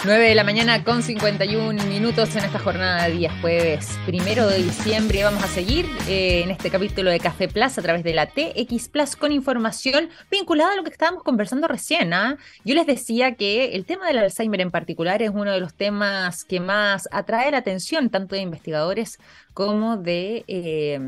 9 0.04 0.30
de 0.30 0.34
la 0.34 0.44
mañana 0.44 0.84
con 0.84 1.04
51 1.04 1.84
minutos 1.86 2.36
en 2.36 2.44
esta 2.44 2.58
jornada 2.58 3.08
de 3.08 3.18
día 3.18 3.32
jueves 3.40 4.00
primero 4.08 4.48
de 4.48 4.58
diciembre. 4.58 5.24
Vamos 5.24 5.44
a 5.44 5.48
seguir 5.48 5.86
eh, 6.08 6.42
en 6.42 6.50
este 6.50 6.72
capítulo 6.72 7.12
de 7.12 7.20
Café 7.20 7.48
Plus 7.48 7.78
a 7.78 7.84
través 7.84 8.04
de 8.04 8.16
la 8.16 8.26
TX 8.26 8.90
Plus 8.90 9.16
con 9.16 9.32
información 9.32 10.10
vinculada 10.32 10.74
a 10.74 10.76
lo 10.76 10.84
que 10.84 10.90
estábamos 10.90 11.22
conversando 11.22 11.68
recién. 11.68 12.16
¿ah? 12.16 12.38
Yo 12.66 12.74
les 12.74 12.88
decía 12.88 13.36
que 13.36 13.76
el 13.76 13.86
tema 13.86 14.08
del 14.08 14.18
Alzheimer 14.18 14.62
en 14.62 14.72
particular 14.72 15.22
es 15.22 15.30
uno 15.30 15.52
de 15.52 15.60
los 15.60 15.76
temas 15.76 16.46
que 16.46 16.60
más 16.60 17.08
atrae 17.12 17.52
la 17.52 17.58
atención 17.58 18.10
tanto 18.10 18.34
de 18.34 18.42
investigadores 18.42 19.20
como 19.54 19.98
de 19.98 20.44
eh, 20.48 21.00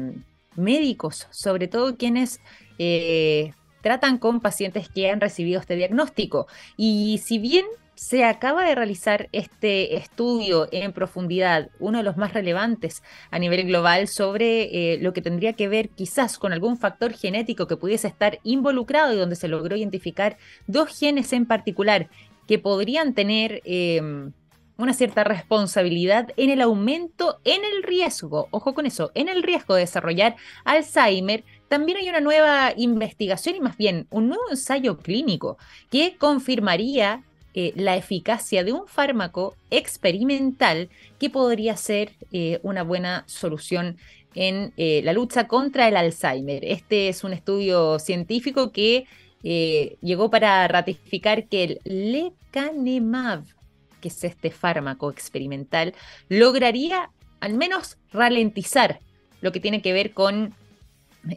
médicos, 0.56 1.28
sobre 1.32 1.68
todo 1.68 1.98
quienes... 1.98 2.42
Eh, 2.78 3.54
tratan 3.82 4.18
con 4.18 4.40
pacientes 4.40 4.88
que 4.88 5.10
han 5.10 5.20
recibido 5.20 5.60
este 5.60 5.76
diagnóstico. 5.76 6.48
Y 6.78 7.20
si 7.22 7.38
bien 7.38 7.66
se 7.96 8.24
acaba 8.24 8.66
de 8.66 8.76
realizar 8.76 9.30
este 9.32 9.96
estudio 9.96 10.68
en 10.72 10.94
profundidad, 10.94 11.70
uno 11.80 12.00
de 12.00 12.04
los 12.04 12.18
más 12.18 12.34
relevantes 12.34 13.04
a 13.32 13.40
nivel 13.40 13.68
global, 13.68 14.08
sobre 14.08 14.94
eh, 14.94 14.98
lo 15.00 15.14
que 15.14 15.22
tendría 15.22 15.54
que 15.54 15.68
ver 15.68 15.90
quizás 15.90 16.38
con 16.38 16.54
algún 16.54 16.78
factor 16.78 17.14
genético 17.14 17.68
que 17.68 17.78
pudiese 17.78 18.08
estar 18.08 18.40
involucrado 18.44 19.14
y 19.14 19.18
donde 19.18 19.36
se 19.36 19.48
logró 19.48 19.76
identificar 19.76 20.38
dos 20.68 20.98
genes 20.98 21.34
en 21.34 21.46
particular 21.46 22.10
que 22.48 22.60
podrían 22.60 23.14
tener 23.14 23.62
em, 23.64 24.34
una 24.78 24.94
cierta 24.94 25.24
responsabilidad 25.24 26.30
en 26.36 26.50
el 26.50 26.62
aumento 26.62 27.40
en 27.44 27.64
el 27.64 27.84
riesgo, 27.84 28.48
ojo 28.52 28.74
con 28.74 28.86
eso, 28.86 29.12
en 29.14 29.30
el 29.30 29.44
riesgo 29.44 29.76
de 29.76 29.82
desarrollar 29.82 30.36
Alzheimer, 30.66 31.44
también 31.68 32.00
hay 32.00 32.10
una 32.10 32.22
nueva 32.22 32.74
investigación 32.76 33.56
y 33.56 33.60
más 33.60 33.78
bien 33.78 34.08
un 34.10 34.30
nuevo 34.30 34.44
ensayo 34.50 34.98
clínico 34.98 35.58
que 35.90 36.18
confirmaría 36.18 37.24
eh, 37.56 37.72
la 37.76 37.96
eficacia 37.96 38.64
de 38.64 38.72
un 38.72 38.88
fármaco 38.88 39.56
experimental 39.70 40.90
que 41.20 41.30
podría 41.30 41.78
ser 41.78 42.14
eh, 42.32 42.60
una 42.64 42.84
buena 42.84 43.24
solución 43.28 43.98
en 44.34 44.74
eh, 44.78 45.02
la 45.04 45.14
lucha 45.14 45.48
contra 45.48 45.88
el 45.88 45.96
Alzheimer. 45.96 46.66
Este 46.66 47.10
es 47.10 47.24
un 47.24 47.32
estudio 47.34 48.00
científico 48.00 48.72
que 48.72 49.06
llegó 49.44 50.30
para 50.30 50.66
ratificar 50.70 51.50
que 51.50 51.64
el 51.66 51.82
lecanemab, 51.84 53.44
que 54.00 54.08
es 54.08 54.24
este 54.24 54.52
fármaco 54.52 55.12
experimental, 55.12 55.94
lograría 56.30 57.10
al 57.42 57.54
menos 57.54 57.98
ralentizar 58.14 59.02
lo 59.42 59.52
que 59.52 59.60
tiene 59.60 59.82
que 59.82 59.92
ver 59.92 60.14
con 60.14 60.56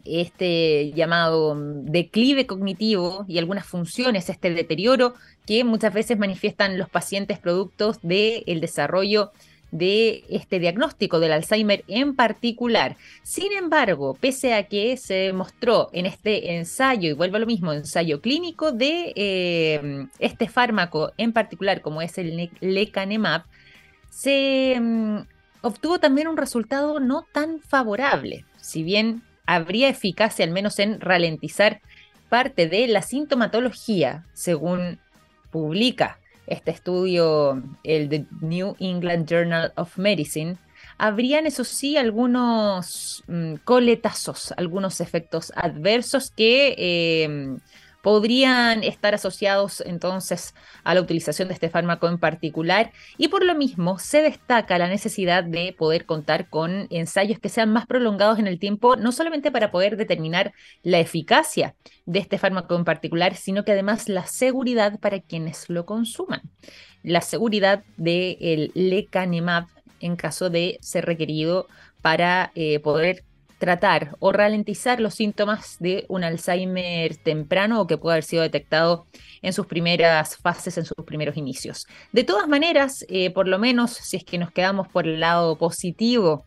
este 0.04 0.92
llamado 0.92 1.54
declive 1.56 2.46
cognitivo 2.46 3.24
y 3.28 3.38
algunas 3.38 3.66
funciones, 3.66 4.28
este 4.28 4.52
deterioro 4.52 5.14
que 5.46 5.64
muchas 5.64 5.94
veces 5.94 6.18
manifiestan 6.18 6.78
los 6.78 6.88
pacientes 6.88 7.38
productos 7.38 7.98
del 8.02 8.60
desarrollo 8.60 9.32
de 9.70 10.24
este 10.28 10.58
diagnóstico 10.58 11.20
del 11.20 11.32
Alzheimer 11.32 11.84
en 11.88 12.14
particular. 12.14 12.96
Sin 13.22 13.52
embargo, 13.52 14.16
pese 14.20 14.54
a 14.54 14.64
que 14.64 14.96
se 14.96 15.14
demostró 15.14 15.90
en 15.92 16.06
este 16.06 16.56
ensayo, 16.56 17.10
y 17.10 17.14
vuelvo 17.14 17.36
a 17.36 17.40
lo 17.40 17.46
mismo, 17.46 17.72
ensayo 17.72 18.20
clínico 18.20 18.72
de 18.72 19.12
eh, 19.16 20.06
este 20.18 20.48
fármaco 20.48 21.12
en 21.16 21.32
particular, 21.32 21.80
como 21.80 22.00
es 22.00 22.16
el 22.18 22.50
lecanemab, 22.60 23.44
se 24.08 24.78
mm, 24.80 25.18
obtuvo 25.62 25.98
también 25.98 26.28
un 26.28 26.36
resultado 26.36 27.00
no 27.00 27.26
tan 27.32 27.60
favorable. 27.60 28.44
Si 28.56 28.82
bien 28.82 29.22
habría 29.46 29.88
eficacia 29.88 30.44
al 30.44 30.50
menos 30.50 30.78
en 30.78 31.00
ralentizar 31.00 31.80
parte 32.28 32.68
de 32.68 32.88
la 32.88 33.02
sintomatología, 33.02 34.24
según 34.32 34.98
publica 35.50 36.18
este 36.46 36.70
estudio, 36.70 37.62
el 37.82 38.08
de 38.08 38.26
New 38.40 38.76
England 38.78 39.28
Journal 39.28 39.72
of 39.76 39.96
Medicine, 39.98 40.56
habrían, 40.98 41.46
eso 41.46 41.64
sí, 41.64 41.96
algunos 41.96 43.22
mm, 43.26 43.54
coletazos, 43.64 44.52
algunos 44.56 45.00
efectos 45.00 45.52
adversos 45.56 46.30
que 46.30 46.74
eh, 46.78 47.56
podrían 48.06 48.84
estar 48.84 49.16
asociados 49.16 49.82
entonces 49.84 50.54
a 50.84 50.94
la 50.94 51.00
utilización 51.00 51.48
de 51.48 51.54
este 51.54 51.70
fármaco 51.70 52.06
en 52.06 52.18
particular 52.18 52.92
y 53.18 53.26
por 53.26 53.44
lo 53.44 53.56
mismo 53.56 53.98
se 53.98 54.22
destaca 54.22 54.78
la 54.78 54.86
necesidad 54.86 55.42
de 55.42 55.74
poder 55.76 56.06
contar 56.06 56.48
con 56.48 56.86
ensayos 56.90 57.40
que 57.40 57.48
sean 57.48 57.72
más 57.72 57.84
prolongados 57.84 58.38
en 58.38 58.46
el 58.46 58.60
tiempo, 58.60 58.94
no 58.94 59.10
solamente 59.10 59.50
para 59.50 59.72
poder 59.72 59.96
determinar 59.96 60.52
la 60.84 61.00
eficacia 61.00 61.74
de 62.04 62.20
este 62.20 62.38
fármaco 62.38 62.76
en 62.76 62.84
particular, 62.84 63.34
sino 63.34 63.64
que 63.64 63.72
además 63.72 64.08
la 64.08 64.24
seguridad 64.24 65.00
para 65.00 65.18
quienes 65.18 65.68
lo 65.68 65.84
consuman. 65.84 66.42
La 67.02 67.22
seguridad 67.22 67.82
del 67.96 68.70
lecanemab 68.76 69.66
en 69.98 70.14
caso 70.14 70.48
de 70.48 70.78
ser 70.80 71.06
requerido 71.06 71.66
para 72.02 72.52
eh, 72.54 72.78
poder 72.78 73.24
tratar 73.58 74.16
o 74.18 74.32
ralentizar 74.32 75.00
los 75.00 75.14
síntomas 75.14 75.76
de 75.80 76.04
un 76.08 76.24
Alzheimer 76.24 77.16
temprano 77.16 77.80
o 77.80 77.86
que 77.86 77.96
pueda 77.96 78.14
haber 78.14 78.24
sido 78.24 78.42
detectado 78.42 79.06
en 79.42 79.52
sus 79.52 79.66
primeras 79.66 80.36
fases, 80.36 80.76
en 80.78 80.84
sus 80.84 80.96
primeros 81.06 81.36
inicios. 81.36 81.86
De 82.12 82.24
todas 82.24 82.48
maneras, 82.48 83.04
eh, 83.08 83.30
por 83.30 83.48
lo 83.48 83.58
menos 83.58 83.92
si 83.92 84.16
es 84.16 84.24
que 84.24 84.38
nos 84.38 84.50
quedamos 84.50 84.88
por 84.88 85.06
el 85.06 85.20
lado 85.20 85.56
positivo 85.56 86.44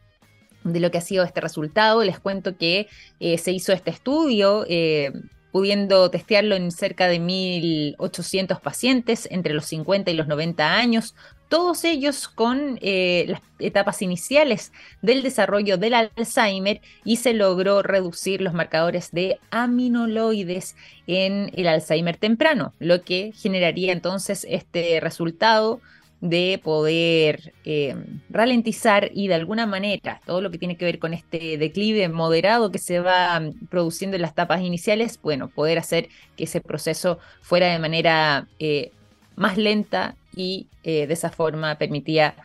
de 0.64 0.80
lo 0.80 0.92
que 0.92 0.98
ha 0.98 1.02
sido 1.02 1.24
este 1.24 1.42
resultado, 1.42 2.04
les 2.04 2.20
cuento 2.20 2.58
que 2.58 2.88
eh, 3.20 3.38
se 3.38 3.52
hizo 3.52 3.74
este 3.74 3.90
estudio. 3.90 4.66
Eh, 4.68 5.12
pudiendo 5.52 6.12
testearlo 6.12 6.56
en 6.56 6.70
cerca 6.70 7.08
de 7.08 7.20
1.800 7.20 8.62
pacientes 8.62 9.28
entre 9.32 9.56
los 9.56 9.66
50 9.66 10.12
y 10.12 10.14
los 10.14 10.28
90 10.28 10.76
años, 10.76 11.16
todos 11.50 11.84
ellos 11.84 12.28
con 12.28 12.78
eh, 12.82 13.26
las 13.28 13.42
etapas 13.58 14.02
iniciales 14.02 14.72
del 15.02 15.24
desarrollo 15.24 15.78
del 15.78 15.96
Alzheimer 15.96 16.80
y 17.04 17.18
se 17.18 17.34
logró 17.34 17.82
reducir 17.82 18.42
los 18.42 18.54
marcadores 18.54 19.12
de 19.12 19.40
aminoloides 19.50 20.76
en 21.08 21.52
el 21.56 21.68
Alzheimer 21.68 22.18
temprano, 22.18 22.74
lo 22.80 23.02
que 23.02 23.34
generaría 23.36 23.92
entonces 23.92 24.46
este 24.50 25.00
resultado 25.00 25.82
de 26.22 26.60
poder 26.64 27.54
eh, 27.64 27.96
ralentizar 28.30 29.10
y 29.14 29.30
de 29.30 29.36
alguna 29.36 29.66
manera 29.66 30.20
todo 30.26 30.42
lo 30.42 30.52
que 30.52 30.58
tiene 30.58 30.76
que 30.76 30.86
ver 30.86 31.00
con 31.00 31.14
este 31.14 31.58
declive 31.58 32.10
moderado 32.10 32.72
que 32.72 32.80
se 32.80 33.00
va 33.00 33.40
mm, 33.40 33.68
produciendo 33.70 34.16
en 34.16 34.24
las 34.24 34.32
etapas 34.32 34.62
iniciales, 34.62 35.20
bueno, 35.22 35.50
poder 35.50 35.80
hacer 35.80 36.10
que 36.36 36.44
ese 36.44 36.62
proceso 36.62 37.20
fuera 37.42 37.68
de 37.72 37.80
manera 37.80 38.48
eh, 38.60 38.92
más 39.40 39.58
lenta 39.58 40.16
y 40.36 40.68
eh, 40.84 41.08
de 41.08 41.14
esa 41.14 41.32
forma 41.32 41.78
permitía 41.78 42.36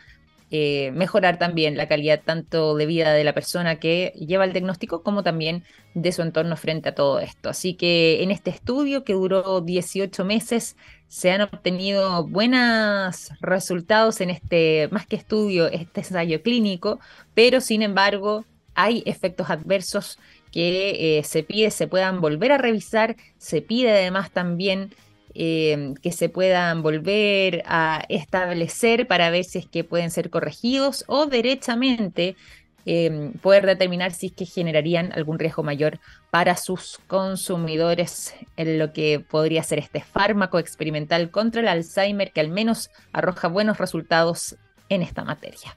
eh, 0.49 0.91
mejorar 0.91 1.37
también 1.37 1.75
la 1.75 1.87
calidad 1.87 2.21
tanto 2.23 2.75
de 2.75 2.85
vida 2.85 3.11
de 3.11 3.25
la 3.25 3.33
persona 3.33 3.79
que 3.79 4.13
lleva 4.15 4.45
el 4.45 4.53
diagnóstico 4.53 5.03
como 5.03 5.21
también 5.21 5.65
de 5.93 6.13
su 6.13 6.21
entorno 6.21 6.55
frente 6.55 6.89
a 6.89 6.95
todo 6.95 7.19
esto. 7.19 7.49
Así 7.49 7.73
que 7.73 8.23
en 8.23 8.31
este 8.31 8.51
estudio 8.51 9.03
que 9.03 9.13
duró 9.13 9.59
18 9.59 10.23
meses 10.23 10.77
se 11.09 11.31
han 11.31 11.41
obtenido 11.41 12.25
buenos 12.25 13.31
resultados 13.41 14.21
en 14.21 14.29
este, 14.29 14.87
más 14.91 15.05
que 15.05 15.17
estudio, 15.17 15.67
este 15.67 15.99
ensayo 15.99 16.41
clínico, 16.41 16.99
pero 17.33 17.59
sin 17.59 17.81
embargo 17.81 18.45
hay 18.73 19.03
efectos 19.05 19.49
adversos 19.49 20.17
que 20.51 21.17
eh, 21.17 21.23
se 21.23 21.43
pide 21.43 21.71
se 21.71 21.87
puedan 21.87 22.21
volver 22.21 22.53
a 22.53 22.57
revisar, 22.57 23.17
se 23.37 23.61
pide 23.61 23.91
además 23.91 24.31
también 24.31 24.91
Em, 25.37 25.95
que 25.95 26.13
se 26.13 26.29
puedan 26.29 26.81
volver 26.81 27.61
a 27.65 28.05
establecer 28.07 29.05
para 29.05 29.29
ver 29.29 29.43
si 29.43 29.59
es 29.59 29.67
que 29.67 29.83
pueden 29.83 30.09
ser 30.09 30.29
corregidos 30.29 31.03
o 31.07 31.25
derechamente 31.25 32.37
em, 32.85 33.33
poder 33.33 33.65
determinar 33.65 34.13
si 34.13 34.27
es 34.27 34.31
que 34.31 34.45
generarían 34.45 35.11
algún 35.11 35.37
riesgo 35.37 35.61
mayor 35.61 35.99
para 36.31 36.55
sus 36.55 37.01
consumidores 37.07 38.33
en 38.55 38.79
lo 38.79 38.93
que 38.93 39.19
podría 39.19 39.61
ser 39.63 39.79
este 39.79 39.99
fármaco 39.99 40.57
experimental 40.57 41.29
contra 41.31 41.59
el 41.59 41.67
Alzheimer 41.67 42.31
que 42.31 42.39
al 42.39 42.49
menos 42.49 42.89
arroja 43.11 43.49
buenos 43.49 43.77
resultados 43.77 44.55
en 44.87 45.01
esta 45.01 45.25
materia. 45.25 45.75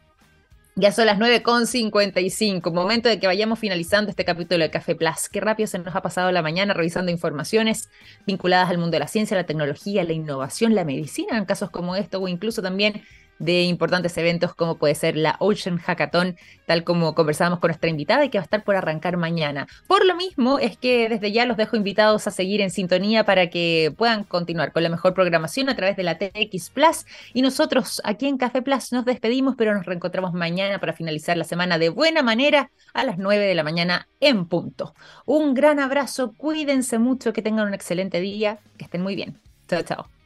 Ya 0.80 0.92
son 0.92 1.06
las 1.06 1.18
9.55, 1.18 2.72
momento 2.72 3.08
de 3.08 3.18
que 3.18 3.26
vayamos 3.26 3.58
finalizando 3.58 4.10
este 4.10 4.24
capítulo 4.24 4.62
de 4.62 4.70
Café 4.70 4.94
Plus. 4.94 5.28
Qué 5.28 5.40
rápido 5.40 5.66
se 5.66 5.80
nos 5.80 5.96
ha 5.96 6.02
pasado 6.02 6.30
la 6.30 6.40
mañana 6.40 6.72
revisando 6.72 7.10
informaciones 7.10 7.90
vinculadas 8.28 8.70
al 8.70 8.78
mundo 8.78 8.92
de 8.92 9.00
la 9.00 9.08
ciencia, 9.08 9.36
la 9.36 9.42
tecnología, 9.42 10.04
la 10.04 10.12
innovación, 10.12 10.76
la 10.76 10.84
medicina 10.84 11.36
en 11.36 11.46
casos 11.46 11.70
como 11.70 11.96
esto 11.96 12.20
o 12.20 12.28
incluso 12.28 12.62
también 12.62 13.02
de 13.38 13.62
importantes 13.62 14.16
eventos 14.18 14.54
como 14.54 14.78
puede 14.78 14.94
ser 14.94 15.16
la 15.16 15.36
Ocean 15.38 15.78
Hackathon, 15.78 16.36
tal 16.66 16.84
como 16.84 17.14
conversábamos 17.14 17.60
con 17.60 17.68
nuestra 17.68 17.90
invitada 17.90 18.24
y 18.24 18.28
que 18.28 18.38
va 18.38 18.42
a 18.42 18.44
estar 18.44 18.64
por 18.64 18.76
arrancar 18.76 19.16
mañana. 19.16 19.66
Por 19.86 20.04
lo 20.04 20.16
mismo 20.16 20.58
es 20.58 20.76
que 20.76 21.08
desde 21.08 21.32
ya 21.32 21.46
los 21.46 21.56
dejo 21.56 21.76
invitados 21.76 22.26
a 22.26 22.30
seguir 22.30 22.60
en 22.60 22.70
sintonía 22.70 23.24
para 23.24 23.50
que 23.50 23.92
puedan 23.96 24.24
continuar 24.24 24.72
con 24.72 24.82
la 24.82 24.88
mejor 24.88 25.14
programación 25.14 25.68
a 25.68 25.76
través 25.76 25.96
de 25.96 26.02
la 26.02 26.18
TX 26.18 26.70
Plus 26.70 27.06
y 27.32 27.42
nosotros 27.42 28.00
aquí 28.04 28.26
en 28.26 28.38
Café 28.38 28.62
Plus 28.62 28.92
nos 28.92 29.04
despedimos, 29.04 29.54
pero 29.56 29.74
nos 29.74 29.86
reencontramos 29.86 30.32
mañana 30.32 30.78
para 30.78 30.92
finalizar 30.92 31.36
la 31.36 31.44
semana 31.44 31.78
de 31.78 31.88
buena 31.88 32.22
manera 32.22 32.70
a 32.94 33.04
las 33.04 33.18
9 33.18 33.44
de 33.44 33.54
la 33.54 33.62
mañana 33.62 34.08
en 34.20 34.46
punto. 34.46 34.94
Un 35.24 35.54
gran 35.54 35.78
abrazo, 35.78 36.34
cuídense 36.36 36.98
mucho, 36.98 37.32
que 37.32 37.42
tengan 37.42 37.68
un 37.68 37.74
excelente 37.74 38.20
día, 38.20 38.58
que 38.76 38.84
estén 38.84 39.02
muy 39.02 39.14
bien. 39.14 39.38
Chao, 39.68 39.82
chao. 39.82 40.17